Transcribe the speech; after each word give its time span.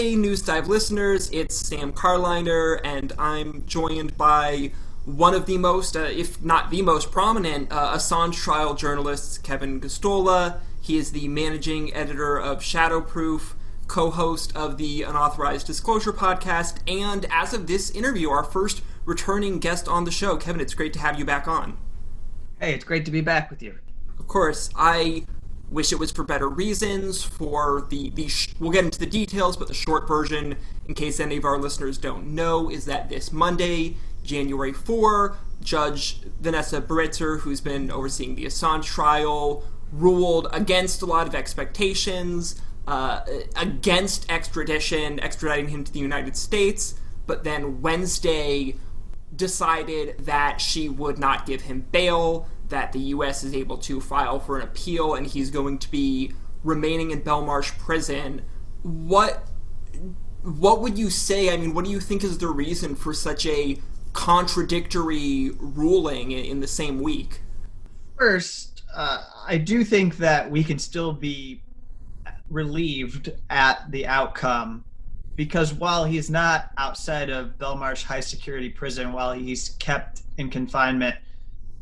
Hey, 0.00 0.16
News 0.16 0.40
Dive 0.40 0.66
listeners, 0.66 1.28
it's 1.30 1.54
Sam 1.54 1.92
Carliner, 1.92 2.80
and 2.82 3.12
I'm 3.18 3.66
joined 3.66 4.16
by 4.16 4.72
one 5.04 5.34
of 5.34 5.44
the 5.44 5.58
most, 5.58 5.94
uh, 5.94 6.04
if 6.04 6.42
not 6.42 6.70
the 6.70 6.80
most 6.80 7.10
prominent, 7.10 7.70
uh, 7.70 7.94
Assange 7.94 8.36
trial 8.36 8.72
journalists, 8.72 9.36
Kevin 9.36 9.78
Gosztola. 9.78 10.60
He 10.80 10.96
is 10.96 11.12
the 11.12 11.28
managing 11.28 11.92
editor 11.92 12.40
of 12.40 12.60
Shadowproof, 12.60 13.52
co 13.88 14.08
host 14.10 14.56
of 14.56 14.78
the 14.78 15.02
Unauthorized 15.02 15.66
Disclosure 15.66 16.14
podcast, 16.14 16.78
and 16.88 17.26
as 17.30 17.52
of 17.52 17.66
this 17.66 17.90
interview, 17.90 18.30
our 18.30 18.42
first 18.42 18.80
returning 19.04 19.58
guest 19.58 19.86
on 19.86 20.04
the 20.04 20.10
show. 20.10 20.38
Kevin, 20.38 20.62
it's 20.62 20.72
great 20.72 20.94
to 20.94 20.98
have 20.98 21.18
you 21.18 21.26
back 21.26 21.46
on. 21.46 21.76
Hey, 22.58 22.72
it's 22.72 22.84
great 22.84 23.04
to 23.04 23.10
be 23.10 23.20
back 23.20 23.50
with 23.50 23.62
you. 23.62 23.78
Of 24.18 24.26
course, 24.26 24.70
I 24.74 25.26
wish 25.70 25.92
it 25.92 25.98
was 25.98 26.10
for 26.10 26.24
better 26.24 26.48
reasons. 26.48 27.22
For 27.22 27.86
the 27.88 28.10
the 28.10 28.28
sh- 28.28 28.54
we'll 28.58 28.72
get 28.72 28.84
into 28.84 28.98
the 28.98 29.06
details, 29.06 29.56
but 29.56 29.68
the 29.68 29.74
short 29.74 30.06
version, 30.06 30.56
in 30.86 30.94
case 30.94 31.20
any 31.20 31.36
of 31.36 31.44
our 31.44 31.58
listeners 31.58 31.98
don't 31.98 32.34
know, 32.34 32.70
is 32.70 32.84
that 32.86 33.08
this 33.08 33.32
Monday, 33.32 33.96
January 34.24 34.72
4, 34.72 35.36
Judge 35.62 36.20
Vanessa 36.40 36.80
Baraitser, 36.80 37.40
who's 37.40 37.60
been 37.60 37.90
overseeing 37.90 38.34
the 38.34 38.44
Assange 38.44 38.84
trial, 38.84 39.64
ruled 39.92 40.48
against 40.52 41.02
a 41.02 41.06
lot 41.06 41.26
of 41.26 41.34
expectations, 41.34 42.60
uh, 42.86 43.20
against 43.56 44.30
extradition, 44.30 45.18
extraditing 45.18 45.68
him 45.68 45.84
to 45.84 45.92
the 45.92 45.98
United 45.98 46.36
States. 46.36 46.94
But 47.26 47.44
then 47.44 47.80
Wednesday 47.80 48.76
decided 49.34 50.18
that 50.26 50.60
she 50.60 50.88
would 50.88 51.18
not 51.18 51.46
give 51.46 51.62
him 51.62 51.86
bail 51.92 52.48
that 52.70 52.92
the 52.92 52.98
U.S. 52.98 53.44
is 53.44 53.54
able 53.54 53.78
to 53.78 54.00
file 54.00 54.40
for 54.40 54.58
an 54.58 54.62
appeal, 54.62 55.14
and 55.14 55.26
he's 55.26 55.50
going 55.50 55.78
to 55.78 55.90
be 55.90 56.32
remaining 56.64 57.10
in 57.10 57.22
Belmarsh 57.22 57.76
prison. 57.78 58.42
What 58.82 59.46
what 60.42 60.80
would 60.80 60.98
you 60.98 61.10
say? 61.10 61.52
I 61.52 61.56
mean, 61.56 61.74
what 61.74 61.84
do 61.84 61.90
you 61.90 62.00
think 62.00 62.24
is 62.24 62.38
the 62.38 62.48
reason 62.48 62.94
for 62.94 63.12
such 63.12 63.44
a 63.46 63.78
contradictory 64.12 65.50
ruling 65.58 66.32
in 66.32 66.60
the 66.60 66.66
same 66.66 67.00
week? 67.00 67.42
First, 68.18 68.82
uh, 68.94 69.22
I 69.46 69.58
do 69.58 69.84
think 69.84 70.16
that 70.16 70.50
we 70.50 70.64
can 70.64 70.78
still 70.78 71.12
be 71.12 71.62
relieved 72.50 73.32
at 73.48 73.90
the 73.90 74.06
outcome 74.06 74.84
because 75.36 75.72
while 75.72 76.04
he's 76.04 76.28
not 76.28 76.70
outside 76.76 77.30
of 77.30 77.56
Belmarsh 77.58 78.02
High 78.02 78.20
Security 78.20 78.68
Prison, 78.68 79.12
while 79.12 79.32
he's 79.32 79.70
kept 79.78 80.22
in 80.36 80.50
confinement, 80.50 81.16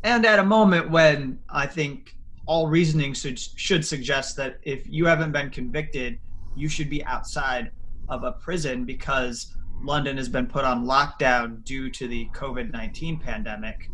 and 0.03 0.25
at 0.25 0.39
a 0.39 0.43
moment 0.43 0.89
when 0.89 1.39
I 1.49 1.65
think 1.65 2.15
all 2.45 2.67
reasoning 2.67 3.13
should 3.13 3.39
should 3.39 3.85
suggest 3.85 4.35
that 4.37 4.59
if 4.63 4.87
you 4.87 5.05
haven't 5.05 5.31
been 5.31 5.49
convicted, 5.49 6.19
you 6.55 6.67
should 6.67 6.89
be 6.89 7.03
outside 7.05 7.71
of 8.09 8.23
a 8.23 8.31
prison 8.31 8.85
because 8.85 9.55
London 9.83 10.17
has 10.17 10.27
been 10.27 10.47
put 10.47 10.65
on 10.65 10.85
lockdown 10.85 11.63
due 11.63 11.89
to 11.91 12.07
the 12.07 12.27
COVID 12.33 12.71
19 12.71 13.19
pandemic. 13.19 13.89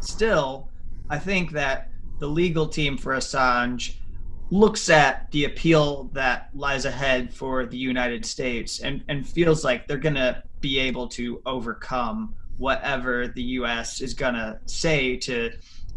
Still, 0.00 0.70
I 1.08 1.18
think 1.18 1.52
that 1.52 1.90
the 2.18 2.26
legal 2.26 2.66
team 2.66 2.96
for 2.96 3.14
Assange 3.14 3.96
looks 4.50 4.90
at 4.90 5.30
the 5.30 5.44
appeal 5.44 6.10
that 6.12 6.50
lies 6.54 6.84
ahead 6.84 7.32
for 7.32 7.66
the 7.66 7.76
United 7.76 8.24
States 8.24 8.80
and, 8.80 9.02
and 9.08 9.26
feels 9.26 9.64
like 9.64 9.88
they're 9.88 9.96
going 9.96 10.14
to 10.14 10.42
be 10.60 10.78
able 10.78 11.08
to 11.08 11.40
overcome 11.46 12.34
whatever 12.58 13.28
the 13.28 13.42
U.S. 13.42 14.00
is 14.00 14.14
going 14.14 14.34
to 14.34 14.58
say 14.66 15.16
to 15.18 15.50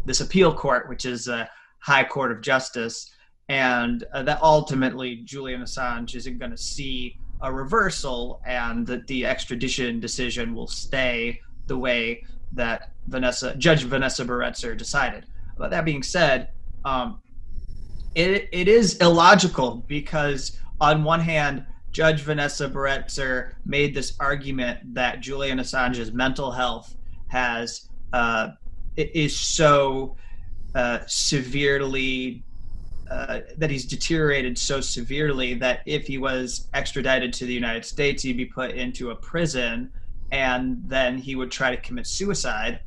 this 0.04 0.20
appeal 0.20 0.52
court, 0.54 0.88
which 0.88 1.04
is 1.04 1.28
a 1.28 1.48
high 1.80 2.04
court 2.04 2.32
of 2.32 2.40
justice, 2.40 3.10
and 3.48 4.04
uh, 4.12 4.22
that 4.22 4.40
ultimately 4.42 5.16
Julian 5.24 5.62
Assange 5.62 6.14
isn't 6.14 6.38
going 6.38 6.50
to 6.50 6.56
see 6.56 7.16
a 7.40 7.52
reversal, 7.52 8.40
and 8.46 8.86
that 8.86 9.06
the 9.06 9.24
extradition 9.24 10.00
decision 10.00 10.54
will 10.54 10.66
stay 10.66 11.40
the 11.66 11.78
way 11.78 12.22
that 12.52 12.92
Vanessa 13.06 13.54
Judge 13.56 13.84
Vanessa 13.84 14.24
Baraitser 14.24 14.76
decided. 14.76 15.26
But 15.56 15.70
that 15.70 15.84
being 15.84 16.02
said, 16.02 16.48
um, 16.84 17.22
it 18.14 18.48
it 18.52 18.68
is 18.68 18.96
illogical 18.96 19.84
because 19.86 20.58
on 20.80 21.04
one 21.04 21.20
hand 21.20 21.64
Judge 21.90 22.20
Vanessa 22.22 22.68
Baraitser 22.68 23.54
made 23.64 23.94
this 23.94 24.14
argument 24.20 24.94
that 24.94 25.20
Julian 25.20 25.58
Assange's 25.58 26.12
mental 26.12 26.50
health 26.50 26.96
has 27.28 27.88
uh, 28.12 28.50
is 28.96 29.36
so 29.36 30.16
uh, 30.74 31.00
severely 31.06 32.44
uh, 33.10 33.40
that 33.56 33.70
he's 33.70 33.86
deteriorated 33.86 34.58
so 34.58 34.80
severely 34.80 35.54
that 35.54 35.80
if 35.86 36.06
he 36.06 36.18
was 36.18 36.68
extradited 36.74 37.32
to 37.32 37.46
the 37.46 37.54
United 37.54 37.84
States, 37.84 38.22
he'd 38.22 38.36
be 38.36 38.44
put 38.44 38.72
into 38.72 39.10
a 39.10 39.14
prison, 39.14 39.90
and 40.30 40.82
then 40.86 41.16
he 41.16 41.34
would 41.34 41.50
try 41.50 41.74
to 41.74 41.80
commit 41.80 42.06
suicide, 42.06 42.80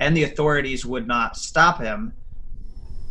and 0.00 0.16
the 0.16 0.22
authorities 0.22 0.86
would 0.86 1.06
not 1.06 1.36
stop 1.36 1.78
him. 1.78 2.14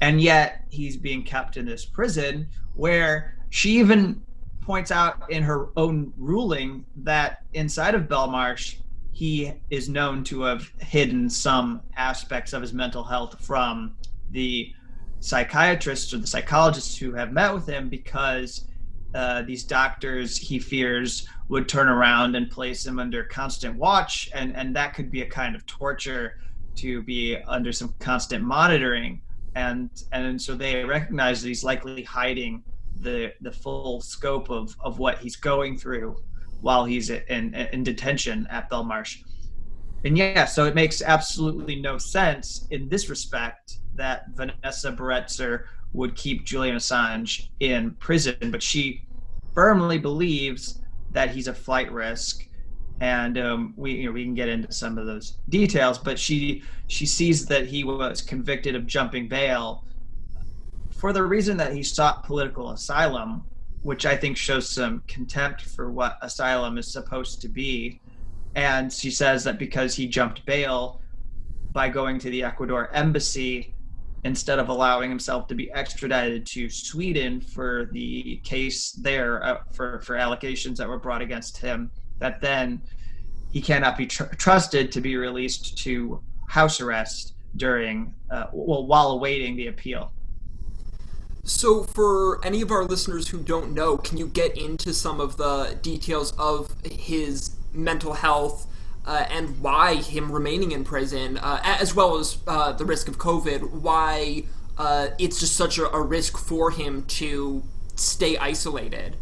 And 0.01 0.19
yet 0.19 0.66
he's 0.69 0.97
being 0.97 1.23
kept 1.23 1.56
in 1.56 1.66
this 1.66 1.85
prison 1.85 2.47
where 2.73 3.38
she 3.51 3.78
even 3.78 4.22
points 4.69 4.91
out 4.91 5.31
in 5.31 5.41
her 5.41 5.69
own 5.78 6.13
ruling 6.16 6.85
that 6.96 7.41
inside 7.56 7.96
of 7.96 8.03
Belmarsh, 8.03 8.75
he 9.12 9.52
is 9.72 9.90
known 9.90 10.24
to 10.24 10.44
have 10.44 10.72
hidden 10.78 11.28
some 11.28 11.81
aspects 11.97 12.53
of 12.53 12.62
his 12.62 12.72
mental 12.72 13.03
health 13.03 13.44
from 13.44 13.96
the 14.30 14.72
psychiatrists 15.22 16.13
or 16.13 16.19
the 16.19 16.28
psychologists 16.28 16.96
who 16.96 17.12
have 17.13 17.34
met 17.34 17.52
with 17.52 17.66
him 17.66 17.90
because 17.90 18.68
uh, 19.16 19.41
these 19.41 19.63
doctors 19.63 20.38
he 20.38 20.59
fears 20.59 21.28
would 21.47 21.68
turn 21.68 21.88
around 21.88 22.36
and 22.36 22.51
place 22.51 22.86
him 22.86 23.00
under 23.00 23.24
constant 23.24 23.75
watch 23.75 24.30
and 24.36 24.56
and 24.56 24.75
that 24.75 24.94
could 24.94 25.09
be 25.09 25.24
a 25.24 25.25
kind 25.25 25.56
of 25.56 25.66
torture 25.66 26.38
to 26.75 27.01
be 27.01 27.36
under 27.47 27.72
some 27.72 27.91
constant 27.97 28.44
monitoring. 28.44 29.19
And 29.56 29.90
and 30.12 30.40
so 30.40 30.53
they 30.53 30.86
recognize 30.86 31.41
that 31.41 31.47
he's 31.47 31.63
likely 31.63 32.03
hiding 32.03 32.63
the 33.01 33.33
the 33.41 33.51
full 33.51 34.01
scope 34.01 34.49
of 34.49 34.75
of 34.81 34.99
what 34.99 35.19
he's 35.19 35.35
going 35.35 35.77
through 35.77 36.17
while 36.61 36.85
he's 36.85 37.09
in 37.09 37.53
in 37.53 37.83
detention 37.83 38.47
at 38.49 38.69
Belmarsh. 38.69 39.23
And 40.05 40.17
yeah, 40.17 40.45
so 40.45 40.65
it 40.65 40.75
makes 40.75 41.01
absolutely 41.01 41.75
no 41.75 41.97
sense 41.97 42.67
in 42.71 42.88
this 42.88 43.09
respect 43.09 43.79
that 43.95 44.25
Vanessa 44.33 44.93
Baraitser 44.93 45.65
would 45.91 46.15
keep 46.15 46.45
Julian 46.45 46.77
Assange 46.77 47.49
in 47.59 47.91
prison, 47.95 48.51
but 48.51 48.63
she 48.63 49.05
firmly 49.53 49.97
believes 49.97 50.81
that 51.11 51.31
he's 51.31 51.47
a 51.47 51.53
flight 51.53 51.91
risk. 51.91 52.45
And 53.01 53.38
um, 53.38 53.73
we 53.77 53.93
you 53.93 54.05
know, 54.05 54.11
we 54.11 54.23
can 54.23 54.35
get 54.35 54.49
into 54.49 54.71
some 54.71 54.97
of 54.97 55.05
those 55.05 55.38
details, 55.49 55.97
but 55.97 56.19
she 56.19 56.63
she 56.88 57.05
sees 57.05 57.45
that 57.45 57.65
he 57.65 57.83
was 57.83 58.21
convicted 58.21 58.75
of 58.75 58.85
jumping 58.85 59.27
bail 59.27 59.85
for 60.99 61.13
the 61.13 61.23
reason 61.23 61.55
that 61.57 61.73
he 61.73 61.81
sought 61.81 62.25
political 62.25 62.71
asylum, 62.71 63.45
which 63.83 64.05
I 64.05 64.17
think 64.17 64.35
shows 64.35 64.69
some 64.69 65.01
contempt 65.07 65.61
for 65.61 65.91
what 65.91 66.17
asylum 66.21 66.77
is 66.77 66.91
supposed 66.91 67.41
to 67.41 67.47
be. 67.47 68.01
And 68.55 68.91
she 68.91 69.09
says 69.09 69.45
that 69.45 69.57
because 69.57 69.95
he 69.95 70.07
jumped 70.07 70.45
bail 70.45 71.01
by 71.71 71.88
going 71.88 72.19
to 72.19 72.29
the 72.29 72.43
Ecuador 72.43 72.89
embassy 72.93 73.73
instead 74.25 74.59
of 74.59 74.67
allowing 74.67 75.09
himself 75.09 75.47
to 75.47 75.55
be 75.55 75.71
extradited 75.71 76.45
to 76.47 76.69
Sweden 76.69 77.39
for 77.39 77.88
the 77.93 78.41
case 78.43 78.91
there 78.91 79.41
uh, 79.45 79.59
for, 79.71 80.01
for 80.01 80.17
allegations 80.17 80.77
that 80.77 80.89
were 80.89 80.99
brought 80.99 81.21
against 81.21 81.57
him, 81.57 81.89
that 82.17 82.41
then 82.41 82.81
he 83.53 83.61
cannot 83.61 83.97
be 83.97 84.05
tr- 84.05 84.23
trusted 84.38 84.91
to 84.91 84.99
be 84.99 85.15
released 85.15 85.77
to 85.77 86.21
house 86.49 86.81
arrest 86.81 87.35
during, 87.55 88.13
uh, 88.29 88.47
well, 88.51 88.85
while 88.85 89.11
awaiting 89.11 89.55
the 89.55 89.67
appeal. 89.67 90.11
So, 91.49 91.81
for 91.81 92.45
any 92.45 92.61
of 92.61 92.69
our 92.69 92.85
listeners 92.85 93.29
who 93.29 93.39
don't 93.39 93.73
know, 93.73 93.97
can 93.97 94.19
you 94.19 94.27
get 94.27 94.56
into 94.56 94.94
some 94.94 95.19
of 95.19 95.38
the 95.38 95.79
details 95.81 96.31
of 96.38 96.71
his 96.83 97.56
mental 97.74 98.13
health 98.13 98.68
uh, 99.03 99.25
and 99.31 99.59
why 99.59 99.95
him 99.95 100.31
remaining 100.31 100.74
in 100.74 100.83
prison, 100.83 101.39
uh, 101.39 101.59
as 101.63 101.95
well 101.95 102.18
as 102.18 102.38
uh, 102.45 102.74
the 102.74 102.85
risk 102.85 103.07
of 103.07 103.18
COVID? 103.18 103.81
Why 103.81 104.44
uh, 104.77 105.07
it's 105.18 105.39
just 105.39 105.56
such 105.56 105.79
a, 105.79 105.91
a 105.91 106.00
risk 106.00 106.38
for 106.38 106.69
him 106.69 107.03
to 107.06 107.63
stay 107.95 108.38
isolated? 108.38 109.15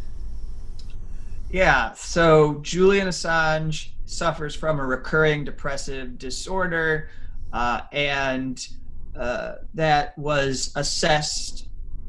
Yeah, 1.49 1.93
so 1.93 2.59
Julian 2.61 3.07
Assange 3.07 3.87
suffers 4.05 4.53
from 4.53 4.81
a 4.81 4.85
recurring 4.85 5.45
depressive 5.45 6.19
disorder, 6.19 7.09
uh, 7.53 7.83
and 7.93 8.67
uh, 9.15 9.55
that 9.75 10.17
was 10.17 10.73
assessed 10.75 11.66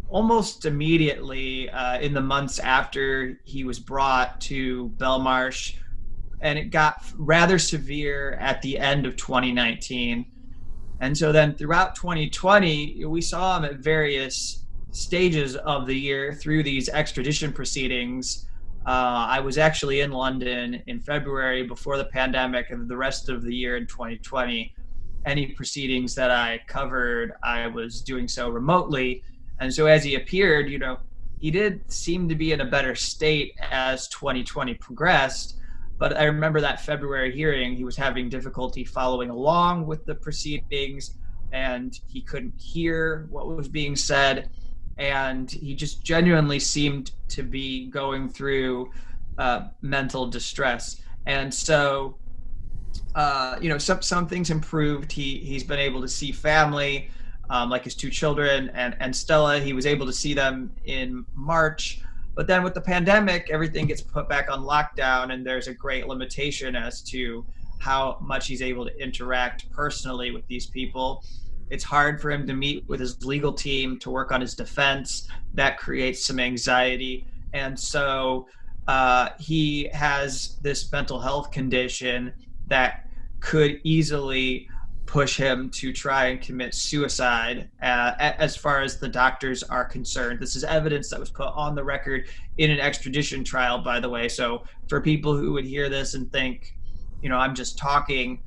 almost 0.09 0.65
immediately 0.65 1.69
uh, 1.71 1.99
in 2.01 2.15
the 2.15 2.21
months 2.21 2.59
after 2.59 3.39
he 3.45 3.65
was 3.65 3.79
brought 3.79 4.41
to 4.43 4.89
Belmarsh, 4.97 5.75
and 6.41 6.59
it 6.59 6.71
got 6.71 7.03
rather 7.17 7.59
severe 7.59 8.35
at 8.41 8.63
the 8.63 8.79
end 8.79 9.07
of 9.07 9.17
2019. 9.17 10.25
And 11.01 11.17
so 11.17 11.31
then 11.33 11.55
throughout 11.55 11.95
2020, 11.95 13.05
we 13.05 13.21
saw 13.21 13.57
him 13.59 13.65
at 13.65 13.77
various 13.77 14.65
stages 14.91 15.55
of 15.57 15.87
the 15.87 15.95
year 15.95 16.33
through 16.33 16.63
these 16.63 16.89
extradition 16.89 17.53
proceedings 17.53 18.47
Uh, 18.87 19.27
I 19.29 19.41
was 19.41 19.59
actually 19.59 20.01
in 20.01 20.13
London 20.13 20.83
in 20.87 21.01
February 21.01 21.63
before 21.63 21.99
the 21.99 22.07
pandemic 22.07 22.71
and 22.71 22.89
the 22.89 22.97
rest 22.97 23.29
of 23.29 23.43
the 23.43 23.55
year 23.55 23.77
in 23.77 23.87
2020. 23.87 24.75
Any 25.27 25.49
proceedings 25.49 26.15
that 26.15 26.31
I 26.31 26.61
covered, 26.67 27.33
I 27.43 27.67
was 27.67 28.01
doing 28.01 28.27
so 28.29 28.49
remotely. 28.49 29.23
And 29.61 29.73
so 29.73 29.87
as 29.87 30.05
he 30.05 30.15
appeared, 30.15 30.71
you 30.71 30.79
know, 30.79 30.99
he 31.39 31.51
did 31.51 31.91
seem 31.91 32.29
to 32.29 32.35
be 32.35 32.53
in 32.53 32.61
a 32.61 32.65
better 32.65 32.95
state 32.95 33.55
as 33.71 34.09
2020 34.09 34.75
progressed. 34.75 35.57
But 35.99 36.17
I 36.17 36.25
remember 36.25 36.61
that 36.61 36.81
February 36.81 37.33
hearing, 37.35 37.75
he 37.75 37.85
was 37.85 37.97
having 37.97 38.29
difficulty 38.29 38.85
following 38.85 39.31
along 39.31 39.87
with 39.87 40.05
the 40.05 40.15
proceedings 40.15 41.15
and 41.53 41.99
he 42.07 42.21
couldn't 42.21 42.55
hear 42.57 43.27
what 43.31 43.49
was 43.49 43.69
being 43.69 43.97
said. 43.97 44.51
And 44.97 45.51
he 45.51 45.75
just 45.75 46.05
genuinely 46.05 46.59
seemed 46.59 47.13
to 47.29 47.43
be 47.43 47.87
going 47.87 48.29
through 48.29 48.91
uh, 49.39 49.69
mental 49.81 50.27
distress. 50.27 51.01
And 51.27 51.53
so, 51.53 52.17
uh, 53.15 53.59
you 53.61 53.69
know, 53.69 53.79
some, 53.79 54.03
some 54.03 54.27
things 54.27 54.51
improved. 54.51 55.13
He, 55.13 55.39
he's 55.39 55.63
been 55.63 55.79
able 55.79 56.01
to 56.01 56.09
see 56.09 56.33
family 56.33 57.11
um, 57.51 57.71
like 57.71 57.85
his 57.85 57.95
two 57.95 58.11
children 58.11 58.71
and, 58.75 58.97
and 59.01 59.15
Stella. 59.15 59.61
He 59.61 59.73
was 59.73 59.87
able 59.87 60.07
to 60.07 60.13
see 60.13 60.35
them 60.35 60.73
in 60.85 61.25
March. 61.35 62.03
But 62.35 62.47
then 62.47 62.63
with 62.63 62.75
the 62.75 62.81
pandemic, 62.81 63.51
everything 63.51 63.87
gets 63.87 64.01
put 64.01 64.29
back 64.29 64.51
on 64.51 64.61
lockdown, 64.63 65.33
and 65.33 65.45
there's 65.45 65.67
a 65.67 65.75
great 65.75 66.07
limitation 66.07 66.77
as 66.77 67.03
to 67.03 67.45
how 67.79 68.19
much 68.21 68.47
he's 68.47 68.63
able 68.63 68.85
to 68.85 69.03
interact 69.03 69.71
personally 69.73 70.31
with 70.31 70.47
these 70.47 70.67
people. 70.67 71.25
It's 71.71 71.85
hard 71.85 72.21
for 72.21 72.31
him 72.31 72.47
to 72.47 72.55
meet 72.55 72.89
with 72.89 73.01
his 73.01 73.25
legal 73.25 73.53
team 73.53 73.99
to 74.01 74.11
work 74.11 74.33
on 74.33 74.41
his 74.41 74.55
defense. 74.55 75.29
That 75.55 75.79
creates 75.79 76.25
some 76.25 76.39
anxiety. 76.39 77.27
And 77.53 77.79
so 77.79 78.47
uh, 78.87 79.31
he 79.39 79.89
has 79.93 80.59
this 80.63 80.91
mental 80.91 81.21
health 81.21 81.51
condition 81.51 82.33
that 82.69 83.09
could 83.41 83.81
easily 83.85 84.69
push 85.09 85.39
him 85.39 85.71
to 85.71 85.91
try 85.91 86.27
and 86.27 86.41
commit 86.43 86.75
suicide 86.75 87.71
uh, 87.83 88.13
as 88.19 88.55
far 88.55 88.83
as 88.83 88.99
the 88.99 89.09
doctors 89.09 89.63
are 89.63 89.85
concerned. 89.85 90.39
This 90.39 90.55
is 90.55 90.65
evidence 90.65 91.09
that 91.09 91.19
was 91.19 91.31
put 91.31 91.49
on 91.55 91.75
the 91.75 91.83
record 91.83 92.29
in 92.59 92.71
an 92.71 92.79
extradition 92.79 93.43
trial, 93.43 93.79
by 93.79 94.01
the 94.01 94.09
way. 94.09 94.29
So 94.29 94.65
for 94.87 95.01
people 95.01 95.35
who 95.35 95.53
would 95.55 95.65
hear 95.65 95.89
this 95.89 96.13
and 96.13 96.31
think, 96.31 96.75
you 97.23 97.31
know, 97.31 97.39
I'm 97.39 97.55
just 97.55 97.79
talking 97.79 98.43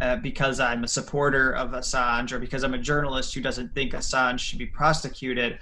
uh, 0.00 0.16
because 0.16 0.58
I'm 0.58 0.82
a 0.82 0.88
supporter 0.88 1.52
of 1.52 1.70
Assange 1.70 2.32
or 2.32 2.40
because 2.40 2.64
I'm 2.64 2.74
a 2.74 2.78
journalist 2.78 3.32
who 3.32 3.40
doesn't 3.40 3.72
think 3.72 3.92
Assange 3.92 4.40
should 4.40 4.58
be 4.58 4.66
prosecuted. 4.66 5.60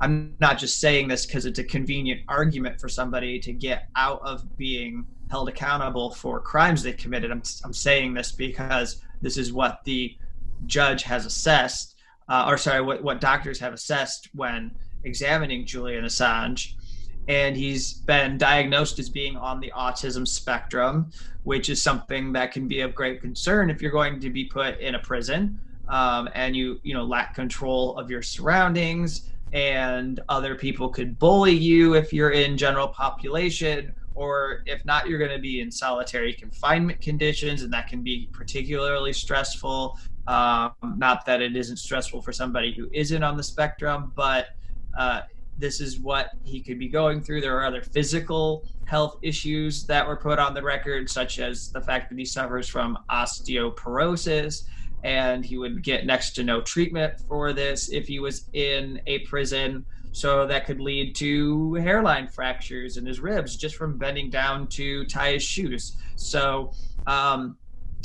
I'm 0.00 0.34
not 0.40 0.56
just 0.56 0.80
saying 0.80 1.08
this 1.08 1.26
because 1.26 1.44
it's 1.44 1.58
a 1.58 1.64
convenient 1.64 2.22
argument 2.28 2.80
for 2.80 2.88
somebody 2.88 3.38
to 3.40 3.52
get 3.52 3.88
out 3.96 4.20
of 4.24 4.56
being 4.56 5.04
held 5.30 5.48
accountable 5.48 6.10
for 6.10 6.40
crimes 6.40 6.82
they 6.82 6.92
committed. 6.92 7.30
I'm, 7.30 7.42
I'm 7.64 7.72
saying 7.72 8.14
this 8.14 8.32
because 8.32 9.02
this 9.22 9.36
is 9.36 9.52
what 9.52 9.82
the 9.84 10.16
judge 10.66 11.02
has 11.02 11.26
assessed, 11.26 11.96
uh, 12.28 12.44
or 12.46 12.56
sorry, 12.56 12.80
what, 12.80 13.02
what 13.02 13.20
doctors 13.20 13.58
have 13.58 13.72
assessed 13.72 14.28
when 14.34 14.70
examining 15.04 15.66
Julian 15.66 16.04
Assange. 16.04 16.74
And 17.26 17.56
he's 17.56 17.94
been 17.94 18.36
diagnosed 18.36 18.98
as 18.98 19.08
being 19.08 19.36
on 19.36 19.58
the 19.58 19.72
autism 19.74 20.28
spectrum, 20.28 21.10
which 21.44 21.70
is 21.70 21.82
something 21.82 22.32
that 22.34 22.52
can 22.52 22.68
be 22.68 22.80
of 22.80 22.94
great 22.94 23.22
concern 23.22 23.70
if 23.70 23.80
you're 23.80 23.90
going 23.90 24.20
to 24.20 24.30
be 24.30 24.44
put 24.44 24.78
in 24.78 24.94
a 24.94 24.98
prison 24.98 25.58
um, 25.88 26.28
and 26.34 26.54
you, 26.54 26.80
you 26.82 26.94
know, 26.94 27.04
lack 27.04 27.34
control 27.34 27.96
of 27.96 28.10
your 28.10 28.22
surroundings 28.22 29.30
and 29.52 30.20
other 30.28 30.54
people 30.54 30.88
could 30.88 31.18
bully 31.18 31.52
you 31.52 31.94
if 31.94 32.12
you're 32.12 32.30
in 32.30 32.56
general 32.56 32.88
population 32.88 33.94
or 34.14 34.62
if 34.66 34.84
not, 34.84 35.08
you're 35.08 35.18
going 35.18 35.30
to 35.30 35.38
be 35.38 35.60
in 35.60 35.70
solitary 35.70 36.32
confinement 36.32 37.00
conditions, 37.00 37.62
and 37.62 37.72
that 37.72 37.88
can 37.88 38.02
be 38.02 38.28
particularly 38.32 39.12
stressful. 39.12 39.98
Um, 40.26 40.72
not 40.96 41.26
that 41.26 41.42
it 41.42 41.56
isn't 41.56 41.76
stressful 41.76 42.22
for 42.22 42.32
somebody 42.32 42.72
who 42.72 42.88
isn't 42.92 43.22
on 43.22 43.36
the 43.36 43.42
spectrum, 43.42 44.12
but 44.14 44.48
uh, 44.96 45.22
this 45.58 45.80
is 45.80 45.98
what 45.98 46.30
he 46.44 46.60
could 46.60 46.78
be 46.78 46.88
going 46.88 47.22
through. 47.22 47.40
There 47.40 47.56
are 47.56 47.64
other 47.64 47.82
physical 47.82 48.64
health 48.86 49.18
issues 49.22 49.84
that 49.84 50.06
were 50.06 50.16
put 50.16 50.38
on 50.38 50.54
the 50.54 50.62
record, 50.62 51.10
such 51.10 51.38
as 51.38 51.70
the 51.72 51.80
fact 51.80 52.10
that 52.10 52.18
he 52.18 52.24
suffers 52.24 52.68
from 52.68 52.98
osteoporosis 53.10 54.64
and 55.04 55.44
he 55.44 55.58
would 55.58 55.82
get 55.82 56.06
next 56.06 56.30
to 56.30 56.42
no 56.42 56.62
treatment 56.62 57.20
for 57.28 57.52
this 57.52 57.90
if 57.90 58.08
he 58.08 58.18
was 58.18 58.48
in 58.54 59.00
a 59.06 59.18
prison. 59.20 59.84
So 60.14 60.46
that 60.46 60.64
could 60.64 60.80
lead 60.80 61.16
to 61.16 61.74
hairline 61.74 62.28
fractures 62.28 62.98
in 62.98 63.04
his 63.04 63.18
ribs 63.18 63.56
just 63.56 63.74
from 63.74 63.98
bending 63.98 64.30
down 64.30 64.68
to 64.68 65.04
tie 65.06 65.32
his 65.32 65.42
shoes. 65.42 65.96
So 66.14 66.70
um, 67.08 67.58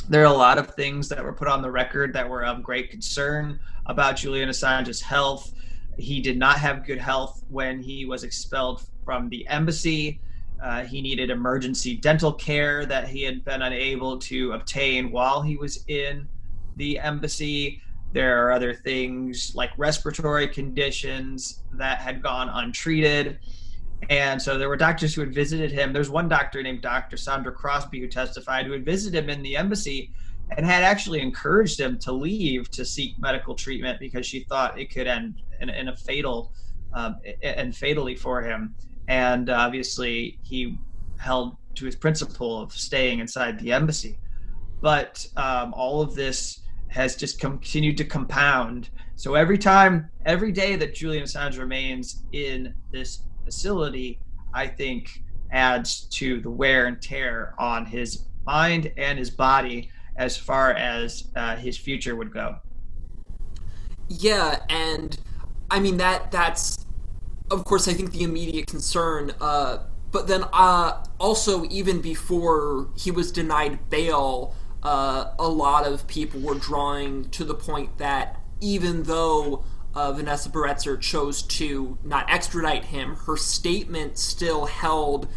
there 0.09 0.23
are 0.23 0.33
a 0.33 0.37
lot 0.37 0.57
of 0.57 0.73
things 0.73 1.07
that 1.09 1.23
were 1.23 1.33
put 1.33 1.47
on 1.47 1.61
the 1.61 1.69
record 1.69 2.11
that 2.13 2.27
were 2.27 2.43
of 2.43 2.63
great 2.63 2.89
concern 2.89 3.59
about 3.85 4.15
Julian 4.15 4.49
Assange's 4.49 4.99
health. 4.99 5.53
He 5.99 6.19
did 6.19 6.35
not 6.35 6.57
have 6.57 6.83
good 6.83 6.97
health 6.97 7.43
when 7.47 7.79
he 7.79 8.05
was 8.05 8.23
expelled 8.23 8.81
from 9.05 9.29
the 9.29 9.47
embassy. 9.47 10.19
Uh, 10.63 10.85
he 10.85 11.03
needed 11.03 11.29
emergency 11.29 11.95
dental 11.95 12.33
care 12.33 12.87
that 12.87 13.07
he 13.07 13.21
had 13.21 13.45
been 13.45 13.61
unable 13.61 14.17
to 14.17 14.53
obtain 14.53 15.11
while 15.11 15.43
he 15.43 15.57
was 15.57 15.85
in 15.87 16.27
the 16.75 16.97
embassy. 16.97 17.83
There 18.11 18.45
are 18.45 18.51
other 18.51 18.73
things 18.73 19.53
like 19.55 19.71
respiratory 19.77 20.47
conditions 20.47 21.63
that 21.73 21.99
had 21.99 22.21
gone 22.21 22.49
untreated. 22.49 23.39
And 24.09 24.41
so 24.41 24.57
there 24.57 24.69
were 24.69 24.77
doctors 24.77 25.13
who 25.13 25.21
had 25.21 25.33
visited 25.33 25.71
him. 25.71 25.93
There's 25.93 26.09
one 26.09 26.29
doctor 26.29 26.63
named 26.63 26.81
Dr. 26.81 27.17
Sandra 27.17 27.51
Crosby 27.51 27.99
who 27.99 28.07
testified 28.07 28.65
who 28.65 28.71
had 28.71 28.85
visited 28.85 29.23
him 29.23 29.29
in 29.29 29.43
the 29.43 29.57
embassy 29.57 30.11
and 30.57 30.65
had 30.65 30.83
actually 30.83 31.21
encouraged 31.21 31.79
him 31.79 31.99
to 31.99 32.11
leave 32.11 32.71
to 32.71 32.83
seek 32.83 33.19
medical 33.19 33.53
treatment 33.53 33.99
because 33.99 34.25
she 34.25 34.41
thought 34.41 34.79
it 34.79 34.91
could 34.91 35.05
end 35.05 35.41
in, 35.61 35.69
in 35.69 35.89
a 35.89 35.97
fatal 35.97 36.53
um, 36.93 37.17
and 37.43 37.75
fatally 37.75 38.15
for 38.15 38.41
him. 38.41 38.73
And 39.07 39.49
obviously, 39.49 40.39
he 40.43 40.77
held 41.19 41.57
to 41.75 41.85
his 41.85 41.95
principle 41.95 42.61
of 42.61 42.71
staying 42.71 43.19
inside 43.19 43.59
the 43.59 43.71
embassy. 43.71 44.17
But 44.81 45.27
um, 45.35 45.73
all 45.73 46.01
of 46.01 46.15
this 46.15 46.58
has 46.89 47.15
just 47.15 47.39
continued 47.39 47.97
to 47.97 48.05
compound. 48.05 48.89
So 49.15 49.35
every 49.35 49.57
time, 49.57 50.09
every 50.25 50.51
day 50.51 50.75
that 50.75 50.93
Julian 50.95 51.23
Assange 51.23 51.57
remains 51.57 52.23
in 52.31 52.73
this 52.91 53.23
facility, 53.45 54.19
I 54.53 54.67
think 54.67 55.23
adds 55.51 56.01
to 56.11 56.41
the 56.41 56.49
wear 56.49 56.85
and 56.87 57.01
tear 57.01 57.53
on 57.57 57.85
his 57.85 58.25
mind 58.45 58.91
and 58.97 59.17
his 59.17 59.29
body 59.29 59.89
as 60.15 60.37
far 60.37 60.73
as 60.73 61.25
uh, 61.35 61.55
his 61.55 61.77
future 61.77 62.15
would 62.15 62.31
go. 62.31 62.57
Yeah, 64.09 64.59
and 64.69 65.17
I 65.71 65.79
mean 65.79 65.97
that 65.97 66.31
that's 66.31 66.85
of 67.51 67.63
course 67.63 67.87
I 67.87 67.93
think 67.93 68.11
the 68.11 68.23
immediate 68.23 68.67
concern. 68.67 69.31
Uh, 69.39 69.79
but 70.11 70.27
then 70.27 70.43
uh, 70.51 71.03
also 71.19 71.65
even 71.65 72.01
before 72.01 72.89
he 72.97 73.11
was 73.11 73.31
denied 73.31 73.89
bail, 73.89 74.55
uh, 74.83 75.31
a 75.37 75.47
lot 75.47 75.85
of 75.85 76.07
people 76.07 76.39
were 76.39 76.55
drawing 76.55 77.29
to 77.31 77.43
the 77.43 77.55
point 77.55 77.97
that 77.97 78.39
even 78.61 79.03
though 79.03 79.63
uh, 79.93 80.11
Vanessa 80.13 80.49
Baraitser 80.49 80.99
chose 80.99 81.41
to 81.41 81.97
not 82.03 82.29
extradite 82.29 82.85
him, 82.85 83.15
her 83.27 83.35
statement 83.35 84.17
still 84.17 84.65
held 84.65 85.27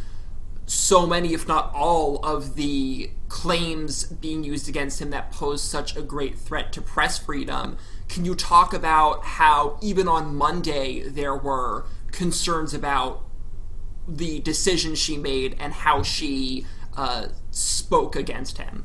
so 0.66 1.06
many, 1.06 1.34
if 1.34 1.48
not 1.48 1.72
all, 1.74 2.24
of 2.24 2.54
the 2.54 3.10
claims 3.28 4.04
being 4.04 4.44
used 4.44 4.68
against 4.68 5.00
him 5.00 5.10
that 5.10 5.32
pose 5.32 5.62
such 5.62 5.96
a 5.96 6.02
great 6.02 6.38
threat 6.38 6.72
to 6.72 6.80
press 6.80 7.18
freedom. 7.18 7.76
Can 8.08 8.24
you 8.24 8.34
talk 8.34 8.72
about 8.72 9.24
how, 9.24 9.78
even 9.82 10.06
on 10.06 10.36
Monday, 10.36 11.02
there 11.08 11.34
were 11.36 11.86
concerns 12.12 12.74
about 12.74 13.24
the 14.06 14.40
decision 14.40 14.94
she 14.94 15.16
made 15.16 15.56
and 15.58 15.72
how 15.72 16.02
she 16.02 16.66
uh, 16.96 17.28
spoke 17.50 18.14
against 18.14 18.58
him? 18.58 18.84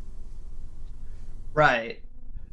Right. 1.57 2.03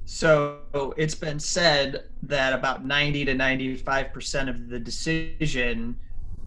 So 0.06 0.60
it's 0.96 1.14
been 1.14 1.38
said 1.38 2.04
that 2.22 2.54
about 2.54 2.86
90 2.86 3.26
to 3.26 3.34
95% 3.34 4.48
of 4.48 4.70
the 4.70 4.78
decision 4.78 5.96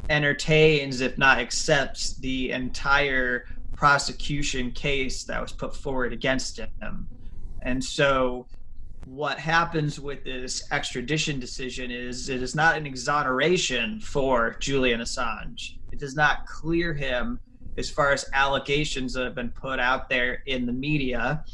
entertains, 0.10 1.02
if 1.02 1.20
not 1.20 1.38
accepts, 1.38 2.18
the 2.18 2.50
entire 2.50 3.46
prosecution 3.76 4.72
case 4.72 5.24
that 5.26 5.40
was 5.40 5.52
put 5.52 5.76
forward 5.76 6.14
against 6.14 6.60
him. 6.60 7.08
And 7.62 7.84
so 7.84 8.48
what 9.06 9.38
happens 9.38 10.00
with 10.00 10.24
this 10.24 10.64
extradition 10.72 11.40
decision 11.40 11.92
is 11.92 12.28
it 12.28 12.42
is 12.42 12.56
not 12.56 12.76
an 12.76 12.88
exoneration 12.88 14.00
for 14.00 14.56
Julian 14.60 15.02
Assange. 15.02 15.74
It 15.92 16.00
does 16.00 16.16
not 16.16 16.48
clear 16.48 16.96
him 16.96 17.40
as 17.78 17.92
far 17.92 18.14
as 18.14 18.26
allegations 18.34 19.14
that 19.14 19.26
have 19.26 19.36
been 19.36 19.52
put 19.52 19.80
out 19.80 20.10
there 20.10 20.42
in 20.48 20.66
the 20.66 20.74
media 20.74 21.46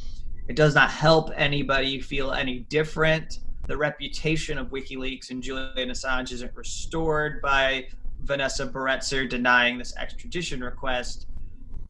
it 0.48 0.56
does 0.56 0.76
not 0.76 0.90
help 0.90 1.32
anybody 1.36 2.00
feel 2.00 2.32
any 2.32 2.60
different. 2.70 3.40
The 3.68 3.78
reputation 3.78 4.58
of 4.58 4.68
WikiLeaks 4.68 5.30
and 5.30 5.42
Julian 5.42 5.90
Assange 5.90 6.32
isn't 6.34 6.54
restored 6.56 7.42
by 7.42 7.88
Vanessa 8.24 8.68
Baraitser 8.68 9.30
denying 9.30 9.78
this 9.78 9.96
extradition 9.98 10.62
request, 10.62 11.28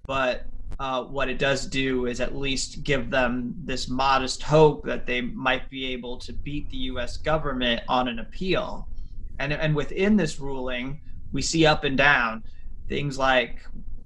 but 0.06 0.46
uh, 0.80 1.04
what 1.04 1.30
it 1.30 1.38
does 1.38 1.68
do 1.68 2.08
is 2.08 2.20
at 2.20 2.36
least 2.36 2.84
give 2.84 3.10
them 3.10 3.54
this 3.64 3.90
modest 3.90 4.42
hope 4.42 4.84
that 4.86 5.06
they 5.06 5.22
might 5.22 5.70
be 5.70 5.86
able 5.88 6.18
to 6.18 6.34
beat 6.34 6.70
the 6.70 6.78
U.S. 6.78 7.18
government 7.18 7.82
on 7.88 8.08
an 8.08 8.20
appeal. 8.20 8.88
And, 9.40 9.54
and 9.54 9.76
within 9.76 10.16
this 10.16 10.40
ruling, 10.40 11.02
we 11.32 11.42
see 11.42 11.66
up 11.66 11.84
and 11.84 11.98
down 11.98 12.44
things 12.90 13.18
like 13.18 13.60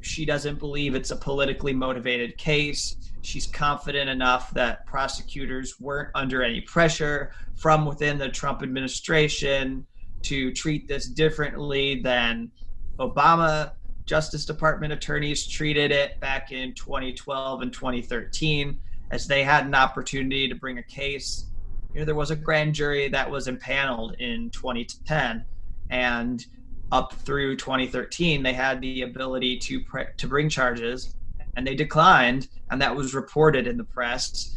she 0.08 0.26
doesn't 0.26 0.60
believe 0.60 0.96
it's 0.96 1.12
a 1.12 1.16
politically 1.16 1.74
motivated 1.74 2.38
case. 2.38 2.96
She's 3.22 3.46
confident 3.46 4.10
enough 4.10 4.52
that 4.54 4.86
prosecutors 4.86 5.80
weren't 5.80 6.10
under 6.16 6.42
any 6.44 6.62
pressure 6.62 7.32
from 7.56 7.86
within 7.86 8.18
the 8.18 8.30
Trump 8.30 8.64
administration 8.64 9.86
to 10.24 10.52
treat 10.54 10.88
this 10.88 11.08
differently 11.08 12.02
than 12.02 12.52
Obama 13.00 13.72
Justice 14.06 14.46
Department 14.46 14.94
attorneys 14.94 15.46
treated 15.46 15.92
it 15.92 16.20
back 16.22 16.52
in 16.52 16.74
2012 16.74 17.62
and 17.62 17.74
2013 17.74 18.80
as 19.12 19.28
they 19.28 19.44
had 19.44 19.66
an 19.66 19.76
opportunity 19.76 20.48
to 20.48 20.56
bring 20.56 20.78
a 20.78 20.84
case. 20.84 21.48
You 21.94 22.00
know, 22.00 22.06
there 22.06 22.16
was 22.16 22.32
a 22.32 22.36
grand 22.36 22.74
jury 22.74 23.10
that 23.10 23.30
was 23.30 23.48
impaneled 23.48 24.16
in 24.20 24.50
2010, 24.52 25.44
and 25.90 26.46
up 26.92 27.14
through 27.14 27.58
2013, 27.58 28.44
they 28.44 28.54
had 28.54 28.82
the 28.82 29.02
ability 29.02 29.58
to 29.60 29.82
pre- 29.82 30.06
to 30.18 30.28
bring 30.28 30.50
charges, 30.50 31.16
and 31.56 31.66
they 31.66 31.76
declined, 31.76 32.48
and 32.72 32.82
that 32.82 32.96
was 32.96 33.14
reported 33.14 33.68
in 33.68 33.78
the 33.78 33.84
press. 33.84 34.56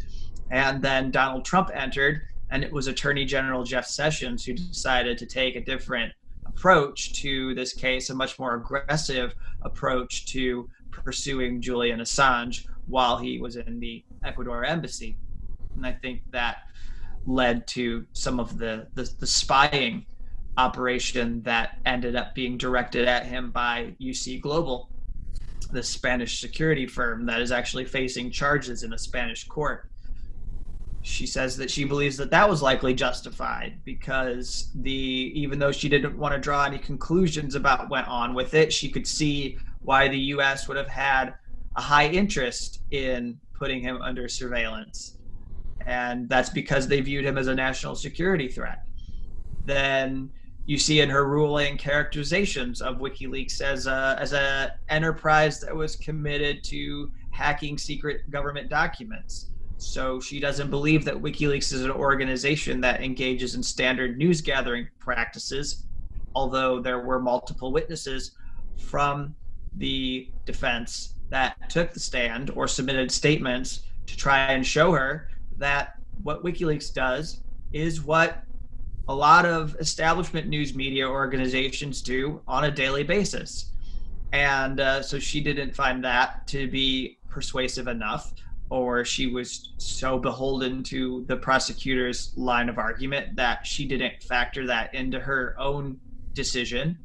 And 0.50 0.82
then 0.82 1.10
Donald 1.10 1.44
Trump 1.44 1.70
entered, 1.72 2.22
and 2.50 2.64
it 2.64 2.72
was 2.72 2.86
Attorney 2.86 3.24
General 3.24 3.64
Jeff 3.64 3.86
Sessions 3.86 4.44
who 4.44 4.52
decided 4.52 5.18
to 5.18 5.26
take 5.26 5.56
a 5.56 5.60
different 5.60 6.12
approach 6.46 7.14
to 7.22 7.54
this 7.54 7.72
case, 7.72 8.10
a 8.10 8.14
much 8.14 8.38
more 8.38 8.54
aggressive 8.54 9.34
approach 9.62 10.26
to 10.26 10.68
pursuing 10.90 11.60
Julian 11.60 12.00
Assange 12.00 12.66
while 12.86 13.16
he 13.16 13.40
was 13.40 13.56
in 13.56 13.78
the 13.78 14.04
Ecuador 14.24 14.64
embassy. 14.64 15.16
And 15.76 15.86
I 15.86 15.92
think 15.92 16.22
that 16.32 16.58
led 17.26 17.66
to 17.68 18.04
some 18.12 18.40
of 18.40 18.58
the, 18.58 18.88
the, 18.94 19.08
the 19.20 19.26
spying 19.26 20.06
operation 20.60 21.42
that 21.42 21.78
ended 21.86 22.14
up 22.14 22.34
being 22.34 22.58
directed 22.58 23.08
at 23.08 23.26
him 23.26 23.50
by 23.50 23.94
UC 24.00 24.40
Global, 24.40 24.90
the 25.72 25.82
Spanish 25.82 26.40
security 26.40 26.86
firm 26.86 27.24
that 27.26 27.40
is 27.40 27.50
actually 27.50 27.86
facing 27.86 28.30
charges 28.30 28.82
in 28.82 28.92
a 28.92 28.98
Spanish 28.98 29.44
court. 29.48 29.88
She 31.02 31.26
says 31.26 31.56
that 31.56 31.70
she 31.70 31.84
believes 31.84 32.18
that 32.18 32.30
that 32.30 32.48
was 32.48 32.60
likely 32.60 32.92
justified 32.92 33.80
because 33.84 34.70
the 34.74 35.32
even 35.34 35.58
though 35.58 35.72
she 35.72 35.88
didn't 35.88 36.18
want 36.18 36.34
to 36.34 36.38
draw 36.38 36.64
any 36.64 36.76
conclusions 36.76 37.54
about 37.54 37.80
what 37.80 37.90
went 37.90 38.08
on 38.08 38.34
with 38.34 38.52
it 38.52 38.70
she 38.70 38.90
could 38.90 39.06
see 39.06 39.56
why 39.80 40.08
the 40.08 40.18
US 40.34 40.68
would 40.68 40.76
have 40.76 40.88
had 40.88 41.34
a 41.76 41.80
high 41.80 42.08
interest 42.08 42.82
in 42.90 43.40
putting 43.54 43.80
him 43.80 44.02
under 44.02 44.28
surveillance. 44.28 45.16
And 45.86 46.28
that's 46.28 46.50
because 46.50 46.86
they 46.86 47.00
viewed 47.00 47.24
him 47.24 47.38
as 47.38 47.46
a 47.46 47.54
national 47.54 47.94
security 47.94 48.48
threat. 48.48 48.86
Then 49.64 50.30
you 50.66 50.78
see 50.78 51.00
in 51.00 51.10
her 51.10 51.28
ruling 51.28 51.76
characterizations 51.76 52.80
of 52.80 52.98
WikiLeaks 52.98 53.60
as 53.60 53.86
a 53.86 54.16
as 54.20 54.32
a 54.32 54.74
enterprise 54.88 55.60
that 55.60 55.74
was 55.74 55.96
committed 55.96 56.62
to 56.64 57.10
hacking 57.30 57.78
secret 57.78 58.30
government 58.30 58.68
documents. 58.68 59.50
So 59.78 60.20
she 60.20 60.40
doesn't 60.40 60.70
believe 60.70 61.04
that 61.06 61.14
WikiLeaks 61.14 61.72
is 61.72 61.84
an 61.84 61.90
organization 61.90 62.80
that 62.82 63.02
engages 63.02 63.54
in 63.54 63.62
standard 63.62 64.18
news 64.18 64.42
gathering 64.42 64.88
practices, 64.98 65.86
although 66.34 66.80
there 66.80 67.00
were 67.00 67.18
multiple 67.18 67.72
witnesses 67.72 68.32
from 68.76 69.34
the 69.76 70.28
defense 70.44 71.14
that 71.30 71.70
took 71.70 71.92
the 71.92 72.00
stand 72.00 72.50
or 72.50 72.68
submitted 72.68 73.10
statements 73.10 73.82
to 74.06 74.16
try 74.16 74.52
and 74.52 74.66
show 74.66 74.92
her 74.92 75.28
that 75.56 75.94
what 76.22 76.44
WikiLeaks 76.44 76.92
does 76.92 77.40
is 77.72 78.02
what 78.02 78.42
a 79.10 79.14
lot 79.14 79.44
of 79.44 79.74
establishment 79.80 80.46
news 80.46 80.76
media 80.76 81.04
organizations 81.04 82.00
do 82.00 82.40
on 82.46 82.62
a 82.66 82.70
daily 82.70 83.02
basis. 83.02 83.72
And 84.32 84.78
uh, 84.78 85.02
so 85.02 85.18
she 85.18 85.40
didn't 85.40 85.74
find 85.74 86.04
that 86.04 86.46
to 86.46 86.70
be 86.70 87.18
persuasive 87.28 87.88
enough 87.88 88.32
or 88.70 89.04
she 89.04 89.26
was 89.26 89.72
so 89.78 90.16
beholden 90.16 90.84
to 90.84 91.24
the 91.26 91.36
prosecutor's 91.36 92.32
line 92.36 92.68
of 92.68 92.78
argument 92.78 93.34
that 93.34 93.66
she 93.66 93.84
didn't 93.84 94.22
factor 94.22 94.64
that 94.68 94.94
into 94.94 95.18
her 95.18 95.56
own 95.58 95.98
decision. 96.32 96.96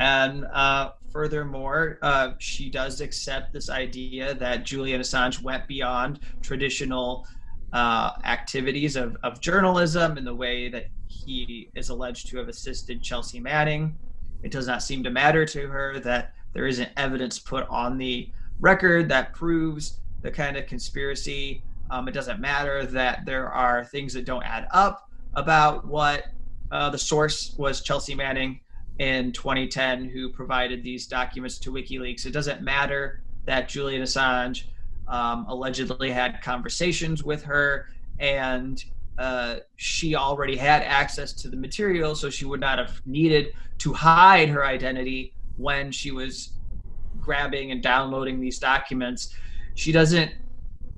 And 0.00 0.44
uh, 0.52 0.90
furthermore, 1.10 1.98
uh, 2.02 2.32
she 2.40 2.68
does 2.68 3.00
accept 3.00 3.54
this 3.54 3.70
idea 3.70 4.34
that 4.34 4.66
Julian 4.66 5.00
Assange 5.00 5.42
went 5.42 5.66
beyond 5.66 6.20
traditional 6.42 7.26
uh, 7.72 8.12
activities 8.24 8.96
of, 8.96 9.16
of 9.22 9.40
journalism 9.40 10.18
in 10.18 10.24
the 10.24 10.34
way 10.34 10.68
that 10.68 10.86
he 11.06 11.68
is 11.74 11.88
alleged 11.88 12.28
to 12.28 12.38
have 12.38 12.48
assisted 12.48 13.02
Chelsea 13.02 13.40
Manning. 13.40 13.96
It 14.42 14.50
does 14.50 14.66
not 14.66 14.82
seem 14.82 15.04
to 15.04 15.10
matter 15.10 15.44
to 15.46 15.66
her 15.68 16.00
that 16.00 16.34
there 16.52 16.66
isn't 16.66 16.88
evidence 16.96 17.38
put 17.38 17.68
on 17.68 17.98
the 17.98 18.28
record 18.58 19.08
that 19.08 19.32
proves 19.34 20.00
the 20.22 20.30
kind 20.30 20.56
of 20.56 20.66
conspiracy. 20.66 21.62
Um, 21.90 22.08
it 22.08 22.12
doesn't 22.12 22.40
matter 22.40 22.86
that 22.86 23.24
there 23.24 23.48
are 23.48 23.84
things 23.84 24.12
that 24.14 24.24
don't 24.24 24.44
add 24.44 24.66
up 24.72 25.08
about 25.34 25.86
what 25.86 26.24
uh, 26.70 26.90
the 26.90 26.98
source 26.98 27.54
was 27.56 27.82
Chelsea 27.82 28.14
Manning 28.14 28.60
in 28.98 29.32
2010 29.32 30.08
who 30.08 30.28
provided 30.28 30.82
these 30.82 31.06
documents 31.06 31.58
to 31.58 31.72
WikiLeaks. 31.72 32.26
It 32.26 32.32
doesn't 32.32 32.62
matter 32.62 33.22
that 33.46 33.68
Julian 33.68 34.02
Assange 34.02 34.64
um, 35.10 35.44
allegedly 35.48 36.10
had 36.10 36.40
conversations 36.40 37.22
with 37.22 37.42
her 37.42 37.88
and 38.18 38.84
uh, 39.18 39.56
she 39.76 40.14
already 40.14 40.56
had 40.56 40.82
access 40.82 41.34
to 41.34 41.48
the 41.48 41.56
material, 41.56 42.14
so 42.14 42.30
she 42.30 42.46
would 42.46 42.60
not 42.60 42.78
have 42.78 43.02
needed 43.04 43.52
to 43.76 43.92
hide 43.92 44.48
her 44.48 44.64
identity 44.64 45.34
when 45.58 45.92
she 45.92 46.10
was 46.10 46.52
grabbing 47.20 47.70
and 47.70 47.82
downloading 47.82 48.40
these 48.40 48.58
documents 48.58 49.34
she 49.74 49.92
doesn't 49.92 50.32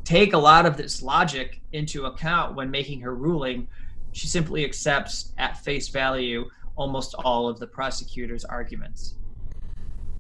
take 0.05 0.33
a 0.33 0.39
lot 0.39 0.67
of 0.67 0.77
this 0.77 1.03
logic 1.03 1.61
into 1.73 2.07
account 2.07 2.57
when 2.57 2.71
making 2.71 3.01
her 3.01 3.15
ruling. 3.15 3.69
She 4.11 4.27
simply 4.27 4.65
accepts 4.65 5.33
at 5.39 5.57
face 5.59 5.89
value 5.89 6.51
almost 6.75 7.15
all 7.15 7.49
of 7.49 7.61
the 7.61 7.67
prosecutor's 7.67 8.45
arguments. 8.45 9.15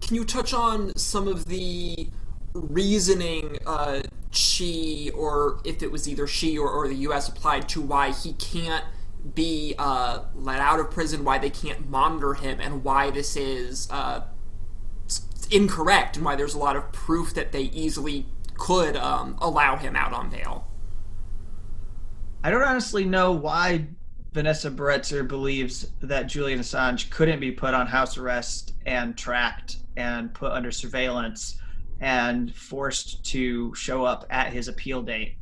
Can 0.00 0.14
you 0.14 0.24
touch 0.24 0.54
on 0.54 0.94
some 0.96 1.26
of 1.26 1.46
the 1.46 2.08
reasoning 2.54 3.58
uh, 3.66 4.02
she, 4.30 5.10
or 5.14 5.60
if 5.64 5.82
it 5.82 5.90
was 5.90 6.08
either 6.08 6.26
she 6.26 6.58
or, 6.58 6.70
or 6.70 6.88
the 6.88 6.94
U.S. 6.96 7.28
applied 7.28 7.68
to 7.70 7.80
why 7.80 8.12
he 8.12 8.32
can't 8.34 8.84
be 9.34 9.74
uh, 9.78 10.20
let 10.34 10.60
out 10.60 10.80
of 10.80 10.90
prison, 10.90 11.24
why 11.24 11.38
they 11.38 11.50
can't 11.50 11.88
monitor 11.88 12.34
him, 12.34 12.60
and 12.60 12.82
why 12.84 13.10
this 13.10 13.36
is 13.36 13.88
uh, 13.90 14.22
incorrect, 15.50 16.16
and 16.16 16.24
why 16.24 16.34
there's 16.36 16.54
a 16.54 16.58
lot 16.58 16.76
of 16.76 16.90
proof 16.92 17.34
that 17.34 17.52
they 17.52 17.62
easily 17.62 18.26
could 18.54 18.96
um, 18.96 19.36
allow 19.40 19.76
him 19.76 19.96
out 19.96 20.12
on 20.12 20.30
bail. 20.30 20.66
I 22.44 22.50
don't 22.50 22.62
honestly 22.62 23.04
know 23.04 23.32
why 23.32 23.86
Vanessa 24.32 24.70
Baraitser 24.70 25.26
believes 25.26 25.88
that 26.00 26.26
Julian 26.26 26.58
Assange 26.58 27.10
couldn't 27.10 27.38
be 27.38 27.52
put 27.52 27.74
on 27.74 27.86
house 27.86 28.16
arrest 28.16 28.72
and 28.86 29.16
tracked 29.16 29.76
and 29.96 30.32
put 30.32 30.52
under 30.52 30.70
surveillance 30.70 31.58
and 32.02 32.54
forced 32.54 33.24
to 33.24 33.72
show 33.74 34.04
up 34.04 34.26
at 34.28 34.52
his 34.52 34.68
appeal 34.68 35.02
date. 35.02 35.36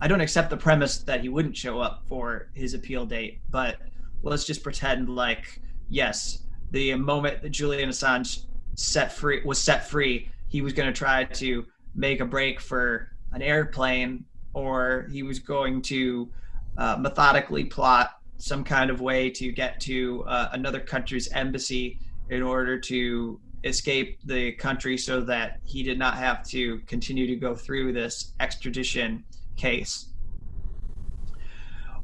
I 0.00 0.08
don't 0.08 0.20
accept 0.20 0.50
the 0.50 0.56
premise 0.56 0.98
that 0.98 1.22
he 1.22 1.30
wouldn't 1.30 1.56
show 1.56 1.80
up 1.80 2.02
for 2.06 2.50
his 2.52 2.74
appeal 2.74 3.06
date, 3.06 3.40
but 3.50 3.78
let's 4.22 4.44
just 4.44 4.62
pretend 4.62 5.08
like 5.08 5.60
yes, 5.88 6.42
the 6.70 6.94
moment 6.96 7.42
that 7.42 7.50
Julian 7.50 7.88
Assange 7.88 8.44
set 8.74 9.10
free 9.10 9.40
was 9.44 9.58
set 9.58 9.88
free, 9.88 10.30
he 10.48 10.60
was 10.60 10.74
going 10.74 10.92
to 10.92 10.96
try 10.96 11.24
to 11.24 11.64
make 11.94 12.20
a 12.20 12.26
break 12.26 12.60
for 12.60 13.10
an 13.32 13.40
airplane 13.40 14.24
or 14.52 15.08
he 15.10 15.22
was 15.22 15.38
going 15.38 15.80
to 15.82 16.28
uh, 16.76 16.96
methodically 16.98 17.64
plot 17.64 18.18
some 18.36 18.62
kind 18.62 18.90
of 18.90 19.00
way 19.00 19.30
to 19.30 19.50
get 19.50 19.80
to 19.80 20.24
uh, 20.28 20.50
another 20.52 20.80
country's 20.80 21.28
embassy 21.32 21.98
in 22.28 22.42
order 22.42 22.78
to 22.78 23.40
escape 23.66 24.18
the 24.24 24.52
country 24.52 24.96
so 24.96 25.20
that 25.22 25.58
he 25.64 25.82
did 25.82 25.98
not 25.98 26.14
have 26.16 26.46
to 26.48 26.78
continue 26.80 27.26
to 27.26 27.36
go 27.36 27.54
through 27.54 27.92
this 27.92 28.32
extradition 28.40 29.24
case. 29.56 30.08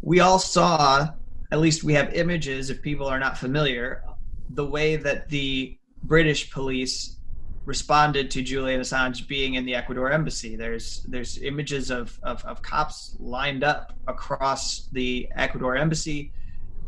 We 0.02 0.20
all 0.20 0.38
saw, 0.38 1.08
at 1.52 1.60
least 1.60 1.84
we 1.84 1.94
have 1.94 2.12
images 2.14 2.70
if 2.70 2.82
people 2.82 3.06
are 3.06 3.20
not 3.20 3.38
familiar, 3.38 4.02
the 4.50 4.66
way 4.66 4.96
that 4.96 5.28
the 5.28 5.78
British 6.02 6.50
police 6.50 7.16
responded 7.64 8.30
to 8.32 8.42
Julian 8.42 8.80
Assange 8.80 9.28
being 9.28 9.54
in 9.54 9.64
the 9.64 9.74
Ecuador 9.74 10.10
embassy. 10.10 10.56
There's 10.56 11.04
there's 11.08 11.38
images 11.38 11.90
of, 11.90 12.18
of, 12.24 12.44
of 12.44 12.60
cops 12.62 13.16
lined 13.20 13.62
up 13.62 13.92
across 14.08 14.88
the 14.92 15.28
Ecuador 15.36 15.76
embassy. 15.76 16.32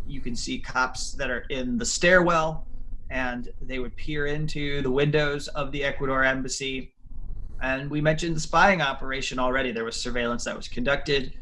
You 0.06 0.20
can 0.20 0.34
see 0.34 0.58
cops 0.58 1.12
that 1.12 1.30
are 1.30 1.44
in 1.50 1.78
the 1.78 1.86
stairwell, 1.86 2.66
and 3.14 3.50
they 3.62 3.78
would 3.78 3.96
peer 3.96 4.26
into 4.26 4.82
the 4.82 4.90
windows 4.90 5.46
of 5.48 5.70
the 5.70 5.84
Ecuador 5.84 6.24
embassy. 6.24 6.92
And 7.62 7.88
we 7.88 8.00
mentioned 8.00 8.34
the 8.34 8.40
spying 8.40 8.82
operation 8.82 9.38
already. 9.38 9.70
There 9.70 9.84
was 9.84 9.94
surveillance 9.94 10.42
that 10.44 10.56
was 10.56 10.66
conducted. 10.66 11.32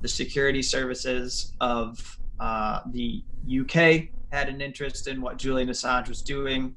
The 0.00 0.08
security 0.08 0.62
services 0.62 1.52
of 1.60 2.18
uh, 2.40 2.80
the 2.92 3.22
UK 3.46 4.08
had 4.32 4.48
an 4.48 4.62
interest 4.62 5.06
in 5.06 5.20
what 5.20 5.36
Julian 5.36 5.68
Assange 5.68 6.08
was 6.08 6.22
doing, 6.22 6.74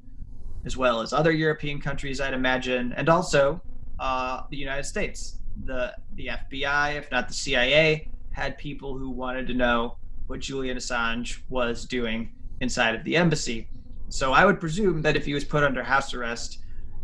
as 0.66 0.76
well 0.76 1.00
as 1.00 1.14
other 1.14 1.32
European 1.32 1.80
countries, 1.80 2.20
I'd 2.20 2.34
imagine, 2.34 2.92
and 2.92 3.08
also 3.08 3.62
uh, 3.98 4.42
the 4.50 4.58
United 4.58 4.84
States. 4.84 5.38
The 5.64 5.94
the 6.16 6.26
FBI, 6.26 6.96
if 6.96 7.10
not 7.10 7.26
the 7.26 7.34
CIA, 7.34 8.10
had 8.32 8.58
people 8.58 8.98
who 8.98 9.08
wanted 9.08 9.46
to 9.46 9.54
know 9.54 9.96
what 10.26 10.40
Julian 10.40 10.76
Assange 10.76 11.40
was 11.48 11.86
doing 11.86 12.34
inside 12.60 12.94
of 12.94 13.02
the 13.02 13.16
embassy. 13.16 13.66
So 14.08 14.32
I 14.32 14.44
would 14.44 14.60
presume 14.60 15.02
that 15.02 15.16
if 15.16 15.24
he 15.24 15.34
was 15.34 15.44
put 15.44 15.64
under 15.64 15.82
house 15.82 16.14
arrest, 16.14 16.58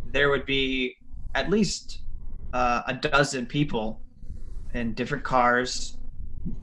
there 0.04 0.30
would 0.30 0.46
be 0.46 0.96
at 1.34 1.50
least 1.50 2.02
uh, 2.52 2.82
a 2.86 2.94
dozen 2.94 3.46
people 3.46 4.02
in 4.74 4.94
different 4.94 5.24
cars 5.24 5.98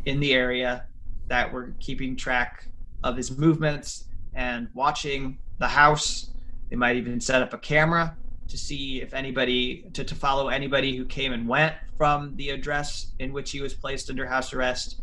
in 0.05 0.19
the 0.19 0.33
area 0.33 0.85
that 1.27 1.51
were 1.51 1.75
keeping 1.79 2.15
track 2.15 2.67
of 3.03 3.15
his 3.15 3.37
movements 3.37 4.05
and 4.33 4.67
watching 4.73 5.39
the 5.59 5.67
house. 5.67 6.31
They 6.69 6.75
might 6.75 6.97
even 6.97 7.19
set 7.19 7.41
up 7.41 7.53
a 7.53 7.57
camera 7.57 8.17
to 8.47 8.57
see 8.57 9.01
if 9.01 9.13
anybody 9.13 9.85
to, 9.93 10.03
to 10.03 10.15
follow 10.15 10.49
anybody 10.49 10.97
who 10.97 11.05
came 11.05 11.33
and 11.33 11.47
went 11.47 11.75
from 11.97 12.35
the 12.35 12.49
address 12.49 13.13
in 13.19 13.31
which 13.31 13.51
he 13.51 13.61
was 13.61 13.73
placed 13.73 14.09
under 14.09 14.25
house 14.25 14.53
arrest. 14.53 15.01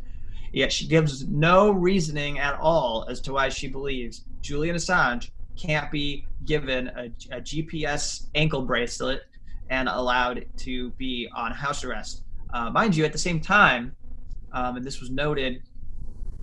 Yet 0.57 0.73
she 0.73 0.87
gives 0.87 1.29
no 1.29 1.71
reasoning 1.71 2.39
at 2.39 2.55
all 2.55 3.05
as 3.11 3.21
to 3.21 3.35
why 3.35 3.51
she 3.51 3.69
believes 3.69 4.25
Julian 4.41 4.75
Assange 4.75 5.31
can't 5.55 5.91
be 5.91 6.27
given 6.47 6.89
a, 6.97 7.11
a 7.31 7.43
GPS 7.43 8.29
ankle 8.35 8.63
bracelet 8.63 9.25
and 9.69 9.87
allowed 9.87 10.47
to 10.57 10.93
be 10.93 11.29
on 11.37 11.53
house 11.53 11.85
arrest. 11.85 12.23
Uh, 12.55 12.71
mind 12.71 12.97
you, 12.97 13.05
at 13.05 13.13
the 13.13 13.19
same 13.19 13.39
time, 13.39 13.95
um, 14.55 14.77
and 14.77 14.87
this 14.87 14.99
was 14.99 15.11
noted 15.11 15.63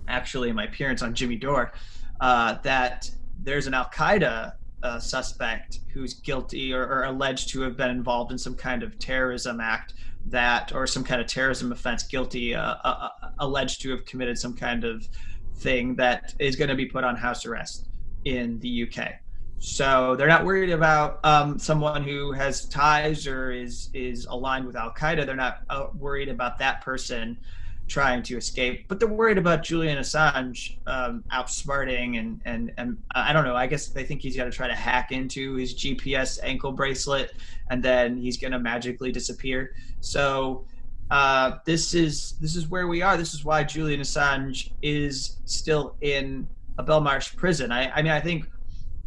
actually 0.06 0.48
in 0.48 0.54
my 0.54 0.66
appearance 0.66 1.02
on 1.02 1.12
Jimmy 1.12 1.34
Dore, 1.34 1.72
uh, 2.20 2.58
that 2.62 3.10
there's 3.42 3.66
an 3.66 3.74
Al 3.74 3.86
Qaeda 3.86 4.52
uh, 4.84 5.00
suspect 5.00 5.80
who's 5.92 6.14
guilty 6.14 6.72
or, 6.72 6.86
or, 6.86 7.02
alleged 7.04 7.48
to 7.48 7.62
have 7.62 7.76
been 7.76 7.90
involved 7.90 8.30
in 8.30 8.38
some 8.38 8.54
kind 8.54 8.84
of 8.84 8.96
terrorism 9.00 9.58
act 9.58 9.94
that, 10.26 10.72
or 10.74 10.86
some 10.86 11.04
kind 11.04 11.20
of 11.20 11.26
terrorism 11.26 11.72
offense, 11.72 12.04
guilty, 12.04 12.54
uh, 12.54 12.76
uh, 12.84 13.08
uh 13.22 13.28
alleged 13.38 13.80
to 13.82 13.90
have 13.90 14.04
committed 14.04 14.38
some 14.38 14.54
kind 14.54 14.84
of 14.84 15.06
thing 15.56 15.94
that 15.96 16.34
is 16.38 16.56
going 16.56 16.68
to 16.68 16.74
be 16.74 16.86
put 16.86 17.04
on 17.04 17.16
house 17.16 17.46
arrest 17.46 17.88
in 18.24 18.58
the 18.60 18.88
UK. 18.88 19.14
So 19.58 20.14
they're 20.16 20.28
not 20.28 20.44
worried 20.44 20.70
about 20.70 21.24
um, 21.24 21.58
someone 21.58 22.02
who 22.02 22.32
has 22.32 22.66
ties 22.66 23.26
or 23.26 23.50
is 23.50 23.88
is 23.94 24.26
aligned 24.26 24.66
with 24.66 24.76
Al 24.76 24.92
Qaeda. 24.92 25.24
They're 25.24 25.36
not 25.36 25.60
uh, 25.70 25.86
worried 25.96 26.28
about 26.28 26.58
that 26.58 26.82
person 26.82 27.38
trying 27.86 28.22
to 28.22 28.36
escape, 28.36 28.86
but 28.88 28.98
they're 28.98 29.08
worried 29.08 29.38
about 29.38 29.62
Julian 29.62 29.98
Assange 29.98 30.76
um, 30.86 31.22
outsmarting 31.32 32.18
and 32.18 32.40
and 32.44 32.72
and 32.78 32.98
I 33.14 33.32
don't 33.32 33.44
know. 33.44 33.54
I 33.54 33.66
guess 33.66 33.88
they 33.88 34.04
think 34.04 34.22
he's 34.22 34.36
got 34.36 34.44
to 34.44 34.50
try 34.50 34.66
to 34.66 34.74
hack 34.74 35.12
into 35.12 35.54
his 35.54 35.74
GPS 35.74 36.38
ankle 36.42 36.72
bracelet, 36.72 37.32
and 37.70 37.82
then 37.82 38.16
he's 38.16 38.36
going 38.36 38.52
to 38.52 38.58
magically 38.58 39.12
disappear. 39.12 39.74
So 40.00 40.64
uh, 41.10 41.58
this 41.64 41.94
is 41.94 42.32
this 42.40 42.56
is 42.56 42.68
where 42.68 42.86
we 42.86 43.02
are. 43.02 43.16
This 43.16 43.34
is 43.34 43.44
why 43.44 43.64
Julian 43.64 44.00
Assange 44.00 44.70
is 44.82 45.38
still 45.44 45.96
in 46.00 46.48
a 46.78 46.84
Belmarsh 46.84 47.36
prison. 47.36 47.70
I, 47.70 47.90
I 47.90 48.02
mean, 48.02 48.12
I 48.12 48.20
think 48.20 48.46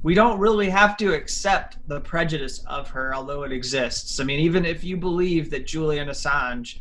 we 0.03 0.13
don't 0.13 0.39
really 0.39 0.69
have 0.69 0.95
to 0.97 1.13
accept 1.13 1.77
the 1.87 1.99
prejudice 1.99 2.63
of 2.67 2.89
her, 2.91 3.15
although 3.15 3.43
it 3.43 3.51
exists. 3.51 4.19
I 4.19 4.23
mean, 4.23 4.39
even 4.39 4.65
if 4.65 4.83
you 4.83 4.95
believe 4.95 5.49
that 5.49 5.65
Julian 5.65 6.07
Assange 6.07 6.79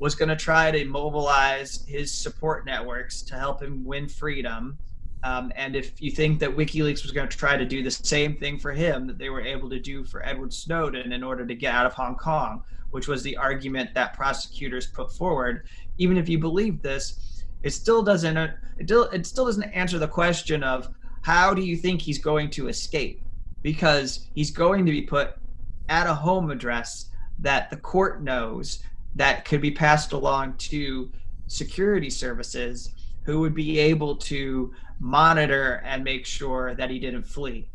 was 0.00 0.14
going 0.14 0.30
to 0.30 0.36
try 0.36 0.70
to 0.70 0.84
mobilize 0.86 1.84
his 1.86 2.10
support 2.10 2.64
networks 2.64 3.20
to 3.20 3.36
help 3.36 3.62
him 3.62 3.84
win 3.84 4.08
freedom. 4.08 4.78
Um, 5.22 5.52
and 5.54 5.76
if 5.76 6.00
you 6.00 6.10
think 6.10 6.40
that 6.40 6.56
WikiLeaks 6.56 7.02
was 7.02 7.12
going 7.12 7.28
to 7.28 7.36
try 7.36 7.58
to 7.58 7.66
do 7.66 7.82
the 7.82 7.90
same 7.90 8.36
thing 8.38 8.58
for 8.58 8.72
him 8.72 9.06
that 9.06 9.18
they 9.18 9.28
were 9.28 9.42
able 9.42 9.68
to 9.68 9.78
do 9.78 10.02
for 10.02 10.26
Edward 10.26 10.54
Snowden 10.54 11.12
in 11.12 11.22
order 11.22 11.46
to 11.46 11.54
get 11.54 11.74
out 11.74 11.84
of 11.84 11.92
Hong 11.92 12.16
Kong, 12.16 12.62
which 12.92 13.08
was 13.08 13.22
the 13.22 13.36
argument 13.36 13.92
that 13.92 14.14
prosecutors 14.14 14.86
put 14.86 15.12
forward, 15.12 15.66
even 15.98 16.16
if 16.16 16.30
you 16.30 16.38
believe 16.38 16.80
this, 16.80 17.44
it 17.62 17.70
still 17.70 18.02
doesn't 18.02 18.38
it 18.38 18.56
still, 18.86 19.04
it 19.10 19.26
still 19.26 19.44
doesn't 19.44 19.64
answer 19.64 19.98
the 19.98 20.08
question 20.08 20.64
of 20.64 20.88
how 21.20 21.52
do 21.52 21.60
you 21.60 21.76
think 21.76 22.00
he's 22.00 22.18
going 22.18 22.48
to 22.48 22.68
escape? 22.68 23.22
Because 23.60 24.26
he's 24.34 24.50
going 24.50 24.86
to 24.86 24.92
be 24.92 25.02
put 25.02 25.34
at 25.90 26.06
a 26.06 26.14
home 26.14 26.50
address 26.50 27.10
that 27.40 27.68
the 27.68 27.76
court 27.76 28.22
knows 28.22 28.82
that 29.14 29.44
could 29.44 29.60
be 29.60 29.70
passed 29.70 30.12
along 30.12 30.54
to 30.54 31.10
security 31.46 32.10
services 32.10 32.94
who 33.24 33.40
would 33.40 33.54
be 33.54 33.78
able 33.78 34.16
to 34.16 34.72
monitor 34.98 35.82
and 35.84 36.04
make 36.04 36.26
sure 36.26 36.74
that 36.74 36.90
he 36.90 36.98
didn't 36.98 37.24
flee. 37.24 37.68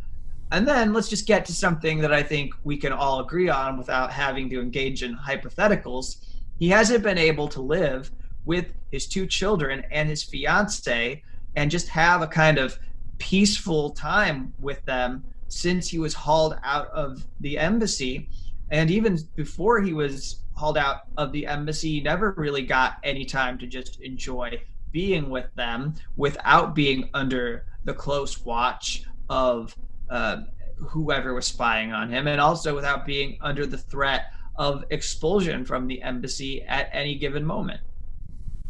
And 0.52 0.68
then 0.68 0.94
let's 0.94 1.10
just 1.10 1.28
get 1.28 1.46
to 1.46 1.54
something 1.54 2.00
that 2.00 2.14
I 2.14 2.24
think 2.24 2.54
we 2.64 2.78
can 2.78 2.94
all 2.94 3.20
agree 3.20 3.50
on 3.50 3.78
without 3.78 4.12
having 4.12 4.50
to 4.52 4.62
engage 4.62 5.04
in 5.04 5.18
hypotheticals. 5.18 6.18
He 6.60 6.70
hasn't 6.70 7.04
been 7.04 7.18
able 7.18 7.48
to 7.50 7.62
live 7.62 8.12
with 8.46 8.74
his 8.92 9.08
two 9.08 9.26
children 9.26 9.84
and 9.92 10.08
his 10.08 10.24
fiance 10.24 11.24
and 11.56 11.72
just 11.72 11.88
have 11.90 12.22
a 12.22 12.28
kind 12.28 12.58
of 12.58 12.78
peaceful 13.18 13.90
time 13.90 14.54
with 14.60 14.84
them 14.86 15.24
since 15.48 15.88
he 15.88 15.98
was 15.98 16.14
hauled 16.14 16.58
out 16.64 16.88
of 16.90 17.26
the 17.40 17.58
embassy. 17.58 18.30
And 18.70 18.92
even 18.92 19.18
before 19.36 19.82
he 19.82 19.94
was 19.94 20.42
hauled 20.56 20.78
out 20.78 21.02
of 21.18 21.32
the 21.32 21.46
embassy, 21.46 22.02
never 22.02 22.34
really 22.38 22.66
got 22.66 22.98
any 23.04 23.26
time 23.26 23.58
to 23.60 23.68
just 23.68 24.02
enjoy 24.02 24.60
being 24.92 25.30
with 25.30 25.54
them 25.56 25.94
without 26.16 26.74
being 26.74 27.10
under 27.14 27.66
the 27.84 27.94
close 27.94 28.44
watch 28.44 29.04
of 29.30 29.76
uh, 30.10 30.38
whoever 30.78 31.34
was 31.34 31.46
spying 31.46 31.92
on 31.92 32.10
him, 32.10 32.28
and 32.28 32.40
also 32.40 32.74
without 32.74 33.06
being 33.06 33.38
under 33.42 33.66
the 33.66 33.78
threat 33.78 34.32
of 34.56 34.86
expulsion 34.90 35.66
from 35.66 35.88
the 35.88 36.02
embassy 36.02 36.64
at 36.64 36.90
any 36.94 37.16
given 37.16 37.46
moment. 37.46 37.82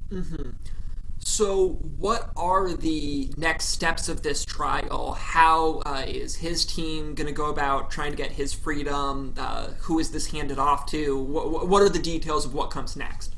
Mm-hmm. 0.10 0.50
So, 1.28 1.70
what 1.98 2.30
are 2.38 2.72
the 2.72 3.34
next 3.36 3.70
steps 3.70 4.10
of 4.10 4.22
this 4.22 4.46
trial? 4.46 5.14
How 5.14 5.82
uh, 5.84 6.04
is 6.08 6.36
his 6.36 6.64
team 6.66 7.16
going 7.16 7.26
to 7.26 7.34
go 7.34 7.48
about 7.48 7.90
trying 7.90 8.12
to 8.12 8.16
get 8.16 8.32
his 8.32 8.54
freedom? 8.54 9.34
Uh, 9.36 9.70
who 9.80 9.98
is 9.98 10.12
this 10.12 10.28
handed 10.28 10.60
off 10.60 10.86
to? 10.92 11.18
What, 11.18 11.68
what 11.68 11.82
are 11.82 11.90
the 11.90 12.00
details 12.00 12.46
of 12.46 12.54
what 12.54 12.70
comes 12.70 12.96
next? 12.96 13.36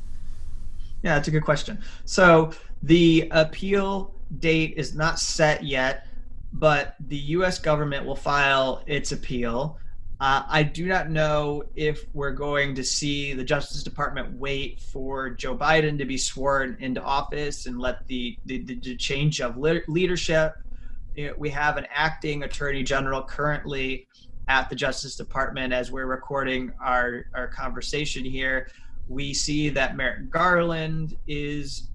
Yeah, 1.02 1.16
that's 1.16 1.30
a 1.30 1.32
good 1.32 1.46
question. 1.46 1.80
So, 2.04 2.52
the 2.84 3.30
appeal 3.32 4.14
date 4.40 4.74
is 4.76 4.94
not 4.94 5.18
set 5.18 5.64
yet, 5.64 6.08
but 6.52 6.98
the 7.08 7.18
U.S. 7.18 7.58
government 7.58 8.06
will 8.06 8.18
file 8.18 8.84
its 8.86 9.14
appeal. 9.14 9.80
Uh, 10.20 10.42
I 10.48 10.64
do 10.64 10.88
not 10.88 11.12
know 11.12 11.64
if 11.76 12.06
we're 12.14 12.32
going 12.32 12.74
to 12.76 12.84
see 12.84 13.34
the 13.34 13.44
Justice 13.44 13.84
Department 13.84 14.34
wait 14.34 14.80
for 14.80 15.30
Joe 15.30 15.56
Biden 15.56 16.00
to 16.00 16.06
be 16.06 16.18
sworn 16.18 16.76
into 16.80 17.02
office 17.04 17.68
and 17.68 17.80
let 17.80 18.08
the, 18.08 18.36
the, 18.46 18.64
the 18.64 18.96
change 18.96 19.42
of 19.42 19.58
leadership. 19.58 20.56
We 21.38 21.50
have 21.52 21.78
an 21.78 21.86
acting 21.94 22.44
attorney 22.44 22.82
general 22.82 23.22
currently 23.22 24.08
at 24.48 24.70
the 24.70 24.76
Justice 24.76 25.16
Department 25.16 25.72
as 25.72 25.92
we're 25.92 26.06
recording 26.06 26.72
our, 26.82 27.26
our 27.36 27.48
conversation 27.48 28.26
here. 28.26 28.70
We 29.10 29.36
see 29.36 29.70
that 29.70 29.96
Merrick 29.96 30.32
Garland 30.32 31.16
is 31.28 31.90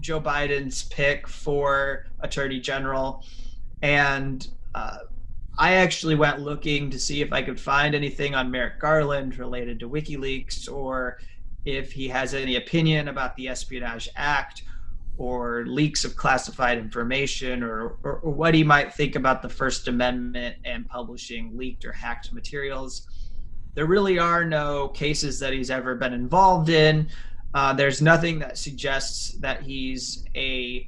Joe 0.00 0.20
Biden's 0.20 0.84
pick 0.84 1.26
for 1.26 2.06
attorney 2.20 2.60
general. 2.60 3.24
And 3.82 4.46
uh, 4.74 4.98
I 5.58 5.74
actually 5.74 6.16
went 6.16 6.40
looking 6.40 6.90
to 6.90 6.98
see 6.98 7.22
if 7.22 7.32
I 7.32 7.42
could 7.42 7.58
find 7.58 7.94
anything 7.94 8.34
on 8.34 8.50
Merrick 8.50 8.78
Garland 8.78 9.38
related 9.38 9.80
to 9.80 9.88
WikiLeaks 9.88 10.70
or 10.70 11.18
if 11.64 11.92
he 11.92 12.08
has 12.08 12.34
any 12.34 12.56
opinion 12.56 13.08
about 13.08 13.34
the 13.36 13.48
Espionage 13.48 14.08
Act 14.16 14.62
or 15.18 15.64
leaks 15.66 16.04
of 16.04 16.14
classified 16.14 16.76
information 16.76 17.62
or, 17.62 17.96
or, 18.02 18.20
or, 18.22 18.30
what 18.30 18.52
he 18.52 18.62
might 18.62 18.92
think 18.92 19.16
about 19.16 19.40
the 19.40 19.48
First 19.48 19.88
Amendment 19.88 20.56
and 20.64 20.86
publishing 20.86 21.56
leaked 21.56 21.86
or 21.86 21.92
hacked 21.92 22.34
materials. 22.34 23.06
There 23.74 23.86
really 23.86 24.18
are 24.18 24.44
no 24.44 24.88
cases 24.88 25.38
that 25.40 25.54
he's 25.54 25.70
ever 25.70 25.94
been 25.94 26.12
involved 26.12 26.68
in. 26.68 27.08
Uh, 27.54 27.72
there's 27.72 28.02
nothing 28.02 28.38
that 28.40 28.58
suggests 28.58 29.32
that 29.38 29.62
he's 29.62 30.26
a 30.34 30.86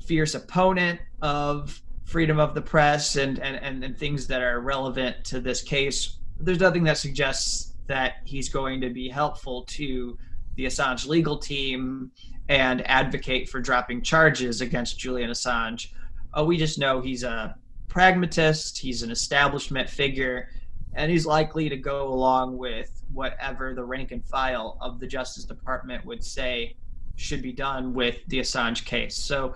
fierce 0.00 0.34
opponent 0.34 1.00
of 1.22 1.80
freedom 2.10 2.40
of 2.40 2.54
the 2.54 2.60
press 2.60 3.14
and, 3.14 3.38
and, 3.38 3.56
and, 3.56 3.84
and 3.84 3.96
things 3.96 4.26
that 4.26 4.42
are 4.42 4.60
relevant 4.60 5.24
to 5.24 5.38
this 5.38 5.62
case, 5.62 6.16
there's 6.40 6.58
nothing 6.58 6.82
that 6.82 6.98
suggests 6.98 7.74
that 7.86 8.14
he's 8.24 8.48
going 8.48 8.80
to 8.80 8.90
be 8.90 9.08
helpful 9.08 9.62
to 9.68 10.18
the 10.56 10.66
Assange 10.66 11.06
legal 11.06 11.38
team 11.38 12.10
and 12.48 12.84
advocate 12.88 13.48
for 13.48 13.60
dropping 13.60 14.02
charges 14.02 14.60
against 14.60 14.98
Julian 14.98 15.30
Assange. 15.30 15.92
Uh, 16.36 16.44
we 16.44 16.56
just 16.56 16.80
know 16.80 17.00
he's 17.00 17.22
a 17.22 17.54
pragmatist, 17.86 18.76
he's 18.76 19.02
an 19.04 19.12
establishment 19.12 19.88
figure, 19.88 20.48
and 20.94 21.12
he's 21.12 21.26
likely 21.26 21.68
to 21.68 21.76
go 21.76 22.08
along 22.08 22.58
with 22.58 23.04
whatever 23.12 23.72
the 23.72 23.84
rank 23.84 24.10
and 24.10 24.24
file 24.24 24.76
of 24.80 24.98
the 24.98 25.06
Justice 25.06 25.44
Department 25.44 26.04
would 26.04 26.24
say 26.24 26.74
should 27.14 27.42
be 27.42 27.52
done 27.52 27.94
with 27.94 28.16
the 28.26 28.40
Assange 28.40 28.84
case. 28.84 29.14
So 29.14 29.54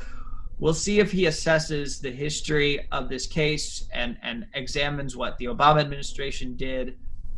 we'll 0.59 0.75
see 0.75 1.01
if 1.01 1.11
he 1.11 1.25
assesses 1.25 2.01
the 2.01 2.11
history 2.11 2.87
of 2.93 3.09
this 3.09 3.27
case 3.27 3.89
and, 3.93 4.17
and 4.23 4.47
examines 4.55 5.17
what 5.17 5.37
the 5.39 5.47
Obama 5.47 5.81
administration 5.81 6.57
did 6.57 6.97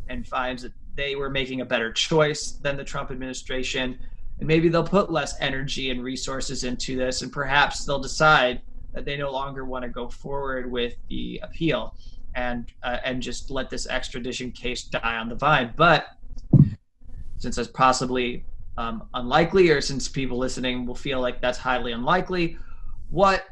and 0.09 0.27
finds 0.27 0.63
that 0.63 0.73
they 0.95 1.15
were 1.15 1.29
making 1.29 1.61
a 1.61 1.65
better 1.65 1.91
choice 1.91 2.51
than 2.51 2.77
the 2.77 2.83
Trump 2.83 3.11
administration. 3.11 3.97
And 4.39 4.47
maybe 4.47 4.69
they'll 4.69 4.83
put 4.83 5.11
less 5.11 5.35
energy 5.39 5.89
and 5.89 6.03
resources 6.03 6.63
into 6.63 6.95
this, 6.95 7.21
and 7.21 7.31
perhaps 7.31 7.85
they'll 7.85 7.99
decide 7.99 8.61
that 8.93 9.05
they 9.05 9.17
no 9.17 9.31
longer 9.31 9.65
want 9.65 9.83
to 9.83 9.89
go 9.89 10.09
forward 10.09 10.69
with 10.71 10.95
the 11.09 11.39
appeal 11.43 11.95
and 12.35 12.71
uh, 12.83 12.97
and 13.03 13.21
just 13.21 13.49
let 13.49 13.69
this 13.69 13.87
extradition 13.87 14.51
case 14.51 14.83
die 14.83 15.17
on 15.17 15.27
the 15.27 15.35
vine. 15.35 15.73
But 15.75 16.07
since 17.37 17.55
that's 17.55 17.67
possibly 17.67 18.45
um, 18.77 19.07
unlikely, 19.13 19.69
or 19.69 19.81
since 19.81 20.07
people 20.07 20.37
listening 20.37 20.85
will 20.85 20.95
feel 20.95 21.19
like 21.19 21.41
that's 21.41 21.57
highly 21.57 21.91
unlikely, 21.91 22.57
what 23.09 23.45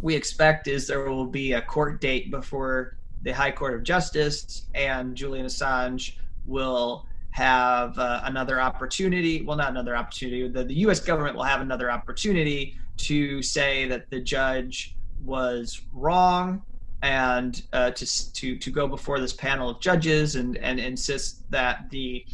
we 0.00 0.14
expect 0.14 0.66
is 0.66 0.86
there 0.86 1.08
will 1.08 1.26
be 1.26 1.52
a 1.52 1.62
court 1.62 2.00
date 2.00 2.30
before 2.30 2.96
the 3.22 3.32
High 3.32 3.52
Court 3.52 3.74
of 3.74 3.82
Justice, 3.82 4.66
and 4.74 5.16
Julian 5.16 5.46
Assange 5.46 6.16
will 6.46 7.06
have 7.30 7.98
uh, 7.98 8.20
another 8.24 8.60
opportunity. 8.60 9.42
Well, 9.42 9.56
not 9.56 9.70
another 9.70 9.96
opportunity. 9.96 10.48
The, 10.48 10.64
the 10.64 10.74
U.S. 10.74 11.00
government 11.00 11.36
will 11.36 11.44
have 11.44 11.60
another 11.60 11.90
opportunity 11.90 12.76
to 12.98 13.42
say 13.42 13.86
that 13.88 14.10
the 14.10 14.20
judge 14.20 14.96
was 15.24 15.82
wrong 15.92 16.62
and 17.02 17.62
uh, 17.72 17.90
to, 17.92 18.32
to, 18.32 18.56
to 18.58 18.70
go 18.70 18.86
before 18.86 19.18
this 19.18 19.32
panel 19.32 19.70
of 19.70 19.80
judges 19.80 20.36
and, 20.36 20.56
and 20.58 20.78
insist 20.78 21.50
that 21.50 21.88
the 21.90 22.24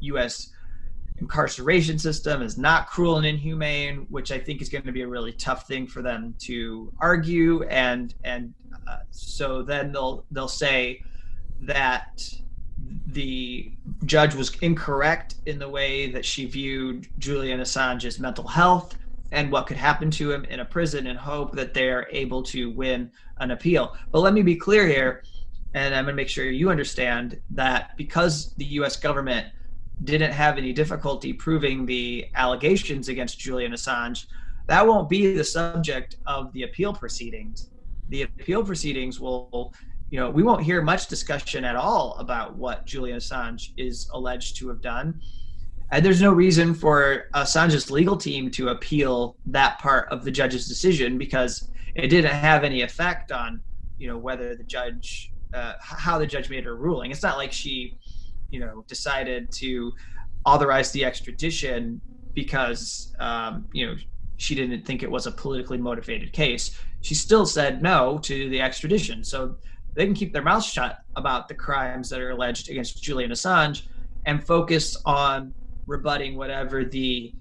U.S. 0.00 0.52
incarceration 1.18 1.98
system 1.98 2.42
is 2.42 2.58
not 2.58 2.88
cruel 2.88 3.16
and 3.16 3.26
inhumane, 3.26 4.06
which 4.10 4.32
I 4.32 4.38
think 4.38 4.60
is 4.60 4.68
going 4.68 4.84
to 4.84 4.92
be 4.92 5.02
a 5.02 5.08
really 5.08 5.32
tough 5.32 5.66
thing 5.66 5.86
for 5.86 6.02
them 6.02 6.34
to 6.40 6.92
argue. 6.98 7.62
And 7.64 8.14
and 8.24 8.54
uh, 8.88 8.98
so 9.10 9.62
then 9.62 9.92
they'll 9.92 10.24
they'll 10.30 10.48
say 10.48 11.02
that 11.62 12.22
the 13.06 13.72
judge 14.04 14.34
was 14.34 14.54
incorrect 14.60 15.36
in 15.46 15.58
the 15.58 15.68
way 15.68 16.10
that 16.10 16.24
she 16.24 16.44
viewed 16.44 17.08
Julian 17.18 17.60
Assange's 17.60 18.18
mental 18.18 18.46
health 18.46 18.96
and 19.32 19.50
what 19.50 19.66
could 19.66 19.76
happen 19.76 20.10
to 20.10 20.30
him 20.30 20.44
in 20.44 20.60
a 20.60 20.64
prison 20.64 21.06
and 21.08 21.18
hope 21.18 21.52
that 21.52 21.74
they're 21.74 22.06
able 22.10 22.42
to 22.42 22.70
win 22.70 23.10
an 23.38 23.50
appeal. 23.50 23.96
But 24.12 24.20
let 24.20 24.34
me 24.34 24.42
be 24.42 24.54
clear 24.54 24.86
here, 24.86 25.24
and 25.74 25.94
I'm 25.94 26.04
going 26.04 26.12
to 26.12 26.16
make 26.16 26.28
sure 26.28 26.44
you 26.44 26.70
understand 26.70 27.40
that 27.50 27.96
because 27.96 28.54
the 28.54 28.64
US 28.66 28.96
government 28.96 29.48
didn't 30.04 30.32
have 30.32 30.58
any 30.58 30.72
difficulty 30.72 31.32
proving 31.32 31.86
the 31.86 32.26
allegations 32.34 33.08
against 33.08 33.38
Julian 33.38 33.72
Assange, 33.72 34.26
that 34.66 34.86
won't 34.86 35.08
be 35.08 35.34
the 35.34 35.44
subject 35.44 36.16
of 36.26 36.52
the 36.52 36.64
appeal 36.64 36.92
proceedings. 36.92 37.70
The 38.08 38.22
appeal 38.22 38.64
proceedings 38.64 39.20
will, 39.20 39.72
you 40.10 40.18
know, 40.18 40.30
we 40.30 40.42
won't 40.42 40.62
hear 40.62 40.82
much 40.82 41.06
discussion 41.06 41.64
at 41.64 41.76
all 41.76 42.16
about 42.18 42.56
what 42.56 42.84
Julian 42.84 43.18
Assange 43.18 43.70
is 43.76 44.08
alleged 44.12 44.56
to 44.58 44.68
have 44.68 44.80
done. 44.80 45.20
And 45.92 46.04
there's 46.04 46.20
no 46.20 46.32
reason 46.32 46.74
for 46.74 47.28
Assange's 47.34 47.90
legal 47.90 48.16
team 48.16 48.50
to 48.52 48.68
appeal 48.68 49.36
that 49.46 49.78
part 49.78 50.08
of 50.10 50.24
the 50.24 50.30
judge's 50.32 50.66
decision 50.66 51.16
because 51.16 51.70
it 51.94 52.08
didn't 52.08 52.32
have 52.32 52.64
any 52.64 52.82
effect 52.82 53.30
on, 53.30 53.62
you 53.98 54.08
know, 54.08 54.18
whether 54.18 54.56
the 54.56 54.64
judge, 54.64 55.32
uh, 55.54 55.74
how 55.80 56.18
the 56.18 56.26
judge 56.26 56.50
made 56.50 56.64
her 56.64 56.76
ruling. 56.76 57.12
It's 57.12 57.22
not 57.22 57.36
like 57.36 57.52
she 57.52 57.96
you 58.50 58.60
know 58.60 58.84
decided 58.88 59.50
to 59.52 59.92
authorize 60.44 60.92
the 60.92 61.04
extradition 61.04 62.00
because 62.34 63.14
um, 63.18 63.66
you 63.72 63.86
know 63.86 63.94
she 64.36 64.54
didn't 64.54 64.84
think 64.84 65.02
it 65.02 65.10
was 65.10 65.26
a 65.26 65.32
politically 65.32 65.78
motivated 65.78 66.32
case. 66.32 66.78
She 67.00 67.14
still 67.14 67.46
said 67.46 67.82
no 67.82 68.18
to 68.18 68.50
the 68.50 68.60
extradition, 68.60 69.24
so 69.24 69.56
they 69.94 70.04
can 70.04 70.14
keep 70.14 70.32
their 70.32 70.42
mouths 70.42 70.66
shut 70.66 70.98
about 71.16 71.48
the 71.48 71.54
crimes 71.54 72.10
that 72.10 72.20
are 72.20 72.30
alleged 72.30 72.70
against 72.70 73.02
Julian 73.02 73.30
Assange 73.30 73.82
and 74.26 74.44
focus 74.44 74.96
on 75.06 75.54
rebutting 75.86 76.36
whatever 76.36 76.84
the 76.84 77.32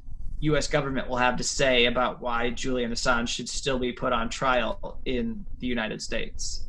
U.S. 0.41 0.67
government 0.67 1.09
will 1.09 1.17
have 1.17 1.35
to 1.37 1.43
say 1.43 1.85
about 1.85 2.21
why 2.21 2.51
Julian 2.51 2.91
Assange 2.91 3.27
should 3.29 3.49
still 3.49 3.79
be 3.79 3.91
put 3.91 4.13
on 4.13 4.29
trial 4.29 4.99
in 5.05 5.45
the 5.59 5.67
United 5.67 6.01
States. 6.01 6.64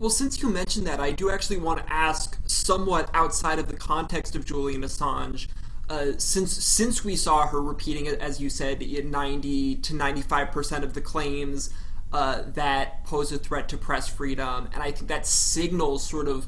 Well, 0.00 0.08
since 0.08 0.40
you 0.40 0.48
mentioned 0.48 0.86
that, 0.86 0.98
I 0.98 1.10
do 1.10 1.30
actually 1.30 1.58
want 1.58 1.86
to 1.86 1.92
ask, 1.92 2.38
somewhat 2.46 3.10
outside 3.12 3.58
of 3.58 3.68
the 3.68 3.76
context 3.76 4.34
of 4.34 4.46
Julian 4.46 4.80
Assange, 4.80 5.46
uh, 5.90 6.12
since 6.16 6.52
since 6.52 7.04
we 7.04 7.16
saw 7.16 7.46
her 7.46 7.60
repeating 7.60 8.06
it, 8.06 8.18
as 8.18 8.40
you 8.40 8.48
said, 8.48 8.80
in 8.80 9.10
90 9.10 9.76
to 9.76 9.94
95 9.94 10.52
percent 10.52 10.84
of 10.84 10.94
the 10.94 11.02
claims 11.02 11.68
uh, 12.14 12.44
that 12.46 13.04
pose 13.04 13.30
a 13.30 13.36
threat 13.36 13.68
to 13.68 13.76
press 13.76 14.08
freedom, 14.08 14.70
and 14.72 14.82
I 14.82 14.90
think 14.90 15.08
that 15.08 15.26
signals 15.26 16.08
sort 16.08 16.28
of 16.28 16.46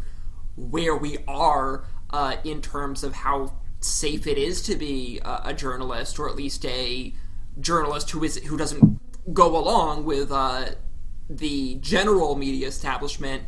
where 0.57 0.97
we 0.97 1.19
are 1.29 1.85
uh, 2.09 2.37
in 2.45 2.63
terms 2.63 3.05
of 3.05 3.17
how 3.17 3.53
safe 3.81 4.27
it 4.27 4.39
is 4.39 4.63
to 4.63 4.77
be 4.77 5.21
a, 5.23 5.43
a, 5.47 5.55
journalist, 5.55 6.19
or 6.19 6.27
at 6.27 6.37
least 6.37 6.65
a 6.65 7.13
journalist 7.61 8.13
who 8.13 8.25
is 8.25 8.39
who 8.45 8.57
doesn't 8.57 8.99
go 9.35 9.55
along 9.59 10.07
with 10.07 10.33
uh, 10.33 10.71
the 11.37 11.77
general 11.77 12.37
media 12.37 12.69
establishment, 12.69 13.45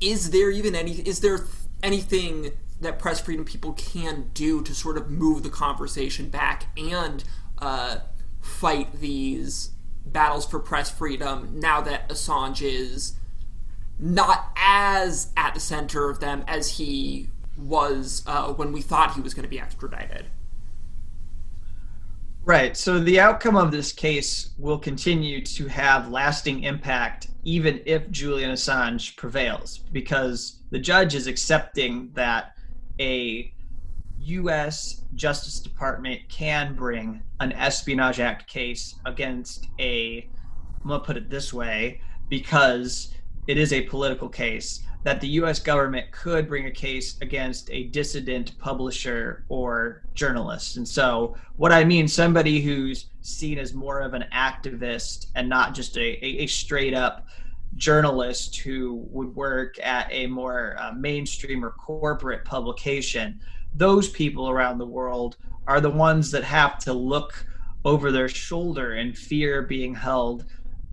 is 0.00 0.30
there 0.30 0.50
even 0.50 0.74
any 0.74 0.92
is 0.92 1.20
there 1.20 1.46
anything 1.82 2.52
that 2.80 2.98
press 2.98 3.20
freedom 3.20 3.44
people 3.44 3.72
can 3.72 4.30
do 4.34 4.62
to 4.62 4.74
sort 4.74 4.96
of 4.96 5.10
move 5.10 5.42
the 5.42 5.50
conversation 5.50 6.28
back 6.28 6.66
and 6.76 7.24
uh, 7.58 7.98
fight 8.40 9.00
these 9.00 9.70
battles 10.04 10.44
for 10.44 10.58
press 10.58 10.90
freedom 10.90 11.48
now 11.54 11.80
that 11.80 12.08
Assange 12.08 12.62
is 12.62 13.14
not 13.98 14.50
as 14.56 15.30
at 15.36 15.54
the 15.54 15.60
center 15.60 16.10
of 16.10 16.18
them 16.18 16.44
as 16.48 16.76
he 16.76 17.28
was 17.56 18.22
uh, 18.26 18.52
when 18.52 18.72
we 18.72 18.80
thought 18.80 19.14
he 19.14 19.20
was 19.20 19.32
going 19.32 19.44
to 19.44 19.48
be 19.48 19.60
extradited. 19.60 20.26
Right. 22.44 22.76
So 22.76 22.98
the 22.98 23.20
outcome 23.20 23.54
of 23.54 23.70
this 23.70 23.92
case 23.92 24.50
will 24.58 24.78
continue 24.78 25.44
to 25.44 25.68
have 25.68 26.10
lasting 26.10 26.64
impact 26.64 27.28
even 27.44 27.80
if 27.86 28.10
Julian 28.10 28.50
Assange 28.50 29.16
prevails 29.16 29.78
because 29.92 30.62
the 30.70 30.78
judge 30.78 31.14
is 31.14 31.28
accepting 31.28 32.10
that 32.14 32.54
a 33.00 33.52
US 34.18 35.04
Justice 35.14 35.60
Department 35.60 36.20
can 36.28 36.74
bring 36.74 37.22
an 37.38 37.52
Espionage 37.52 38.18
Act 38.18 38.48
case 38.48 38.96
against 39.06 39.68
a 39.78 40.28
I'm 40.82 40.88
going 40.88 41.00
to 41.00 41.06
put 41.06 41.16
it 41.16 41.30
this 41.30 41.52
way 41.52 42.00
because 42.28 43.14
it 43.46 43.56
is 43.56 43.72
a 43.72 43.82
political 43.82 44.28
case 44.28 44.82
that 45.04 45.20
the 45.20 45.28
US 45.28 45.58
government 45.58 46.10
could 46.12 46.48
bring 46.48 46.66
a 46.66 46.70
case 46.70 47.16
against 47.20 47.70
a 47.70 47.84
dissident 47.84 48.56
publisher 48.58 49.44
or 49.48 50.02
journalist. 50.14 50.76
And 50.76 50.86
so, 50.86 51.36
what 51.56 51.72
I 51.72 51.84
mean, 51.84 52.06
somebody 52.06 52.60
who's 52.60 53.06
seen 53.20 53.58
as 53.58 53.74
more 53.74 54.00
of 54.00 54.14
an 54.14 54.24
activist 54.32 55.26
and 55.34 55.48
not 55.48 55.74
just 55.74 55.96
a, 55.96 56.24
a, 56.24 56.42
a 56.42 56.46
straight 56.46 56.94
up 56.94 57.26
journalist 57.74 58.56
who 58.58 59.06
would 59.10 59.34
work 59.34 59.78
at 59.82 60.06
a 60.10 60.26
more 60.26 60.76
uh, 60.78 60.92
mainstream 60.92 61.64
or 61.64 61.70
corporate 61.70 62.44
publication, 62.44 63.40
those 63.74 64.08
people 64.08 64.50
around 64.50 64.78
the 64.78 64.86
world 64.86 65.36
are 65.66 65.80
the 65.80 65.90
ones 65.90 66.30
that 66.30 66.44
have 66.44 66.78
to 66.78 66.92
look 66.92 67.46
over 67.84 68.12
their 68.12 68.28
shoulder 68.28 68.94
and 68.94 69.16
fear 69.16 69.62
being 69.62 69.94
held 69.94 70.44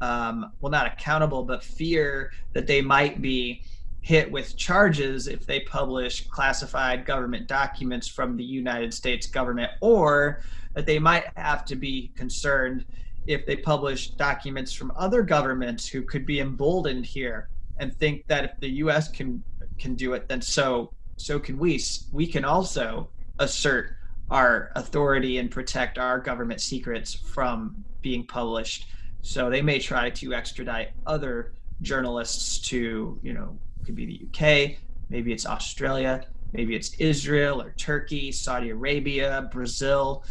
um, 0.01 0.51
well 0.61 0.71
not 0.71 0.87
accountable 0.87 1.43
but 1.43 1.63
fear 1.63 2.31
that 2.53 2.65
they 2.65 2.81
might 2.81 3.21
be 3.21 3.61
hit 4.01 4.31
with 4.31 4.55
charges 4.57 5.27
if 5.27 5.45
they 5.45 5.59
publish 5.61 6.27
classified 6.29 7.05
government 7.05 7.47
documents 7.47 8.07
from 8.07 8.37
the 8.37 8.43
United 8.43 8.93
States 8.93 9.27
government, 9.27 9.71
or 9.81 10.41
that 10.73 10.85
they 10.85 10.99
might 10.99 11.25
have 11.35 11.65
to 11.65 11.75
be 11.75 12.11
concerned 12.15 12.85
if 13.27 13.45
they 13.45 13.55
publish 13.55 14.11
documents 14.11 14.73
from 14.73 14.91
other 14.95 15.21
governments 15.21 15.87
who 15.87 16.01
could 16.01 16.25
be 16.25 16.39
emboldened 16.39 17.05
here 17.05 17.49
and 17.77 17.95
think 17.95 18.25
that 18.27 18.43
if 18.43 18.51
the 18.59 18.69
U.S. 18.83 19.09
can 19.09 19.43
can 19.77 19.95
do 19.95 20.13
it, 20.13 20.27
then 20.27 20.41
so 20.41 20.91
so 21.17 21.39
can 21.39 21.57
we. 21.57 21.81
We 22.11 22.27
can 22.27 22.45
also 22.45 23.09
assert 23.39 23.95
our 24.31 24.71
authority 24.75 25.37
and 25.37 25.49
protect 25.49 25.97
our 25.97 26.19
government 26.19 26.61
secrets 26.61 27.13
from 27.13 27.83
being 28.01 28.25
published. 28.25 28.87
So 29.21 29.49
they 29.49 29.61
may 29.61 29.79
try 29.79 30.09
to 30.11 30.33
extradite 30.33 30.89
other 31.05 31.53
journalists 31.81 32.59
to 32.69 33.19
you 33.21 33.33
know 33.33 33.57
could 33.89 33.95
be 33.95 34.05
the 34.05 34.27
UK, 34.27 34.77
maybe 35.09 35.33
it's 35.33 35.47
Australia, 35.47 36.23
maybe 36.53 36.75
it's 36.75 36.93
Israel 36.99 37.59
or 37.59 37.71
Turkey, 37.71 38.31
Saudi 38.31 38.69
Arabia, 38.69 39.49
Brazil, 39.51 40.23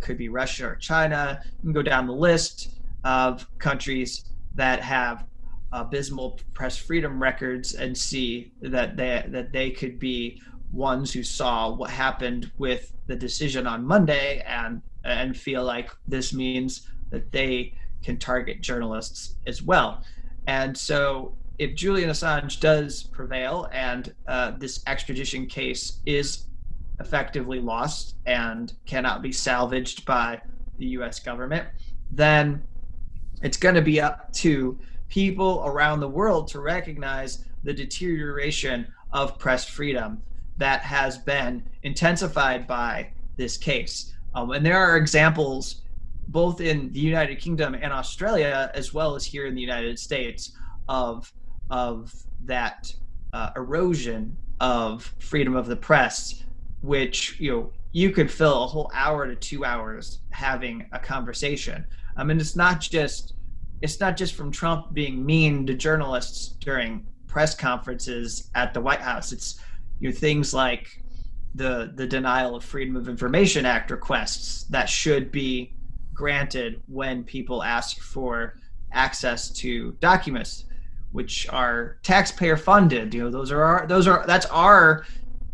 could 0.00 0.18
be 0.18 0.28
Russia 0.28 0.66
or 0.70 0.74
China. 0.74 1.40
You 1.44 1.60
can 1.62 1.72
go 1.72 1.82
down 1.82 2.08
the 2.08 2.12
list 2.12 2.80
of 3.04 3.46
countries 3.58 4.24
that 4.56 4.80
have 4.80 5.26
abysmal 5.72 6.40
press 6.52 6.76
freedom 6.76 7.22
records 7.22 7.74
and 7.74 7.96
see 7.96 8.50
that 8.60 8.96
they 8.96 9.24
that 9.28 9.52
they 9.52 9.70
could 9.70 10.00
be 10.00 10.42
ones 10.72 11.12
who 11.12 11.22
saw 11.22 11.72
what 11.72 11.90
happened 11.90 12.50
with 12.58 12.92
the 13.06 13.14
decision 13.14 13.68
on 13.68 13.84
Monday 13.84 14.42
and 14.48 14.82
and 15.04 15.36
feel 15.36 15.62
like 15.62 15.90
this 16.08 16.34
means 16.34 16.88
that 17.10 17.30
they 17.30 17.72
can 18.02 18.18
target 18.18 18.60
journalists 18.60 19.36
as 19.46 19.62
well. 19.62 20.02
And 20.48 20.76
so, 20.76 21.36
if 21.60 21.74
Julian 21.74 22.08
Assange 22.08 22.58
does 22.58 23.02
prevail 23.02 23.68
and 23.70 24.14
uh, 24.26 24.52
this 24.52 24.82
extradition 24.86 25.46
case 25.46 26.00
is 26.06 26.46
effectively 27.00 27.60
lost 27.60 28.16
and 28.24 28.72
cannot 28.86 29.20
be 29.20 29.30
salvaged 29.30 30.06
by 30.06 30.40
the 30.78 30.86
US 30.86 31.20
government, 31.20 31.68
then 32.10 32.62
it's 33.42 33.58
going 33.58 33.74
to 33.74 33.82
be 33.82 34.00
up 34.00 34.32
to 34.32 34.78
people 35.10 35.62
around 35.66 36.00
the 36.00 36.08
world 36.08 36.48
to 36.48 36.60
recognize 36.60 37.44
the 37.62 37.74
deterioration 37.74 38.86
of 39.12 39.38
press 39.38 39.68
freedom 39.68 40.22
that 40.56 40.80
has 40.80 41.18
been 41.18 41.62
intensified 41.82 42.66
by 42.66 43.12
this 43.36 43.58
case. 43.58 44.14
Um, 44.34 44.52
and 44.52 44.64
there 44.64 44.78
are 44.78 44.96
examples 44.96 45.82
both 46.28 46.62
in 46.62 46.90
the 46.92 47.00
United 47.00 47.38
Kingdom 47.38 47.74
and 47.74 47.92
Australia, 47.92 48.70
as 48.72 48.94
well 48.94 49.14
as 49.14 49.26
here 49.26 49.44
in 49.44 49.54
the 49.54 49.60
United 49.60 49.98
States, 49.98 50.52
of 50.88 51.30
of 51.70 52.12
that 52.44 52.92
uh, 53.32 53.50
erosion 53.56 54.36
of 54.60 55.14
freedom 55.18 55.56
of 55.56 55.66
the 55.66 55.76
press, 55.76 56.44
which 56.82 57.38
you 57.40 57.50
know 57.50 57.72
you 57.92 58.10
could 58.10 58.30
fill 58.30 58.64
a 58.64 58.66
whole 58.66 58.90
hour 58.94 59.26
to 59.26 59.34
two 59.34 59.64
hours 59.64 60.20
having 60.30 60.86
a 60.92 60.98
conversation. 60.98 61.84
I 62.16 62.24
mean, 62.24 62.38
it's 62.38 62.56
not 62.56 62.80
just 62.80 63.34
it's 63.82 64.00
not 64.00 64.16
just 64.16 64.34
from 64.34 64.50
Trump 64.50 64.92
being 64.92 65.24
mean 65.24 65.66
to 65.66 65.74
journalists 65.74 66.56
during 66.60 67.06
press 67.26 67.54
conferences 67.54 68.50
at 68.54 68.74
the 68.74 68.80
White 68.80 69.00
House. 69.00 69.32
It's 69.32 69.60
you 70.00 70.10
know 70.10 70.14
things 70.14 70.52
like 70.52 71.02
the 71.54 71.92
the 71.94 72.06
denial 72.06 72.54
of 72.56 72.64
freedom 72.64 72.96
of 72.96 73.08
information 73.08 73.66
act 73.66 73.90
requests 73.90 74.64
that 74.64 74.88
should 74.88 75.32
be 75.32 75.72
granted 76.14 76.82
when 76.86 77.24
people 77.24 77.62
ask 77.62 78.00
for 78.00 78.56
access 78.92 79.50
to 79.50 79.92
documents 80.00 80.64
which 81.12 81.48
are 81.50 81.98
taxpayer 82.02 82.56
funded 82.56 83.12
you 83.12 83.22
know 83.22 83.30
those 83.30 83.50
are 83.50 83.62
our 83.62 83.86
those 83.86 84.06
are 84.06 84.24
that's 84.26 84.46
our 84.46 85.04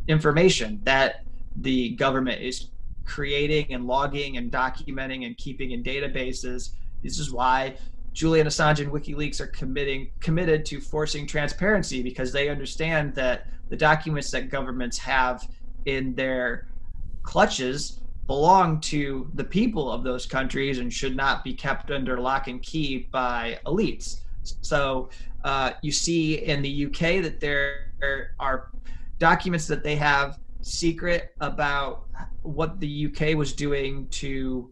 information 0.09 0.81
that 0.85 1.25
the 1.57 1.91
government 1.91 2.41
is 2.41 2.69
creating 3.05 3.73
and 3.73 3.87
logging 3.87 4.37
and 4.37 4.51
documenting 4.53 5.25
and 5.27 5.37
keeping 5.39 5.71
in 5.71 5.83
databases 5.83 6.71
this 7.03 7.19
is 7.19 7.31
why 7.31 7.77
Julian 8.13 8.47
Assange 8.47 8.81
and 8.81 8.91
WikiLeaks 8.91 9.41
are 9.43 9.47
committing 9.49 10.09
committed 10.21 10.65
to 10.67 10.81
forcing 10.81 11.27
transparency 11.27 12.03
because 12.03 12.33
they 12.33 12.49
understand 12.49 13.15
that 13.15 13.47
the 13.69 13.77
documents 13.77 14.31
that 14.31 14.49
governments 14.49 14.97
have 14.97 15.47
in 15.85 16.15
their 16.15 16.67
clutches 17.23 18.01
belong 18.27 18.81
to 18.81 19.31
the 19.35 19.45
people 19.45 19.91
of 19.91 20.03
those 20.03 20.27
countries 20.27 20.79
and 20.79 20.93
should 20.93 21.15
not 21.15 21.45
be 21.45 21.53
kept 21.53 21.91
under 21.91 22.19
lock 22.19 22.49
and 22.49 22.63
key 22.63 23.07
by 23.11 23.59
elites. 23.67 24.21
So 24.43 25.11
uh, 25.47 25.71
you 25.81 25.93
see 25.93 26.35
in 26.45 26.61
the 26.61 26.87
UK 26.87 27.23
that 27.23 27.39
there 27.39 28.33
are 28.41 28.73
documents 29.21 29.69
that 29.69 29.85
they 29.85 29.95
have 29.95 30.41
secret 30.61 31.37
about 31.41 32.07
what 32.43 32.81
the 32.81 33.07
UK 33.07 33.37
was 33.37 33.53
doing 33.53 34.09
to 34.09 34.69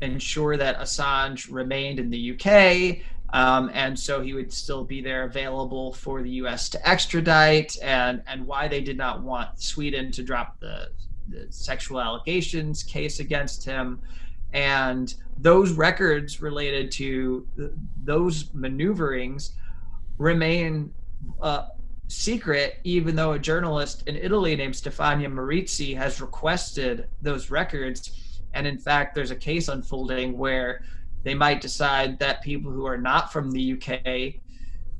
ensure 0.00 0.56
that 0.56 0.80
Assange 0.80 1.52
remained 1.52 2.00
in 2.00 2.08
the 2.08 2.32
UK. 2.32 3.04
Um, 3.34 3.70
and 3.74 3.98
so 3.98 4.22
he 4.22 4.32
would 4.32 4.50
still 4.50 4.84
be 4.84 5.02
there 5.02 5.24
available 5.24 5.92
for 5.92 6.22
the 6.22 6.30
U.S. 6.30 6.70
to 6.70 6.88
extradite, 6.88 7.76
and 7.82 8.22
and 8.26 8.46
why 8.46 8.68
they 8.68 8.80
did 8.80 8.96
not 8.96 9.22
want 9.22 9.60
Sweden 9.60 10.10
to 10.12 10.22
drop 10.22 10.58
the 10.60 10.92
the 11.28 11.46
sexual 11.50 12.00
allegations 12.00 12.82
case 12.82 13.20
against 13.20 13.66
him. 13.66 14.00
And 14.54 15.14
those 15.36 15.72
records 15.72 16.40
related 16.40 16.90
to 16.92 17.46
those 18.04 18.54
maneuverings 18.54 19.52
remain 20.18 20.92
uh, 21.40 21.68
secret, 22.08 22.78
even 22.84 23.16
though 23.16 23.32
a 23.32 23.38
journalist 23.38 24.04
in 24.06 24.16
Italy 24.16 24.54
named 24.56 24.74
Stefania 24.74 25.28
Maurizi 25.28 25.96
has 25.96 26.20
requested 26.20 27.08
those 27.22 27.50
records. 27.50 28.40
And 28.54 28.66
in 28.66 28.78
fact, 28.78 29.14
there's 29.14 29.30
a 29.30 29.36
case 29.36 29.68
unfolding 29.68 30.38
where 30.38 30.82
they 31.24 31.34
might 31.34 31.60
decide 31.60 32.18
that 32.20 32.42
people 32.42 32.70
who 32.70 32.86
are 32.86 32.98
not 32.98 33.32
from 33.32 33.50
the 33.50 33.72
UK 33.72 34.40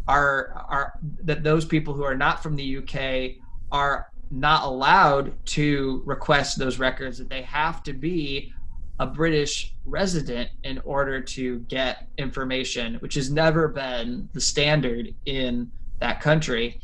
are 0.08 0.64
are 0.68 0.92
that 1.24 1.42
those 1.42 1.64
people 1.64 1.94
who 1.94 2.04
are 2.04 2.16
not 2.16 2.42
from 2.42 2.56
the 2.56 2.78
UK 2.78 3.36
are 3.72 4.10
not 4.30 4.64
allowed 4.64 5.34
to 5.46 6.02
request 6.04 6.58
those 6.58 6.78
records 6.78 7.18
that 7.18 7.28
they 7.28 7.42
have 7.42 7.82
to 7.84 7.92
be 7.92 8.52
a 8.98 9.06
British 9.06 9.74
resident 9.84 10.50
in 10.64 10.78
order 10.84 11.20
to 11.20 11.58
get 11.60 12.08
information, 12.18 12.94
which 12.96 13.14
has 13.14 13.30
never 13.30 13.68
been 13.68 14.28
the 14.32 14.40
standard 14.40 15.14
in 15.26 15.70
that 16.00 16.20
country. 16.20 16.80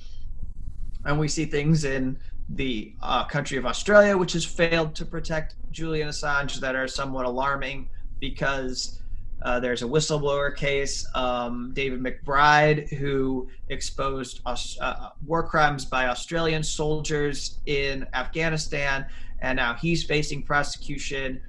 And 1.05 1.19
we 1.19 1.29
see 1.29 1.47
things 1.47 1.85
in 1.85 2.19
the 2.51 2.95
uh, 3.03 3.25
country 3.25 3.57
of 3.57 3.65
Australia, 3.65 4.17
which 4.17 4.35
has 4.35 4.45
failed 4.45 4.95
to 4.97 5.05
protect 5.05 5.57
Julian 5.71 6.09
Assange, 6.09 6.61
that 6.61 6.77
are 6.77 6.87
somewhat 6.87 7.25
alarming 7.25 7.89
because 8.21 9.01
uh, 9.43 9.59
there's 9.59 9.83
a 9.83 9.87
whistleblower 9.87 10.55
case, 10.55 11.07
um, 11.15 11.73
David 11.75 12.01
McBride, 12.01 12.89
who 12.91 13.49
exposed 13.71 14.41
uh, 14.47 15.09
war 15.27 15.43
crimes 15.43 15.85
by 15.85 16.07
Australian 16.07 16.63
soldiers 16.63 17.59
in 17.67 18.07
Afghanistan, 18.15 19.07
and 19.41 19.57
now 19.57 19.75
he's 19.75 20.05
facing 20.05 20.43
prosecution. 20.43 21.41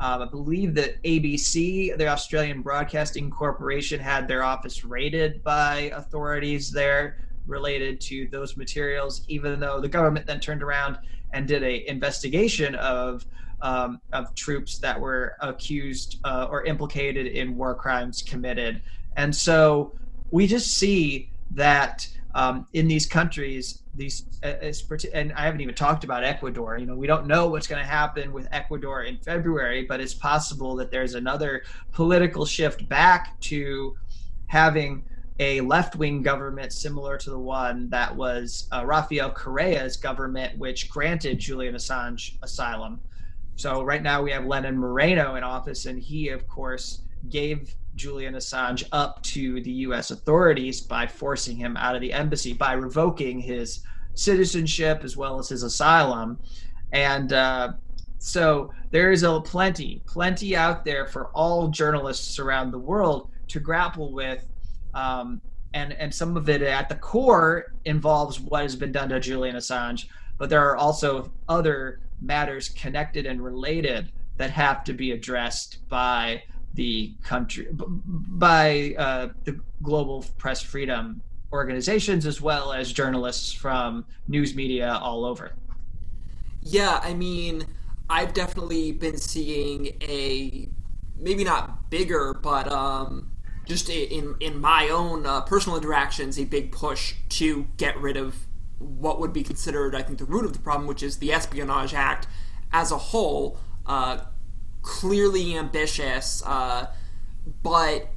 Um, 0.00 0.22
I 0.22 0.26
believe 0.26 0.74
that 0.74 1.02
ABC, 1.02 1.96
the 1.96 2.08
Australian 2.08 2.62
Broadcasting 2.62 3.30
Corporation, 3.30 3.98
had 3.98 4.28
their 4.28 4.44
office 4.44 4.84
raided 4.84 5.42
by 5.42 5.90
authorities 5.94 6.70
there 6.70 7.18
related 7.46 8.00
to 8.02 8.28
those 8.28 8.56
materials, 8.56 9.22
even 9.28 9.58
though 9.58 9.80
the 9.80 9.88
government 9.88 10.26
then 10.26 10.38
turned 10.38 10.62
around 10.62 10.98
and 11.32 11.48
did 11.48 11.62
a 11.62 11.88
investigation 11.88 12.74
of 12.76 13.26
um, 13.60 14.00
of 14.12 14.34
troops 14.36 14.78
that 14.78 15.00
were 15.00 15.34
accused 15.40 16.20
uh, 16.24 16.46
or 16.48 16.64
implicated 16.64 17.26
in 17.26 17.56
war 17.56 17.74
crimes 17.74 18.22
committed. 18.22 18.80
And 19.16 19.34
so 19.34 19.98
we 20.30 20.46
just 20.46 20.78
see 20.78 21.32
that 21.52 22.08
um, 22.38 22.68
in 22.72 22.86
these 22.86 23.04
countries, 23.04 23.82
these 23.96 24.24
uh, 24.44 24.72
and 25.12 25.32
I 25.32 25.40
haven't 25.40 25.60
even 25.60 25.74
talked 25.74 26.04
about 26.04 26.22
Ecuador. 26.22 26.78
You 26.78 26.86
know, 26.86 26.94
we 26.94 27.08
don't 27.08 27.26
know 27.26 27.48
what's 27.48 27.66
going 27.66 27.82
to 27.82 27.88
happen 27.88 28.32
with 28.32 28.46
Ecuador 28.52 29.02
in 29.02 29.16
February, 29.18 29.86
but 29.86 30.00
it's 30.00 30.14
possible 30.14 30.76
that 30.76 30.92
there's 30.92 31.14
another 31.14 31.64
political 31.90 32.46
shift 32.46 32.88
back 32.88 33.40
to 33.40 33.96
having 34.46 35.04
a 35.40 35.60
left-wing 35.62 36.22
government 36.22 36.72
similar 36.72 37.16
to 37.18 37.30
the 37.30 37.38
one 37.38 37.90
that 37.90 38.14
was 38.14 38.68
uh, 38.70 38.86
Rafael 38.86 39.32
Correa's 39.32 39.96
government, 39.96 40.56
which 40.58 40.88
granted 40.88 41.40
Julian 41.40 41.74
Assange 41.74 42.38
asylum. 42.44 43.00
So 43.56 43.82
right 43.82 44.02
now 44.02 44.22
we 44.22 44.30
have 44.30 44.46
Lenin 44.46 44.78
Moreno 44.78 45.34
in 45.34 45.42
office, 45.42 45.86
and 45.86 46.00
he, 46.00 46.28
of 46.28 46.46
course, 46.46 47.02
gave 47.30 47.74
Julian 47.98 48.34
Assange 48.34 48.84
up 48.92 49.22
to 49.24 49.60
the 49.60 49.70
U.S. 49.70 50.10
authorities 50.10 50.80
by 50.80 51.06
forcing 51.06 51.56
him 51.56 51.76
out 51.76 51.94
of 51.94 52.00
the 52.00 52.12
embassy 52.12 52.52
by 52.52 52.72
revoking 52.72 53.40
his 53.40 53.80
citizenship 54.14 55.02
as 55.04 55.16
well 55.16 55.38
as 55.38 55.48
his 55.48 55.62
asylum, 55.62 56.38
and 56.92 57.32
uh, 57.32 57.72
so 58.18 58.72
there 58.90 59.12
is 59.12 59.22
a 59.22 59.40
plenty, 59.40 60.02
plenty 60.06 60.56
out 60.56 60.84
there 60.84 61.06
for 61.06 61.26
all 61.28 61.68
journalists 61.68 62.38
around 62.38 62.70
the 62.70 62.78
world 62.78 63.30
to 63.48 63.60
grapple 63.60 64.12
with. 64.12 64.44
Um, 64.94 65.40
and, 65.74 65.92
and 65.92 66.12
some 66.12 66.36
of 66.36 66.48
it 66.48 66.62
at 66.62 66.88
the 66.88 66.94
core 66.94 67.74
involves 67.84 68.40
what 68.40 68.62
has 68.62 68.74
been 68.74 68.90
done 68.90 69.10
to 69.10 69.20
Julian 69.20 69.54
Assange, 69.54 70.06
but 70.38 70.48
there 70.48 70.66
are 70.66 70.76
also 70.76 71.30
other 71.48 72.00
matters 72.20 72.70
connected 72.70 73.26
and 73.26 73.42
related 73.42 74.10
that 74.38 74.50
have 74.50 74.82
to 74.84 74.92
be 74.92 75.12
addressed 75.12 75.86
by 75.88 76.42
the 76.74 77.12
country 77.22 77.66
by 77.72 78.94
uh, 78.98 79.28
the 79.44 79.58
global 79.82 80.24
press 80.36 80.60
freedom 80.60 81.20
organizations 81.52 82.26
as 82.26 82.40
well 82.40 82.72
as 82.72 82.92
journalists 82.92 83.52
from 83.52 84.04
news 84.28 84.54
media 84.54 84.98
all 85.02 85.24
over. 85.24 85.52
Yeah 86.62 87.00
i 87.02 87.14
mean 87.14 87.64
i've 88.10 88.34
definitely 88.34 88.92
been 88.92 89.16
seeing 89.16 89.96
a 90.02 90.68
maybe 91.16 91.44
not 91.44 91.88
bigger 91.88 92.34
but 92.34 92.70
um, 92.70 93.30
just 93.64 93.88
in 93.88 94.34
in 94.40 94.60
my 94.60 94.88
own 94.88 95.24
uh, 95.24 95.40
personal 95.42 95.78
interactions 95.78 96.38
a 96.38 96.44
big 96.44 96.70
push 96.70 97.14
to 97.30 97.66
get 97.76 97.96
rid 97.98 98.16
of 98.16 98.48
what 98.78 99.20
would 99.20 99.32
be 99.32 99.42
considered, 99.42 99.94
I 99.94 100.02
think, 100.02 100.18
the 100.18 100.24
root 100.24 100.44
of 100.44 100.52
the 100.52 100.58
problem, 100.58 100.86
which 100.86 101.02
is 101.02 101.18
the 101.18 101.32
Espionage 101.32 101.94
Act 101.94 102.26
as 102.72 102.92
a 102.92 102.98
whole, 102.98 103.58
uh, 103.86 104.18
clearly 104.82 105.56
ambitious, 105.56 106.42
uh, 106.46 106.88
but 107.62 108.08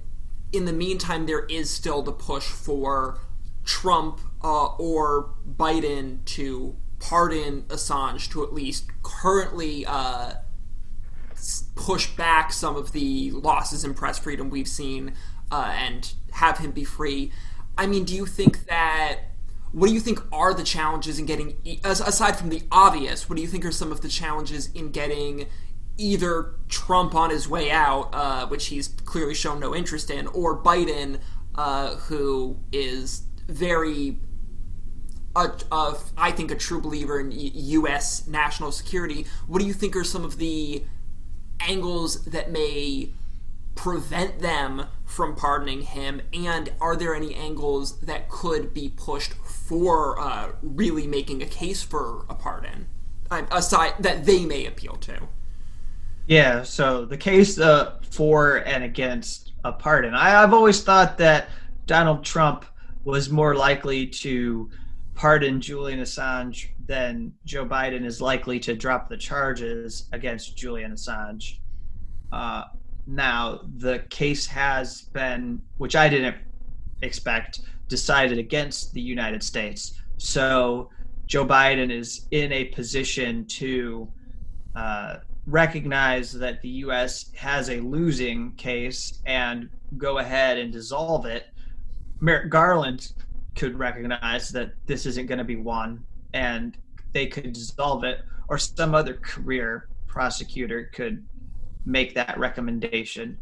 in 0.52 0.66
the 0.66 0.74
meantime, 0.74 1.26
there 1.26 1.46
is 1.46 1.70
still 1.70 2.02
the 2.02 2.12
push 2.12 2.46
for 2.46 3.20
Trump 3.64 4.20
uh, 4.44 4.68
or 4.76 5.34
Biden 5.48 6.24
to 6.26 6.76
pardon 7.00 7.64
Assange 7.64 8.30
to 8.32 8.44
at 8.44 8.54
least 8.54 8.90
currently 9.02 9.86
uh, 9.86 10.34
push 11.76 12.08
back 12.16 12.52
some 12.54 12.76
of 12.76 12.92
the 12.92 13.32
losses 13.32 13.84
in 13.84 13.94
press 13.94 14.20
freedom 14.20 14.50
we've 14.50 14.68
seen 14.68 15.14
uh, 15.52 15.74
and 15.76 16.14
have 16.34 16.60
him 16.60 16.72
be 16.72 16.84
free. 16.84 17.32
I 17.78 17.88
mean, 17.88 18.04
do 18.04 18.16
you 18.16 18.26
think 18.26 18.66
that? 18.66 19.20
What 19.72 19.88
do 19.88 19.94
you 19.94 20.02
think 20.02 20.20
are 20.34 20.54
the 20.54 20.66
challenges 20.66 21.18
in 21.18 21.26
getting, 21.26 21.56
aside 21.86 22.36
from 22.36 22.50
the 22.50 22.64
obvious, 22.74 23.30
what 23.30 23.38
do 23.38 23.42
you 23.42 23.48
think 23.48 23.64
are 23.64 23.72
some 23.72 23.90
of 23.90 24.02
the 24.02 24.10
challenges 24.10 24.70
in 24.74 24.92
getting 24.92 25.48
either 26.02 26.56
Trump 26.68 27.14
on 27.16 27.30
his 27.30 27.48
way 27.48 27.72
out, 27.72 28.10
uh, 28.14 28.48
which 28.48 28.68
he's 28.68 28.88
clearly 28.88 29.36
shown 29.36 29.60
no 29.60 29.76
interest 29.76 30.10
in, 30.10 30.28
or 30.28 30.62
Biden, 30.62 31.20
uh, 31.56 31.96
who 31.96 32.58
is 32.72 33.24
very, 33.48 34.18
uh, 35.36 35.94
I 36.18 36.32
think, 36.32 36.52
a 36.52 36.56
true 36.56 36.82
believer 36.82 37.20
in 37.20 37.32
U.S. 37.32 38.28
national 38.28 38.72
security? 38.72 39.26
What 39.48 39.60
do 39.60 39.68
you 39.68 39.74
think 39.74 39.96
are 39.96 40.04
some 40.04 40.26
of 40.26 40.38
the 40.38 40.84
angles 41.60 42.26
that 42.26 42.52
may 42.52 43.14
prevent 43.76 44.40
them 44.40 44.88
from 45.06 45.36
pardoning 45.36 45.82
him? 45.82 46.22
And 46.34 46.74
are 46.82 46.96
there 46.96 47.14
any 47.14 47.36
angles 47.36 48.00
that 48.00 48.30
could 48.30 48.74
be 48.74 48.90
pushed 48.90 49.34
for 49.34 50.20
uh, 50.20 50.54
really 50.62 51.06
making 51.06 51.44
a 51.44 51.46
case 51.46 51.84
for 51.84 52.26
a 52.30 52.34
pardon, 52.34 52.88
aside 53.30 53.94
that 54.00 54.26
they 54.26 54.46
may 54.46 54.66
appeal 54.66 54.96
to? 54.96 55.28
Yeah. 56.32 56.64
So 56.64 57.04
the 57.04 57.18
case 57.18 57.60
uh, 57.60 57.98
for 58.10 58.64
and 58.66 58.86
against 58.86 59.52
a 59.66 59.74
pardon. 59.74 60.14
I, 60.14 60.42
I've 60.42 60.54
always 60.54 60.82
thought 60.82 61.18
that 61.18 61.50
Donald 61.88 62.24
Trump 62.24 62.64
was 63.04 63.30
more 63.30 63.54
likely 63.54 64.08
to 64.08 64.70
pardon 65.14 65.60
Julian 65.60 66.00
Assange 66.00 66.70
than 66.88 67.34
Joe 67.44 67.66
Biden 67.66 68.06
is 68.06 68.22
likely 68.22 68.62
to 68.62 68.74
drop 68.74 69.10
the 69.10 69.18
charges 69.18 70.08
against 70.14 70.56
Julian 70.56 70.94
Assange. 70.94 71.58
Uh, 72.32 72.64
now, 73.06 73.60
the 73.80 74.00
case 74.10 74.48
has 74.48 75.02
been, 75.02 75.62
which 75.80 75.98
I 75.98 76.08
didn't 76.08 76.38
expect, 77.02 77.60
decided 77.90 78.38
against 78.38 78.94
the 78.94 79.02
United 79.02 79.44
States. 79.44 80.00
So 80.16 80.92
Joe 81.28 81.46
Biden 81.46 81.92
is 81.92 82.28
in 82.32 82.54
a 82.54 82.66
position 82.66 83.46
to 83.48 84.10
uh, 84.78 85.16
recognize 85.48 86.32
that 86.34 86.62
the 86.62 86.70
U.S. 86.70 87.32
has 87.36 87.70
a 87.70 87.80
losing 87.80 88.54
case 88.54 89.22
and 89.26 89.70
go 89.98 90.20
ahead 90.20 90.58
and 90.58 90.72
dissolve 90.72 91.26
it. 91.26 91.48
Merrick 92.20 92.50
Garland 92.50 93.14
could 93.56 93.78
recognize 93.78 94.50
that 94.50 94.74
this 94.86 95.06
isn't 95.06 95.26
going 95.26 95.40
to 95.40 95.44
be 95.44 95.56
won 95.56 96.04
and 96.34 96.78
they 97.14 97.28
could 97.28 97.52
dissolve 97.54 98.04
it, 98.04 98.22
or 98.48 98.58
some 98.58 98.96
other 98.96 99.16
career 99.16 99.90
prosecutor 100.08 100.90
could 100.94 101.26
make 101.86 102.14
that 102.16 102.38
recommendation. 102.38 103.38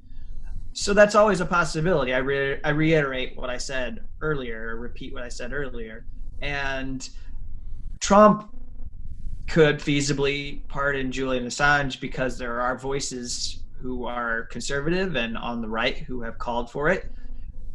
So 0.74 0.94
that's 0.94 1.16
always 1.16 1.42
a 1.42 1.46
possibility. 1.46 2.14
I, 2.14 2.20
re- 2.20 2.60
I 2.64 2.70
reiterate 2.70 3.38
what 3.38 3.50
I 3.50 3.58
said 3.58 4.04
earlier, 4.22 4.76
repeat 4.78 5.14
what 5.14 5.24
I 5.24 5.30
said 5.30 5.54
earlier. 5.54 6.06
And 6.42 7.08
Trump 8.00 8.56
could 9.50 9.80
feasibly 9.80 10.60
pardon 10.68 11.12
Julian 11.12 11.46
Assange 11.46 12.00
because 12.00 12.38
there 12.38 12.62
are 12.62 12.78
voices 12.78 13.64
who 13.82 14.06
are 14.06 14.44
conservative 14.44 15.16
and 15.16 15.38
on 15.38 15.62
the 15.62 15.68
right 15.68 15.98
who 15.98 16.22
have 16.22 16.38
called 16.38 16.72
for 16.72 16.90
it, 16.90 17.12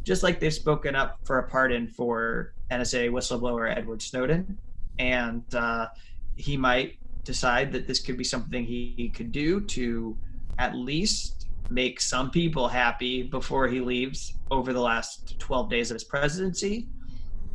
just 0.03 0.23
like 0.23 0.39
they've 0.39 0.53
spoken 0.53 0.95
up 0.95 1.19
for 1.25 1.39
a 1.39 1.49
pardon 1.49 1.87
for 1.87 2.53
NSA 2.71 3.09
whistleblower 3.09 3.75
Edward 3.75 4.01
Snowden. 4.01 4.57
And 4.99 5.43
uh, 5.53 5.87
he 6.35 6.55
might 6.55 6.97
decide 7.23 7.73
that 7.73 7.87
this 7.87 7.99
could 7.99 8.17
be 8.17 8.23
something 8.23 8.63
he, 8.63 8.93
he 8.95 9.09
could 9.09 9.31
do 9.31 9.59
to 9.61 10.17
at 10.57 10.75
least 10.75 11.47
make 11.69 11.99
some 11.99 12.31
people 12.31 12.67
happy 12.67 13.23
before 13.23 13.67
he 13.67 13.81
leaves 13.81 14.35
over 14.51 14.71
the 14.71 14.79
last 14.79 15.37
12 15.39 15.69
days 15.69 15.91
of 15.91 15.95
his 15.95 16.03
presidency. 16.03 16.87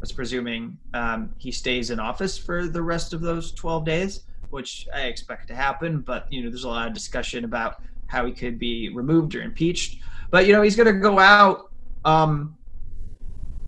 That's 0.01 0.13
presuming 0.13 0.79
um, 0.95 1.35
he 1.39 1.53
stays 1.53 1.91
in 1.91 2.01
office 2.01 2.39
for 2.39 2.67
the 2.67 2.83
rest 2.83 3.13
of 3.13 3.21
those 3.21 3.53
12 3.53 3.85
days, 3.85 4.25
which 4.49 4.89
I 4.95 5.03
expect 5.03 5.49
to 5.49 5.55
happen. 5.55 6.01
But, 6.01 6.27
you 6.33 6.43
know, 6.43 6.49
there's 6.49 6.65
a 6.65 6.69
lot 6.69 6.89
of 6.89 6.95
discussion 6.95 7.45
about 7.45 7.83
how 8.07 8.25
he 8.27 8.33
could 8.33 8.59
be 8.59 8.89
removed 8.89 9.35
or 9.35 9.43
impeached. 9.43 10.03
But, 10.31 10.47
you 10.47 10.53
know, 10.53 10.63
he's 10.63 10.77
going 10.77 10.87
to 10.87 11.01
go 11.01 11.19
out 11.19 11.71
um, 12.05 12.57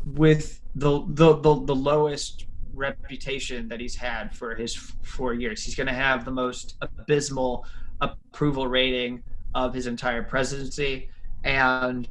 with 0.06 0.60
the, 0.74 1.04
the, 1.08 1.36
the, 1.36 1.64
the 1.64 1.74
lowest 1.74 2.46
reputation 2.74 3.68
that 3.68 3.80
he's 3.80 3.94
had 3.94 4.34
for 4.34 4.54
his 4.54 4.74
four 5.02 5.34
years. 5.34 5.64
He's 5.64 5.74
going 5.74 5.86
to 5.86 5.92
have 5.92 6.24
the 6.24 6.30
most 6.30 6.76
abysmal 6.80 7.66
approval 8.00 8.66
rating 8.66 9.22
of 9.54 9.74
his 9.74 9.86
entire 9.86 10.22
presidency. 10.22 11.10
And 11.44 12.08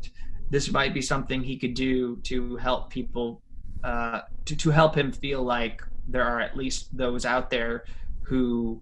this 0.50 0.72
might 0.72 0.94
be 0.94 1.02
something 1.02 1.42
he 1.42 1.58
could 1.58 1.74
do 1.74 2.18
to 2.18 2.58
help 2.58 2.90
people, 2.90 3.42
uh, 3.84 4.22
to, 4.46 4.56
to 4.56 4.70
help 4.70 4.96
him 4.96 5.12
feel 5.12 5.44
like 5.44 5.84
there 6.08 6.24
are 6.24 6.40
at 6.40 6.56
least 6.56 6.96
those 6.96 7.26
out 7.26 7.50
there 7.50 7.86
who 8.24 8.82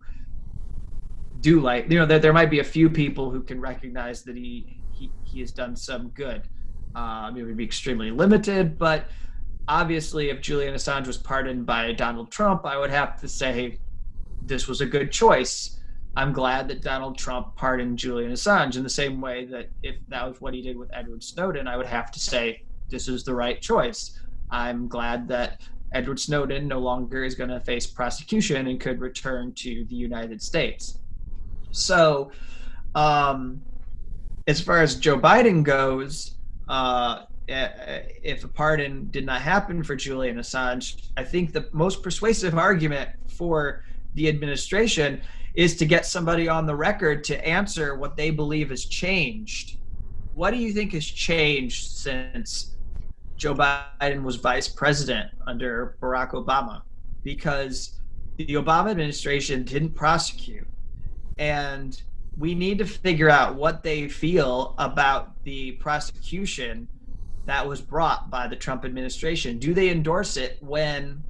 do 1.41 1.59
like, 1.59 1.89
you 1.89 1.97
know, 1.97 2.05
that 2.05 2.21
there 2.21 2.33
might 2.33 2.49
be 2.49 2.59
a 2.59 2.63
few 2.63 2.89
people 2.89 3.31
who 3.31 3.41
can 3.41 3.59
recognize 3.61 4.23
that 4.23 4.35
he, 4.35 4.79
he, 4.91 5.11
he 5.23 5.39
has 5.39 5.51
done 5.51 5.75
some 5.75 6.09
good. 6.09 6.47
Um, 6.95 7.37
it 7.37 7.43
would 7.43 7.57
be 7.57 7.63
extremely 7.63 8.11
limited, 8.11 8.77
but 8.77 9.05
obviously, 9.67 10.29
if 10.29 10.41
Julian 10.41 10.73
Assange 10.73 11.07
was 11.07 11.17
pardoned 11.17 11.65
by 11.65 11.91
Donald 11.93 12.31
Trump, 12.31 12.65
I 12.65 12.77
would 12.77 12.89
have 12.89 13.19
to 13.21 13.27
say 13.27 13.79
this 14.41 14.67
was 14.67 14.81
a 14.81 14.85
good 14.85 15.11
choice 15.11 15.79
I'm 16.15 16.33
glad 16.33 16.67
that 16.69 16.81
Donald 16.81 17.17
Trump 17.17 17.55
pardoned 17.55 17.97
Julian 17.97 18.31
Assange 18.31 18.75
in 18.75 18.83
the 18.83 18.89
same 18.89 19.21
way 19.21 19.45
that 19.45 19.69
if 19.83 19.95
that 20.07 20.27
was 20.27 20.41
what 20.41 20.53
he 20.53 20.61
did 20.61 20.77
with 20.77 20.89
Edward 20.93 21.23
Snowden, 21.23 21.67
I 21.67 21.77
would 21.77 21.85
have 21.85 22.11
to 22.11 22.19
say 22.19 22.63
this 22.89 23.07
is 23.07 23.23
the 23.23 23.33
right 23.33 23.61
choice. 23.61 24.19
I'm 24.51 24.87
glad 24.87 25.27
that 25.29 25.61
Edward 25.91 26.19
Snowden 26.19 26.67
no 26.67 26.79
longer 26.79 27.23
is 27.23 27.35
going 27.35 27.49
to 27.49 27.59
face 27.59 27.87
prosecution 27.87 28.67
and 28.67 28.79
could 28.79 28.99
return 28.99 29.53
to 29.53 29.85
the 29.85 29.95
United 29.95 30.41
States. 30.41 30.99
So, 31.71 32.31
um, 32.95 33.61
as 34.47 34.61
far 34.61 34.81
as 34.81 34.95
Joe 34.95 35.19
Biden 35.19 35.63
goes, 35.63 36.35
uh, 36.67 37.25
if 37.47 38.43
a 38.43 38.47
pardon 38.47 39.09
did 39.11 39.25
not 39.25 39.41
happen 39.41 39.83
for 39.83 39.95
Julian 39.95 40.37
Assange, 40.37 41.09
I 41.17 41.23
think 41.23 41.51
the 41.51 41.67
most 41.71 42.03
persuasive 42.03 42.57
argument 42.57 43.09
for 43.27 43.83
the 44.13 44.27
administration 44.27 45.21
is 45.55 45.75
to 45.77 45.85
get 45.85 46.05
somebody 46.05 46.47
on 46.47 46.65
the 46.65 46.75
record 46.75 47.23
to 47.25 47.47
answer 47.47 47.95
what 47.95 48.15
they 48.15 48.29
believe 48.29 48.69
has 48.69 48.85
changed. 48.85 49.77
What 50.35 50.51
do 50.51 50.57
you 50.57 50.73
think 50.73 50.93
has 50.93 51.05
changed 51.05 51.91
since 51.91 52.75
Joe 53.39 53.55
Biden 53.55 54.21
was 54.21 54.35
vice 54.35 54.67
president 54.67 55.31
under 55.47 55.97
Barack 56.01 56.31
Obama? 56.31 56.83
Because 57.23 57.99
the 58.37 58.45
Obama 58.45 58.91
administration 58.91 59.63
didn't 59.63 59.95
prosecute. 59.95 60.67
And 61.39 61.99
we 62.37 62.53
need 62.53 62.77
to 62.77 62.85
figure 62.85 63.29
out 63.29 63.55
what 63.55 63.81
they 63.81 64.07
feel 64.07 64.75
about 64.77 65.43
the 65.43 65.71
prosecution 65.73 66.87
that 67.45 67.67
was 67.67 67.81
brought 67.81 68.29
by 68.29 68.47
the 68.47 68.55
Trump 68.55 68.85
administration. 68.85 69.57
Do 69.57 69.73
they 69.73 69.89
endorse 69.89 70.37
it 70.37 70.57
when 70.61 71.23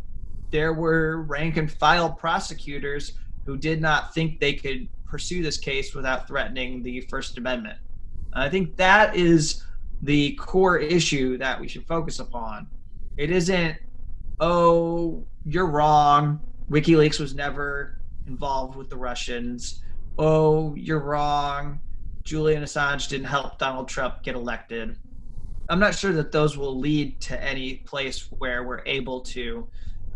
there 0.52 0.74
were 0.74 1.22
rank 1.22 1.58
and 1.58 1.72
file 1.72 2.12
prosecutors 2.12 3.14
who 3.46 3.56
did 3.56 3.82
not 3.82 4.14
think 4.14 4.40
they 4.40 4.54
could 4.54 4.88
pursue 5.08 5.42
this 5.42 5.58
case 5.58 5.94
without 5.94 6.28
threatening 6.28 6.84
the 6.84 7.02
First 7.02 7.38
Amendment. 7.38 7.78
I 8.34 8.50
think 8.50 8.76
that 8.78 9.16
is 9.16 9.64
the 10.02 10.34
core 10.34 10.78
issue 10.78 11.38
that 11.38 11.60
we 11.60 11.68
should 11.68 11.86
focus 11.86 12.20
upon. 12.20 12.68
It 13.18 13.32
isn't, 13.32 13.78
oh, 14.40 15.26
you're 15.46 15.68
wrong. 15.68 16.42
WikiLeaks 16.70 17.20
was 17.20 17.36
never 17.36 18.00
involved 18.28 18.76
with 18.76 18.90
the 18.90 18.98
Russians. 18.98 19.82
Oh, 20.18 20.76
you're 20.76 21.00
wrong. 21.00 21.82
Julian 22.24 22.64
Assange 22.64 23.10
didn't 23.10 23.28
help 23.28 23.58
Donald 23.58 23.88
Trump 23.88 24.22
get 24.24 24.36
elected. 24.36 24.96
I'm 25.70 25.80
not 25.80 25.96
sure 25.96 26.14
that 26.14 26.32
those 26.32 26.58
will 26.58 26.78
lead 26.78 27.20
to 27.22 27.44
any 27.44 27.76
place 27.76 28.32
where 28.38 28.64
we're 28.64 28.84
able 28.86 29.22
to 29.22 29.68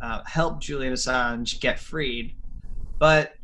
uh, 0.01 0.21
help 0.25 0.61
Julian 0.61 0.93
Assange 0.93 1.59
get 1.59 1.79
freed. 1.79 2.35
But 2.99 3.35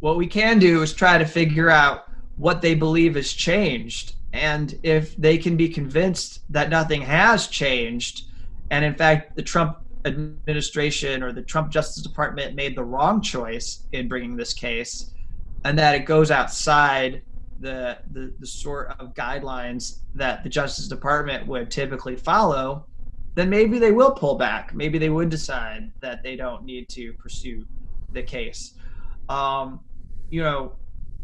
what 0.00 0.16
we 0.16 0.26
can 0.26 0.58
do 0.58 0.82
is 0.82 0.92
try 0.92 1.18
to 1.18 1.24
figure 1.24 1.70
out 1.70 2.06
what 2.36 2.60
they 2.60 2.74
believe 2.74 3.14
has 3.14 3.32
changed. 3.32 4.16
And 4.34 4.78
if 4.82 5.16
they 5.16 5.38
can 5.38 5.56
be 5.56 5.68
convinced 5.68 6.40
that 6.50 6.68
nothing 6.68 7.02
has 7.02 7.46
changed, 7.46 8.24
and 8.70 8.84
in 8.84 8.94
fact, 8.96 9.36
the 9.36 9.42
Trump 9.42 9.78
administration 10.04 11.22
or 11.22 11.32
the 11.32 11.42
Trump 11.42 11.70
Justice 11.70 12.02
Department 12.02 12.56
made 12.56 12.76
the 12.76 12.82
wrong 12.82 13.22
choice 13.22 13.86
in 13.92 14.08
bringing 14.08 14.36
this 14.36 14.52
case, 14.52 15.12
and 15.64 15.78
that 15.78 15.94
it 15.94 16.00
goes 16.00 16.32
outside 16.32 17.22
the, 17.60 17.96
the 18.12 18.34
the 18.40 18.46
sort 18.46 18.88
of 18.98 19.14
guidelines 19.14 20.00
that 20.16 20.42
the 20.42 20.48
Justice 20.48 20.88
Department 20.88 21.46
would 21.46 21.70
typically 21.70 22.16
follow, 22.16 22.86
then 23.36 23.48
maybe 23.48 23.78
they 23.78 23.92
will 23.92 24.10
pull 24.10 24.34
back. 24.34 24.74
Maybe 24.74 24.98
they 24.98 25.10
would 25.10 25.28
decide 25.28 25.92
that 26.00 26.24
they 26.24 26.34
don't 26.34 26.64
need 26.64 26.88
to 26.88 27.12
pursue 27.14 27.64
the 28.12 28.22
case. 28.22 28.74
Um, 29.28 29.78
you 30.28 30.42
know, 30.42 30.72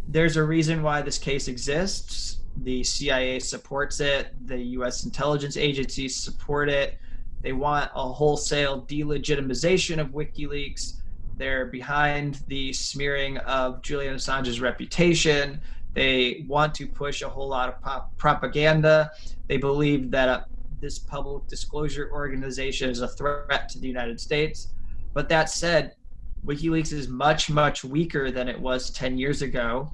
there's 0.07 0.37
a 0.37 0.45
reason 0.45 0.85
why 0.85 1.03
this 1.03 1.19
case 1.19 1.49
exists. 1.49 2.40
The 2.61 2.85
CIA 2.85 3.39
supports 3.39 4.01
it. 4.01 4.35
The 4.47 4.59
U.S. 4.59 5.05
intelligence 5.05 5.57
agencies 5.57 6.17
support 6.17 6.69
it. 6.69 6.99
They 7.43 7.53
want 7.53 7.91
a 7.95 8.13
wholesale 8.13 8.83
delegitimization 8.83 9.99
of 9.99 10.09
WikiLeaks. 10.09 11.01
They're 11.37 11.67
behind 11.67 12.41
the 12.49 12.73
smearing 12.75 13.39
of 13.39 13.81
Julian 13.81 14.15
Assange's 14.15 14.61
reputation. 14.61 15.61
They 15.95 16.45
want 16.47 16.75
to 16.75 16.87
push 16.87 17.23
a 17.23 17.29
whole 17.29 17.49
lot 17.49 17.79
of 17.83 18.19
propaganda. 18.19 19.11
They 19.49 19.57
believe 19.57 20.11
that 20.11 20.29
uh, 20.29 20.45
this 20.81 20.99
public 20.99 21.47
disclosure 21.47 22.11
organization 22.13 22.91
is 22.91 23.01
a 23.01 23.09
threat 23.09 23.71
to 23.71 23.79
the 23.79 23.89
United 23.89 24.21
States. 24.21 24.69
But 25.15 25.31
that 25.31 25.49
said, 25.49 25.97
WikiLeaks 26.45 26.93
is 26.93 27.09
much, 27.09 27.51
much 27.51 27.85
weaker 27.85 28.31
than 28.31 28.49
it 28.49 28.59
was 28.59 28.91
10 28.91 29.19
years 29.19 29.43
ago. 29.43 29.93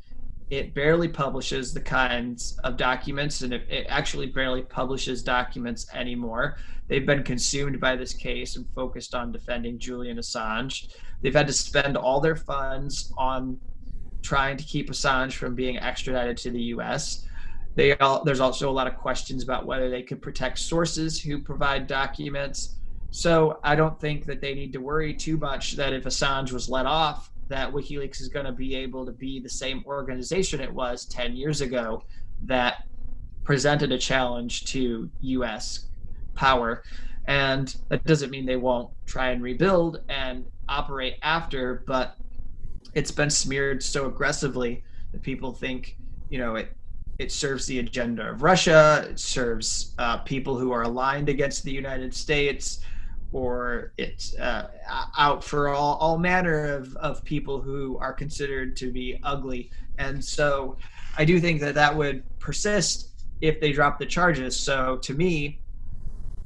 It 0.48 0.74
barely 0.74 1.08
publishes 1.08 1.74
the 1.74 1.80
kinds 1.80 2.56
of 2.62 2.76
documents, 2.76 3.42
and 3.42 3.52
it, 3.52 3.66
it 3.68 3.86
actually 3.88 4.26
barely 4.26 4.62
publishes 4.62 5.22
documents 5.22 5.86
anymore. 5.92 6.56
They've 6.88 7.06
been 7.06 7.24
consumed 7.24 7.80
by 7.80 7.96
this 7.96 8.14
case 8.14 8.56
and 8.56 8.64
focused 8.74 9.14
on 9.14 9.32
defending 9.32 9.78
Julian 9.78 10.18
Assange. 10.18 10.86
They've 11.20 11.34
had 11.34 11.48
to 11.48 11.52
spend 11.52 11.96
all 11.96 12.20
their 12.20 12.36
funds 12.36 13.12
on 13.18 13.58
trying 14.22 14.56
to 14.56 14.64
keep 14.64 14.90
Assange 14.90 15.32
from 15.32 15.56
being 15.56 15.78
extradited 15.78 16.36
to 16.38 16.50
the 16.50 16.62
U.S. 16.74 17.24
All, 18.00 18.24
there's 18.24 18.40
also 18.40 18.70
a 18.70 18.72
lot 18.72 18.86
of 18.86 18.96
questions 18.96 19.42
about 19.42 19.66
whether 19.66 19.90
they 19.90 20.02
could 20.02 20.22
protect 20.22 20.58
sources 20.58 21.20
who 21.20 21.42
provide 21.42 21.86
documents. 21.86 22.76
So 23.10 23.58
I 23.64 23.74
don't 23.74 24.00
think 24.00 24.26
that 24.26 24.40
they 24.40 24.54
need 24.54 24.72
to 24.74 24.80
worry 24.80 25.14
too 25.14 25.36
much 25.36 25.72
that 25.72 25.92
if 25.92 26.04
Assange 26.04 26.52
was 26.52 26.68
let 26.68 26.86
off, 26.86 27.30
that 27.48 27.72
WikiLeaks 27.72 28.20
is 28.20 28.28
going 28.28 28.46
to 28.46 28.52
be 28.52 28.74
able 28.74 29.06
to 29.06 29.12
be 29.12 29.40
the 29.40 29.48
same 29.48 29.82
organization 29.86 30.60
it 30.60 30.72
was 30.72 31.04
10 31.06 31.36
years 31.36 31.60
ago 31.60 32.02
that 32.44 32.84
presented 33.44 33.92
a 33.92 33.98
challenge 33.98 34.64
to 34.66 35.08
U.S. 35.20 35.86
power. 36.34 36.82
And 37.26 37.74
that 37.88 38.04
doesn't 38.04 38.30
mean 38.30 38.46
they 38.46 38.56
won't 38.56 38.90
try 39.06 39.30
and 39.30 39.42
rebuild 39.42 40.00
and 40.08 40.44
operate 40.68 41.16
after, 41.22 41.84
but 41.86 42.16
it's 42.94 43.10
been 43.10 43.30
smeared 43.30 43.82
so 43.82 44.06
aggressively 44.06 44.82
that 45.12 45.22
people 45.22 45.52
think, 45.52 45.96
you 46.28 46.38
know, 46.38 46.56
it 46.56 46.72
it 47.18 47.32
serves 47.32 47.64
the 47.64 47.78
agenda 47.78 48.28
of 48.28 48.42
Russia. 48.42 49.06
It 49.08 49.18
serves 49.18 49.94
uh, 49.98 50.18
people 50.18 50.58
who 50.58 50.70
are 50.72 50.82
aligned 50.82 51.30
against 51.30 51.64
the 51.64 51.72
United 51.72 52.12
States 52.12 52.80
or 53.36 53.92
it's 53.98 54.34
uh, 54.38 54.66
out 55.18 55.44
for 55.44 55.68
all, 55.68 55.96
all 55.96 56.16
manner 56.16 56.74
of, 56.74 56.96
of 56.96 57.22
people 57.22 57.60
who 57.60 57.98
are 57.98 58.14
considered 58.14 58.74
to 58.74 58.90
be 58.90 59.20
ugly. 59.22 59.70
And 59.98 60.24
so 60.24 60.78
I 61.18 61.26
do 61.26 61.38
think 61.38 61.60
that 61.60 61.74
that 61.74 61.94
would 61.94 62.22
persist 62.38 63.10
if 63.42 63.60
they 63.60 63.72
drop 63.72 63.98
the 63.98 64.06
charges. 64.06 64.58
So 64.58 64.96
to 65.02 65.12
me, 65.12 65.60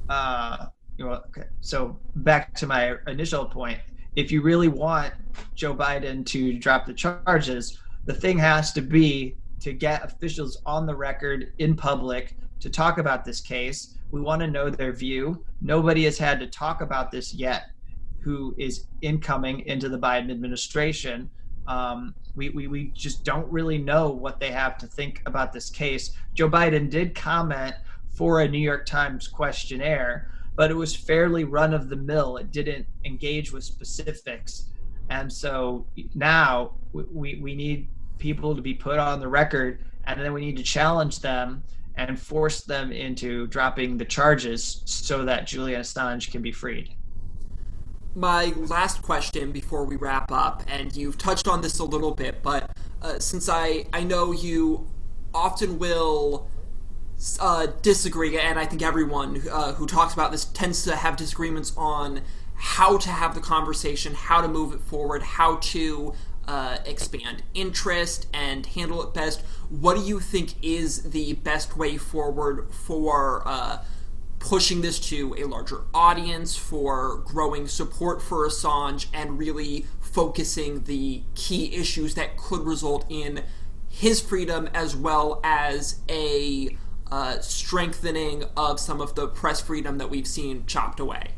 uh, 0.09 0.65
you 0.97 1.05
know, 1.05 1.21
okay, 1.29 1.47
so 1.61 1.97
back 2.17 2.53
to 2.55 2.67
my 2.67 2.97
initial 3.07 3.45
point, 3.45 3.79
if 4.17 4.29
you 4.29 4.41
really 4.41 4.67
want 4.67 5.13
Joe 5.55 5.73
Biden 5.73 6.25
to 6.25 6.59
drop 6.59 6.85
the 6.85 6.93
charges, 6.93 7.79
the 8.03 8.13
thing 8.13 8.37
has 8.37 8.73
to 8.73 8.81
be 8.81 9.37
to 9.61 9.71
get 9.71 10.03
officials 10.03 10.61
on 10.65 10.85
the 10.85 10.95
record 10.95 11.53
in 11.59 11.73
public 11.73 12.35
to 12.61 12.69
talk 12.69 12.97
about 12.97 13.25
this 13.25 13.41
case 13.41 13.97
we 14.11 14.21
want 14.21 14.41
to 14.41 14.47
know 14.47 14.69
their 14.69 14.91
view. 14.91 15.43
Nobody 15.61 16.03
has 16.03 16.17
had 16.17 16.39
to 16.41 16.47
talk 16.47 16.81
about 16.81 17.11
this 17.11 17.33
yet 17.33 17.71
who 18.19 18.53
is 18.57 18.85
incoming 19.01 19.61
into 19.61 19.89
the 19.89 19.97
Biden 19.97 20.29
administration. 20.29 21.29
Um, 21.67 22.13
we, 22.35 22.49
we, 22.49 22.67
we 22.67 22.91
just 22.93 23.23
don't 23.23 23.51
really 23.51 23.77
know 23.77 24.09
what 24.09 24.39
they 24.39 24.51
have 24.51 24.77
to 24.79 24.87
think 24.87 25.21
about 25.25 25.51
this 25.53 25.69
case. 25.69 26.11
Joe 26.35 26.49
Biden 26.49 26.89
did 26.89 27.15
comment 27.15 27.73
for 28.11 28.41
a 28.41 28.47
New 28.47 28.59
York 28.59 28.85
Times 28.85 29.27
questionnaire, 29.27 30.29
but 30.55 30.69
it 30.69 30.75
was 30.75 30.95
fairly 30.95 31.45
run 31.45 31.73
of 31.73 31.89
the 31.89 31.95
mill. 31.95 32.37
It 32.37 32.51
didn't 32.51 32.85
engage 33.05 33.51
with 33.51 33.63
specifics. 33.63 34.65
And 35.09 35.31
so 35.31 35.87
now 36.13 36.75
we, 36.93 37.39
we 37.41 37.55
need 37.55 37.89
people 38.19 38.55
to 38.55 38.61
be 38.61 38.73
put 38.73 38.99
on 38.99 39.19
the 39.19 39.27
record, 39.27 39.83
and 40.05 40.19
then 40.19 40.33
we 40.33 40.41
need 40.41 40.57
to 40.57 40.63
challenge 40.63 41.19
them 41.19 41.63
and 41.95 42.19
force 42.19 42.61
them 42.61 42.91
into 42.91 43.47
dropping 43.47 43.97
the 43.97 44.05
charges 44.05 44.81
so 44.85 45.25
that 45.25 45.47
Julian 45.47 45.81
Assange 45.81 46.31
can 46.31 46.41
be 46.41 46.51
freed. 46.51 46.95
My 48.15 48.53
last 48.57 49.01
question 49.01 49.51
before 49.51 49.85
we 49.85 49.95
wrap 49.95 50.31
up, 50.31 50.63
and 50.67 50.93
you've 50.95 51.17
touched 51.17 51.47
on 51.47 51.61
this 51.61 51.79
a 51.79 51.85
little 51.85 52.13
bit, 52.13 52.43
but 52.43 52.71
uh, 53.01 53.19
since 53.19 53.47
I, 53.47 53.85
I 53.93 54.03
know 54.03 54.31
you 54.31 54.87
often 55.33 55.79
will 55.79 56.49
uh, 57.39 57.67
disagree, 57.81 58.37
and 58.37 58.59
I 58.59 58.65
think 58.65 58.81
everyone 58.81 59.41
uh, 59.49 59.73
who 59.73 59.87
talks 59.87 60.13
about 60.13 60.31
this 60.31 60.45
tends 60.45 60.83
to 60.83 60.95
have 60.95 61.15
disagreements 61.15 61.73
on 61.77 62.21
how 62.55 62.97
to 62.97 63.09
have 63.09 63.33
the 63.33 63.41
conversation, 63.41 64.13
how 64.13 64.41
to 64.41 64.47
move 64.47 64.73
it 64.73 64.81
forward, 64.81 65.23
how 65.23 65.55
to 65.57 66.13
uh, 66.47 66.77
expand 66.85 67.43
interest 67.53 68.27
and 68.33 68.65
handle 68.65 69.01
it 69.03 69.13
best. 69.13 69.43
What 69.71 69.95
do 69.95 70.03
you 70.03 70.19
think 70.19 70.55
is 70.61 71.11
the 71.11 71.31
best 71.33 71.77
way 71.77 71.95
forward 71.95 72.67
for 72.71 73.41
uh, 73.47 73.77
pushing 74.37 74.81
this 74.81 74.99
to 74.99 75.33
a 75.37 75.45
larger 75.45 75.83
audience, 75.93 76.57
for 76.57 77.19
growing 77.19 77.69
support 77.69 78.21
for 78.21 78.45
Assange, 78.45 79.05
and 79.13 79.39
really 79.39 79.85
focusing 80.01 80.83
the 80.83 81.23
key 81.35 81.73
issues 81.73 82.15
that 82.15 82.35
could 82.35 82.65
result 82.65 83.05
in 83.07 83.43
his 83.87 84.19
freedom 84.19 84.67
as 84.73 84.93
well 84.93 85.39
as 85.41 86.01
a 86.09 86.75
uh, 87.09 87.39
strengthening 87.39 88.43
of 88.57 88.77
some 88.77 88.99
of 88.99 89.15
the 89.15 89.25
press 89.25 89.61
freedom 89.61 89.99
that 89.99 90.09
we've 90.09 90.27
seen 90.27 90.65
chopped 90.65 90.99
away? 90.99 91.31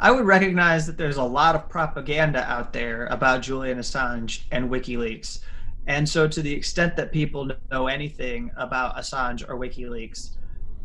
I 0.00 0.10
would 0.10 0.24
recognize 0.24 0.86
that 0.86 0.98
there's 0.98 1.18
a 1.18 1.22
lot 1.22 1.54
of 1.54 1.68
propaganda 1.68 2.42
out 2.50 2.72
there 2.72 3.06
about 3.06 3.42
Julian 3.42 3.78
Assange 3.78 4.40
and 4.50 4.68
WikiLeaks. 4.70 5.38
And 5.90 6.08
so, 6.08 6.28
to 6.28 6.40
the 6.40 6.52
extent 6.52 6.94
that 6.98 7.10
people 7.10 7.50
know 7.72 7.88
anything 7.88 8.52
about 8.56 8.96
Assange 8.96 9.42
or 9.48 9.56
WikiLeaks, 9.56 10.36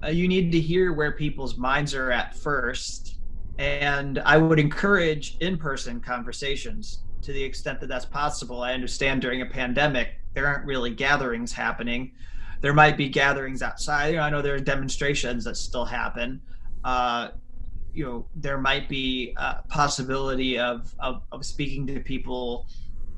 uh, 0.03 0.07
you 0.07 0.27
need 0.27 0.51
to 0.51 0.59
hear 0.59 0.93
where 0.93 1.11
people's 1.11 1.59
minds 1.59 1.93
are 1.93 2.09
at 2.09 2.35
first. 2.35 3.19
And 3.59 4.17
I 4.25 4.37
would 4.37 4.57
encourage 4.57 5.37
in 5.41 5.59
person 5.59 6.01
conversations 6.01 7.03
to 7.21 7.31
the 7.31 7.43
extent 7.43 7.79
that 7.81 7.87
that's 7.87 8.05
possible. 8.05 8.63
I 8.63 8.73
understand 8.73 9.21
during 9.21 9.43
a 9.43 9.45
pandemic, 9.45 10.15
there 10.33 10.47
aren't 10.47 10.65
really 10.65 10.89
gatherings 10.89 11.53
happening. 11.53 12.11
There 12.61 12.73
might 12.73 12.97
be 12.97 13.07
gatherings 13.07 13.61
outside. 13.61 14.07
You 14.07 14.15
know, 14.15 14.23
I 14.23 14.31
know 14.31 14.41
there 14.41 14.55
are 14.55 14.59
demonstrations 14.59 15.43
that 15.43 15.55
still 15.55 15.85
happen. 15.85 16.41
Uh, 16.83 17.29
you 17.93 18.05
know 18.05 18.25
there 18.35 18.57
might 18.57 18.89
be 18.89 19.35
a 19.37 19.61
possibility 19.69 20.57
of, 20.57 20.95
of, 20.97 21.21
of 21.31 21.45
speaking 21.45 21.85
to 21.87 21.99
people 21.99 22.67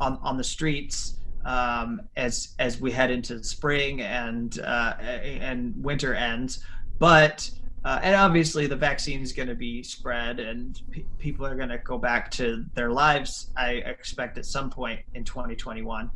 on, 0.02 0.20
on 0.22 0.36
the 0.36 0.44
streets 0.44 1.17
um, 1.48 2.02
as 2.16 2.56
as 2.60 2.80
we 2.80 2.92
head 2.92 3.10
into 3.10 3.44
spring 3.44 4.02
and 4.02 4.60
uh, 4.60 4.94
and 5.00 5.74
winter 5.84 6.14
ends. 6.14 6.64
But 7.00 7.50
uh, 7.84 8.00
and 8.04 8.16
obviously 8.16 8.68
the 8.68 8.76
vaccine 8.76 9.22
is 9.22 9.32
going 9.32 9.48
to 9.48 9.56
be 9.56 9.82
spread 9.82 10.40
and 10.40 10.80
pe- 10.92 11.06
people 11.18 11.46
are 11.46 11.56
going 11.56 11.70
to 11.70 11.78
go 11.80 11.98
back 11.98 12.30
to 12.30 12.66
their 12.74 12.92
lives 12.92 13.52
i 13.56 13.74
expect 13.86 14.38
at 14.38 14.46
some 14.46 14.70
point 14.70 15.00
in 15.14 15.24
2021 15.24 16.10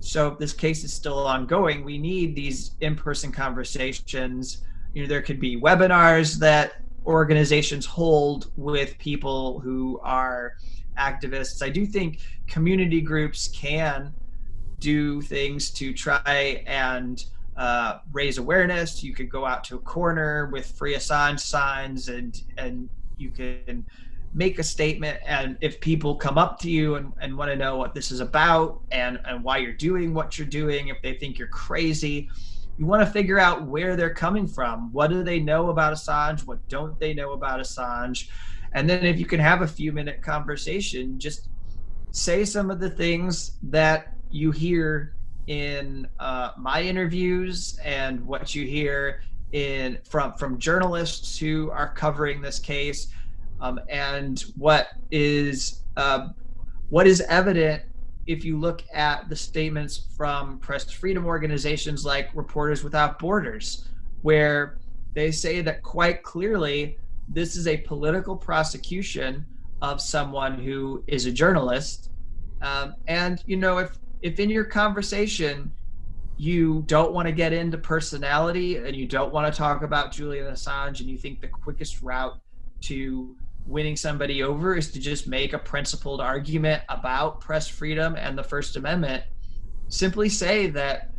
so 0.00 0.28
if 0.28 0.38
this 0.38 0.54
case 0.54 0.82
is 0.82 0.92
still 0.92 1.18
ongoing 1.26 1.84
we 1.84 1.98
need 1.98 2.34
these 2.34 2.72
in-person 2.80 3.30
conversations. 3.30 4.64
You 4.94 5.02
know 5.02 5.08
there 5.08 5.22
could 5.22 5.38
be 5.38 5.60
webinars 5.60 6.38
that 6.38 6.72
organizations 7.06 7.86
hold 7.86 8.50
with 8.56 8.98
people 8.98 9.60
who 9.60 10.00
are 10.02 10.54
activists. 10.98 11.62
I 11.62 11.68
do 11.68 11.86
think 11.86 12.18
community 12.46 13.00
groups 13.00 13.48
can 13.48 14.12
do 14.80 15.20
things 15.20 15.70
to 15.70 15.92
try 15.92 16.64
and 16.66 17.24
uh, 17.56 17.98
raise 18.12 18.38
awareness. 18.38 19.02
You 19.02 19.14
could 19.14 19.30
go 19.30 19.44
out 19.44 19.64
to 19.64 19.76
a 19.76 19.80
corner 19.80 20.46
with 20.46 20.66
free 20.66 20.94
Assange 20.94 21.40
signs 21.40 22.08
and 22.08 22.42
and 22.56 22.88
you 23.18 23.30
can 23.30 23.84
make 24.32 24.58
a 24.58 24.62
statement 24.62 25.18
and 25.26 25.58
if 25.60 25.80
people 25.80 26.14
come 26.14 26.38
up 26.38 26.58
to 26.60 26.70
you 26.70 26.94
and, 26.94 27.12
and 27.20 27.36
want 27.36 27.50
to 27.50 27.56
know 27.56 27.76
what 27.76 27.94
this 27.94 28.12
is 28.12 28.20
about 28.20 28.80
and, 28.92 29.20
and 29.24 29.42
why 29.42 29.58
you're 29.58 29.72
doing 29.72 30.14
what 30.14 30.38
you're 30.38 30.46
doing, 30.46 30.88
if 30.88 31.02
they 31.02 31.14
think 31.14 31.36
you're 31.36 31.48
crazy, 31.48 32.30
you 32.78 32.86
want 32.86 33.04
to 33.04 33.12
figure 33.12 33.38
out 33.38 33.64
where 33.66 33.96
they're 33.96 34.14
coming 34.14 34.46
from. 34.46 34.92
What 34.92 35.10
do 35.10 35.22
they 35.22 35.40
know 35.40 35.70
about 35.70 35.92
Assange? 35.92 36.46
What 36.46 36.66
don't 36.68 36.98
they 36.98 37.12
know 37.12 37.32
about 37.32 37.60
Assange? 37.60 38.28
And 38.72 38.88
then 38.88 39.04
if 39.04 39.18
you 39.18 39.26
can 39.26 39.40
have 39.40 39.62
a 39.62 39.66
few 39.66 39.92
minute 39.92 40.22
conversation, 40.22 41.18
just 41.18 41.48
say 42.12 42.44
some 42.44 42.70
of 42.70 42.80
the 42.80 42.90
things 42.90 43.58
that 43.64 44.14
you 44.30 44.50
hear 44.50 45.14
in 45.46 46.06
uh, 46.18 46.52
my 46.56 46.82
interviews 46.82 47.78
and 47.84 48.24
what 48.26 48.54
you 48.54 48.66
hear 48.66 49.22
in 49.52 49.98
from 50.04 50.32
from 50.34 50.58
journalists 50.58 51.36
who 51.36 51.70
are 51.70 51.92
covering 51.92 52.40
this 52.40 52.58
case, 52.58 53.08
um, 53.60 53.80
and 53.88 54.44
what 54.56 54.88
is 55.10 55.82
uh, 55.96 56.28
what 56.88 57.06
is 57.06 57.20
evident 57.22 57.82
if 58.26 58.44
you 58.44 58.58
look 58.58 58.84
at 58.92 59.28
the 59.28 59.34
statements 59.34 60.06
from 60.16 60.58
press 60.58 60.88
freedom 60.90 61.26
organizations 61.26 62.04
like 62.04 62.30
Reporters 62.34 62.84
Without 62.84 63.18
Borders, 63.18 63.88
where 64.22 64.78
they 65.14 65.32
say 65.32 65.62
that 65.62 65.82
quite 65.82 66.22
clearly 66.22 66.96
this 67.28 67.56
is 67.56 67.66
a 67.66 67.78
political 67.78 68.36
prosecution 68.36 69.44
of 69.82 70.00
someone 70.00 70.58
who 70.58 71.02
is 71.06 71.26
a 71.26 71.32
journalist. 71.32 72.10
Um, 72.62 72.94
and 73.06 73.42
you 73.46 73.56
know, 73.56 73.78
if 73.78 73.98
if 74.22 74.38
in 74.38 74.50
your 74.50 74.64
conversation 74.64 75.72
you 76.36 76.82
don't 76.86 77.12
want 77.12 77.26
to 77.26 77.32
get 77.32 77.52
into 77.52 77.76
personality 77.76 78.76
and 78.76 78.96
you 78.96 79.06
don't 79.06 79.32
want 79.32 79.52
to 79.52 79.56
talk 79.56 79.82
about 79.82 80.10
Julian 80.10 80.46
Assange 80.46 81.00
and 81.00 81.08
you 81.10 81.18
think 81.18 81.40
the 81.40 81.48
quickest 81.48 82.00
route 82.00 82.40
to 82.82 83.36
winning 83.66 83.96
somebody 83.96 84.42
over 84.42 84.74
is 84.74 84.90
to 84.92 84.98
just 84.98 85.28
make 85.28 85.52
a 85.52 85.58
principled 85.58 86.20
argument 86.20 86.82
about 86.88 87.40
press 87.40 87.68
freedom 87.68 88.16
and 88.16 88.38
the 88.38 88.42
First 88.42 88.76
Amendment, 88.76 89.22
simply 89.88 90.28
say 90.28 90.68
that 90.68 91.10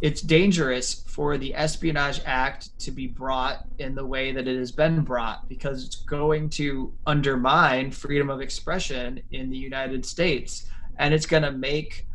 it's 0.00 0.20
dangerous 0.20 1.02
for 1.06 1.38
the 1.38 1.54
Espionage 1.54 2.20
Act 2.26 2.78
to 2.80 2.90
be 2.90 3.06
brought 3.06 3.64
in 3.78 3.94
the 3.94 4.04
way 4.04 4.30
that 4.30 4.46
it 4.46 4.58
has 4.58 4.70
been 4.70 5.00
brought 5.00 5.48
because 5.48 5.84
it's 5.84 5.96
going 5.96 6.50
to 6.50 6.92
undermine 7.06 7.90
freedom 7.90 8.28
of 8.28 8.40
expression 8.40 9.20
in 9.32 9.50
the 9.50 9.56
United 9.56 10.04
States. 10.04 10.66
And 10.98 11.14
it's 11.14 11.26
going 11.26 11.42
to 11.42 11.52
make 11.52 12.06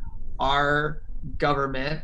our 0.41 1.03
government 1.37 2.01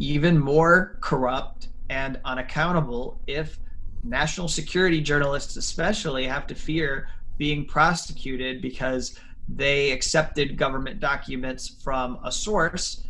even 0.00 0.36
more 0.36 0.98
corrupt 1.00 1.68
and 1.88 2.20
unaccountable 2.24 3.20
if 3.28 3.58
national 4.02 4.48
security 4.48 5.00
journalists 5.00 5.56
especially 5.56 6.26
have 6.26 6.46
to 6.46 6.54
fear 6.54 7.08
being 7.38 7.64
prosecuted 7.64 8.60
because 8.60 9.18
they 9.48 9.92
accepted 9.92 10.58
government 10.58 10.98
documents 10.98 11.76
from 11.82 12.18
a 12.24 12.32
source 12.32 13.04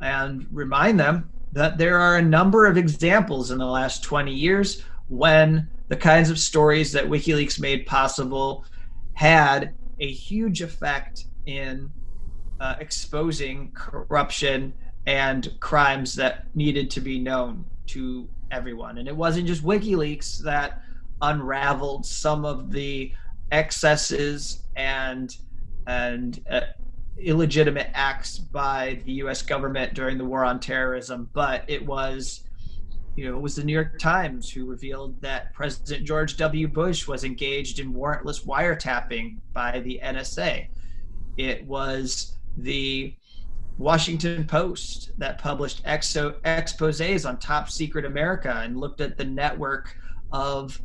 and 0.00 0.46
remind 0.50 0.98
them 0.98 1.30
that 1.52 1.76
there 1.76 1.98
are 1.98 2.16
a 2.16 2.22
number 2.22 2.64
of 2.64 2.78
examples 2.78 3.50
in 3.50 3.58
the 3.58 3.66
last 3.66 4.02
20 4.02 4.32
years 4.32 4.82
when 5.08 5.68
the 5.88 5.96
kinds 5.96 6.30
of 6.30 6.38
stories 6.38 6.92
that 6.92 7.04
WikiLeaks 7.04 7.60
made 7.60 7.84
possible 7.84 8.64
had 9.12 9.74
a 10.00 10.10
huge 10.10 10.62
effect 10.62 11.26
in 11.44 11.92
uh, 12.60 12.76
exposing 12.80 13.70
corruption 13.74 14.72
and 15.06 15.52
crimes 15.60 16.14
that 16.14 16.46
needed 16.54 16.90
to 16.90 17.00
be 17.00 17.18
known 17.18 17.64
to 17.86 18.28
everyone. 18.50 18.98
And 18.98 19.08
it 19.08 19.16
wasn't 19.16 19.46
just 19.46 19.64
WikiLeaks 19.64 20.38
that 20.42 20.82
unraveled 21.20 22.06
some 22.06 22.44
of 22.44 22.70
the 22.70 23.12
excesses 23.50 24.64
and 24.76 25.36
and 25.86 26.40
uh, 26.48 26.60
illegitimate 27.18 27.88
acts 27.94 28.38
by 28.38 29.00
the 29.04 29.12
U.S. 29.14 29.42
government 29.42 29.94
during 29.94 30.18
the 30.18 30.24
war 30.24 30.44
on 30.44 30.60
terrorism, 30.60 31.28
but 31.32 31.64
it 31.68 31.84
was, 31.84 32.44
you 33.16 33.28
know, 33.28 33.36
it 33.36 33.40
was 33.40 33.56
the 33.56 33.64
New 33.64 33.72
York 33.72 33.98
Times 33.98 34.50
who 34.50 34.64
revealed 34.64 35.20
that 35.20 35.52
President 35.54 36.06
George 36.06 36.36
W. 36.36 36.68
Bush 36.68 37.06
was 37.06 37.24
engaged 37.24 37.80
in 37.80 37.92
warrantless 37.92 38.44
wiretapping 38.44 39.38
by 39.52 39.80
the 39.80 40.00
NSA. 40.02 40.68
It 41.36 41.66
was 41.66 42.36
the 42.56 43.14
Washington 43.78 44.46
Post 44.46 45.12
that 45.18 45.38
published 45.38 45.84
exo- 45.84 46.38
exposés 46.42 47.28
on 47.28 47.38
top 47.38 47.70
secret 47.70 48.04
America 48.04 48.60
and 48.64 48.76
looked 48.76 49.00
at 49.00 49.16
the 49.16 49.24
network 49.24 49.96
of 50.32 50.80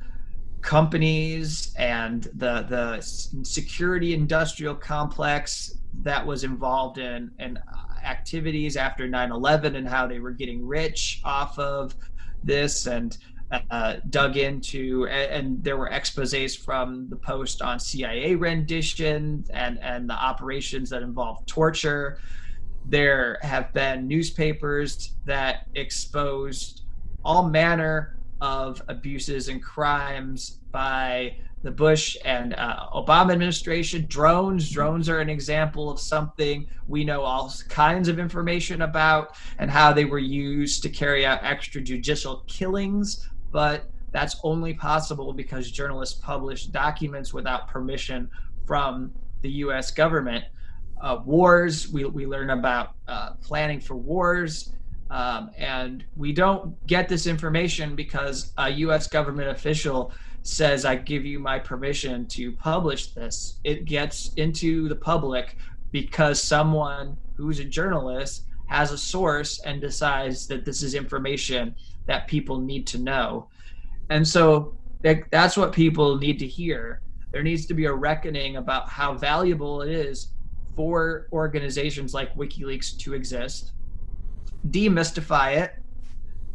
companies 0.61 1.73
and 1.77 2.23
the 2.35 2.63
the 2.63 2.99
security 3.43 4.13
industrial 4.13 4.75
complex 4.75 5.77
that 6.01 6.25
was 6.25 6.43
involved 6.43 6.97
in 6.97 7.31
in 7.39 7.57
uh, 7.57 7.61
activities 8.03 8.75
after 8.75 9.07
9/11 9.07 9.75
and 9.75 9.87
how 9.87 10.07
they 10.07 10.19
were 10.19 10.31
getting 10.31 10.65
rich 10.65 11.21
off 11.23 11.57
of 11.59 11.95
this 12.43 12.87
and 12.87 13.17
uh, 13.51 13.95
dug 14.09 14.35
into 14.35 15.07
and, 15.07 15.31
and, 15.31 15.63
there 15.63 15.77
were 15.77 15.89
exposés 15.89 16.57
from 16.57 17.07
the 17.09 17.15
post 17.15 17.61
on 17.61 17.79
CIA 17.79 18.35
rendition 18.35 19.45
and 19.51 19.79
and 19.81 20.09
the 20.09 20.13
operations 20.13 20.89
that 20.89 21.01
involved 21.01 21.47
torture 21.47 22.19
there 22.89 23.37
have 23.41 23.73
been 23.73 24.07
newspapers 24.07 25.15
that 25.25 25.67
exposed 25.75 26.83
all 27.23 27.49
manner 27.49 28.17
of 28.39 28.81
abuses 28.87 29.49
and 29.49 29.61
crimes 29.63 30.59
by 30.71 31.37
the 31.63 31.71
Bush 31.71 32.15
and 32.23 32.53
uh, 32.53 32.87
Obama 32.93 33.33
administration. 33.33 34.05
Drones, 34.07 34.69
drones 34.69 35.09
are 35.09 35.19
an 35.19 35.29
example 35.29 35.89
of 35.89 35.99
something 35.99 36.67
we 36.87 37.03
know 37.03 37.21
all 37.21 37.51
kinds 37.67 38.07
of 38.07 38.19
information 38.19 38.83
about 38.83 39.35
and 39.57 39.69
how 39.69 39.91
they 39.91 40.05
were 40.05 40.19
used 40.19 40.83
to 40.83 40.89
carry 40.89 41.25
out 41.25 41.41
extrajudicial 41.41 42.47
killings. 42.47 43.27
But 43.51 43.85
that's 44.11 44.37
only 44.43 44.73
possible 44.73 45.33
because 45.33 45.69
journalists 45.71 46.19
publish 46.19 46.67
documents 46.67 47.33
without 47.33 47.67
permission 47.67 48.29
from 48.65 49.11
the 49.41 49.49
U.S. 49.49 49.91
government 49.91 50.45
uh, 51.01 51.19
wars. 51.25 51.89
We, 51.89 52.05
we 52.05 52.25
learn 52.25 52.49
about 52.49 52.95
uh, 53.07 53.33
planning 53.41 53.79
for 53.79 53.95
wars. 53.95 54.71
Um, 55.09 55.51
and 55.57 56.03
we 56.17 56.33
don't 56.33 56.75
get 56.85 57.07
this 57.07 57.27
information 57.27 57.95
because 57.95 58.51
a 58.57 58.69
U.S. 58.69 59.07
government 59.07 59.49
official 59.49 60.11
says, 60.43 60.85
I 60.85 60.95
give 60.95 61.25
you 61.25 61.39
my 61.39 61.59
permission 61.59 62.25
to 62.27 62.51
publish 62.53 63.07
this. 63.13 63.59
It 63.63 63.85
gets 63.85 64.33
into 64.35 64.87
the 64.89 64.95
public 64.95 65.57
because 65.91 66.41
someone 66.41 67.17
who's 67.35 67.59
a 67.59 67.65
journalist 67.65 68.43
has 68.67 68.91
a 68.91 68.97
source 68.97 69.59
and 69.61 69.79
decides 69.79 70.47
that 70.47 70.65
this 70.65 70.83
is 70.83 70.93
information 70.93 71.75
that 72.07 72.27
people 72.27 72.59
need 72.59 72.87
to 72.87 72.97
know. 72.97 73.47
And 74.09 74.27
so 74.27 74.75
that, 75.03 75.29
that's 75.31 75.55
what 75.55 75.71
people 75.71 76.17
need 76.17 76.39
to 76.39 76.47
hear. 76.47 77.01
There 77.31 77.43
needs 77.43 77.65
to 77.67 77.73
be 77.73 77.85
a 77.85 77.93
reckoning 77.93 78.55
about 78.55 78.89
how 78.89 79.13
valuable 79.13 79.81
it 79.81 79.91
is 79.91 80.29
for 80.75 81.27
organizations 81.31 82.13
like 82.13 82.35
WikiLeaks 82.35 82.97
to 82.99 83.13
exist, 83.13 83.73
demystify 84.69 85.57
it, 85.57 85.75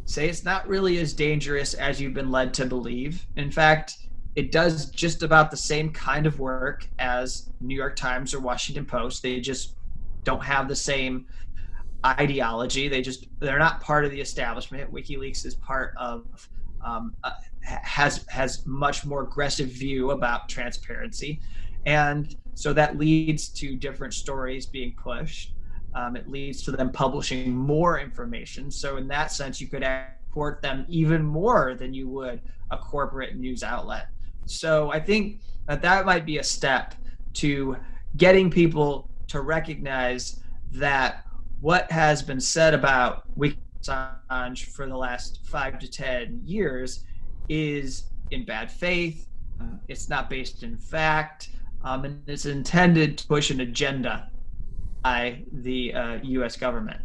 say 0.05 0.29
it's 0.29 0.45
not 0.45 0.67
really 0.67 0.99
as 0.99 1.13
dangerous 1.13 1.75
as 1.75 2.01
you've 2.01 2.15
been 2.15 2.31
led 2.31 2.55
to 2.55 2.67
believe. 2.67 3.27
In 3.37 3.51
fact, 3.51 3.99
it 4.35 4.51
does 4.51 4.91
just 4.91 5.23
about 5.23 5.51
the 5.51 5.57
same 5.57 5.93
kind 5.93 6.27
of 6.27 6.39
work 6.39 6.89
as 6.99 7.51
New 7.61 7.77
York 7.77 7.97
Times 7.97 8.33
or 8.33 8.41
Washington 8.41 8.87
Post. 8.87 9.23
They 9.23 9.41
just 9.41 9.77
don't 10.25 10.43
have 10.43 10.69
the 10.69 10.77
same 10.77 11.27
ideology. 12.05 12.89
They 12.89 13.03
just 13.03 13.27
they're 13.39 13.59
not 13.59 13.81
part 13.81 14.05
of 14.05 14.11
the 14.11 14.21
establishment. 14.21 14.93
WikiLeaks 14.93 15.45
is 15.47 15.55
part 15.55 15.95
of 15.97 16.49
um, 16.85 17.15
uh, 17.25 17.31
has 17.65 18.25
has 18.29 18.67
much 18.67 19.05
more 19.05 19.23
aggressive 19.23 19.69
view 19.69 20.11
about 20.11 20.49
transparency, 20.49 21.41
and 21.87 22.35
so 22.55 22.73
that 22.73 22.99
leads 22.99 23.49
to 23.49 23.77
different 23.77 24.15
stories 24.15 24.67
being 24.67 24.95
pushed. 25.03 25.55
Um, 25.95 26.17
it 26.17 26.29
leads 26.29 26.63
to 26.63 26.71
them 26.73 26.91
publishing 26.91 27.55
more 27.55 28.01
information. 28.01 28.71
So 28.71 28.97
in 28.97 29.07
that 29.09 29.31
sense, 29.31 29.61
you 29.61 29.69
could 29.69 29.83
export 29.83 30.63
them 30.63 30.87
even 30.89 31.23
more 31.23 31.75
than 31.75 31.93
you 31.93 32.09
would 32.09 32.41
a 32.71 32.79
corporate 32.79 33.37
news 33.37 33.63
outlet. 33.63 34.09
So 34.47 34.91
I 34.91 34.99
think 34.99 35.41
that 35.69 35.83
that 35.83 36.07
might 36.07 36.25
be 36.25 36.39
a 36.39 36.43
step 36.43 36.95
to 37.35 37.77
getting 38.17 38.51
people 38.51 39.11
to 39.29 39.41
recognize 39.41 40.41
that 40.73 41.25
what 41.63 41.91
has 41.91 42.23
been 42.23 42.41
said 42.41 42.75
about 42.75 43.23
Assange 43.39 44.65
for 44.67 44.87
the 44.87 44.97
last 44.97 45.41
five 45.45 45.79
to 45.79 45.89
ten 45.89 46.41
years 46.45 47.05
is 47.49 48.11
in 48.33 48.45
bad 48.45 48.71
faith. 48.71 49.29
Uh, 49.61 49.77
it's 49.89 50.09
not 50.09 50.29
based 50.29 50.65
in 50.65 50.77
fact 50.77 51.51
um, 51.85 52.05
and 52.05 52.23
it's 52.29 52.47
intended 52.47 53.17
to 53.19 53.27
push 53.27 53.51
an 53.51 53.61
agenda 53.61 54.29
by 55.03 55.43
the 55.53 55.95
uh, 55.95 56.19
U.S. 56.23 56.57
government. 56.57 57.01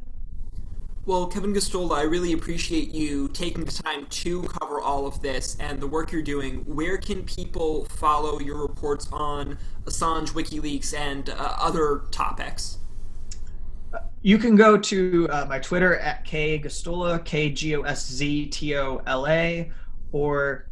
Well, 1.05 1.27
Kevin 1.27 1.53
Gosztola, 1.53 1.97
I 1.97 2.01
really 2.01 2.33
appreciate 2.33 2.89
you 2.89 3.29
taking 3.29 3.63
the 3.63 3.71
time 3.71 4.07
to 4.07 4.43
cover 4.43 4.81
all 4.81 5.07
of 5.07 5.21
this 5.21 5.55
and 5.59 5.79
the 5.79 5.87
work 5.87 6.11
you're 6.11 6.21
doing. 6.21 6.57
Where 6.65 6.97
can 6.97 7.23
people 7.23 7.85
follow 7.85 8.39
your 8.39 8.57
reports 8.57 9.07
on 9.13 9.57
Assange, 9.85 10.31
WikiLeaks, 10.31 10.93
and 10.93 11.29
uh, 11.29 11.55
other 11.59 12.03
topics? 12.11 12.79
You 14.21 14.37
can 14.37 14.55
go 14.55 14.77
to 14.77 15.27
uh, 15.29 15.45
my 15.47 15.59
Twitter 15.59 15.97
at 15.99 16.25
K 16.25 16.59
Gosztola, 16.59 17.23
K 17.23 17.49
G 17.51 17.75
O 17.75 17.81
S 17.83 18.07
Z 18.09 18.47
T 18.47 18.75
O 18.75 19.01
L 19.05 19.27
A, 19.27 19.71
or 20.11 20.69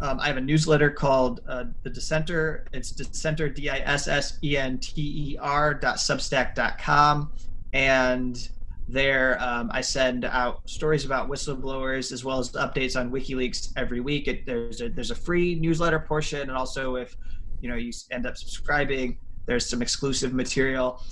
um, 0.00 0.18
I 0.20 0.26
have 0.26 0.36
a 0.36 0.40
newsletter 0.40 0.90
called 0.90 1.40
uh, 1.48 1.64
The 1.82 1.90
Dissenter. 1.90 2.64
It's 2.72 2.90
Dissenter, 2.90 3.48
D 3.48 3.68
I 3.68 3.78
S 3.78 4.08
S 4.08 4.38
E 4.42 4.56
N 4.56 4.78
T 4.78 5.32
E 5.32 5.38
R 5.38 5.74
dot 5.74 5.96
substack 5.96 6.54
dot 6.54 6.78
com. 6.78 7.32
And 7.72 8.48
There, 8.90 9.36
um, 9.42 9.70
I 9.70 9.82
send 9.82 10.24
out 10.24 10.62
stories 10.64 11.04
about 11.04 11.28
whistleblowers 11.28 12.10
as 12.10 12.24
well 12.24 12.38
as 12.38 12.50
updates 12.52 12.98
on 12.98 13.10
WikiLeaks 13.12 13.74
every 13.76 14.00
week. 14.00 14.28
It, 14.28 14.46
there's 14.46 14.80
a, 14.80 14.88
there's 14.88 15.10
a 15.10 15.14
free 15.14 15.54
newsletter 15.56 15.98
portion, 15.98 16.40
and 16.40 16.52
also 16.52 16.96
if 16.96 17.14
you 17.60 17.68
know 17.68 17.76
you 17.76 17.92
end 18.10 18.26
up 18.26 18.38
subscribing, 18.38 19.18
there's 19.44 19.68
some 19.68 19.82
exclusive 19.82 20.32
material. 20.32 21.02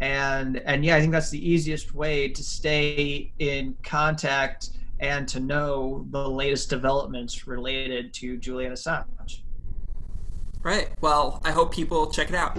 And 0.00 0.58
and 0.58 0.84
yeah, 0.84 0.96
I 0.96 1.00
think 1.00 1.12
that's 1.12 1.30
the 1.30 1.50
easiest 1.50 1.94
way 1.94 2.28
to 2.28 2.42
stay 2.42 3.32
in 3.38 3.76
contact 3.82 4.70
and 5.00 5.28
to 5.28 5.40
know 5.40 6.06
the 6.10 6.28
latest 6.28 6.70
developments 6.70 7.46
related 7.46 8.12
to 8.14 8.36
Julian 8.36 8.72
Assange. 8.72 9.40
Right. 10.62 10.90
Well, 11.00 11.40
I 11.44 11.52
hope 11.52 11.72
people 11.72 12.10
check 12.10 12.28
it 12.30 12.34
out. 12.34 12.58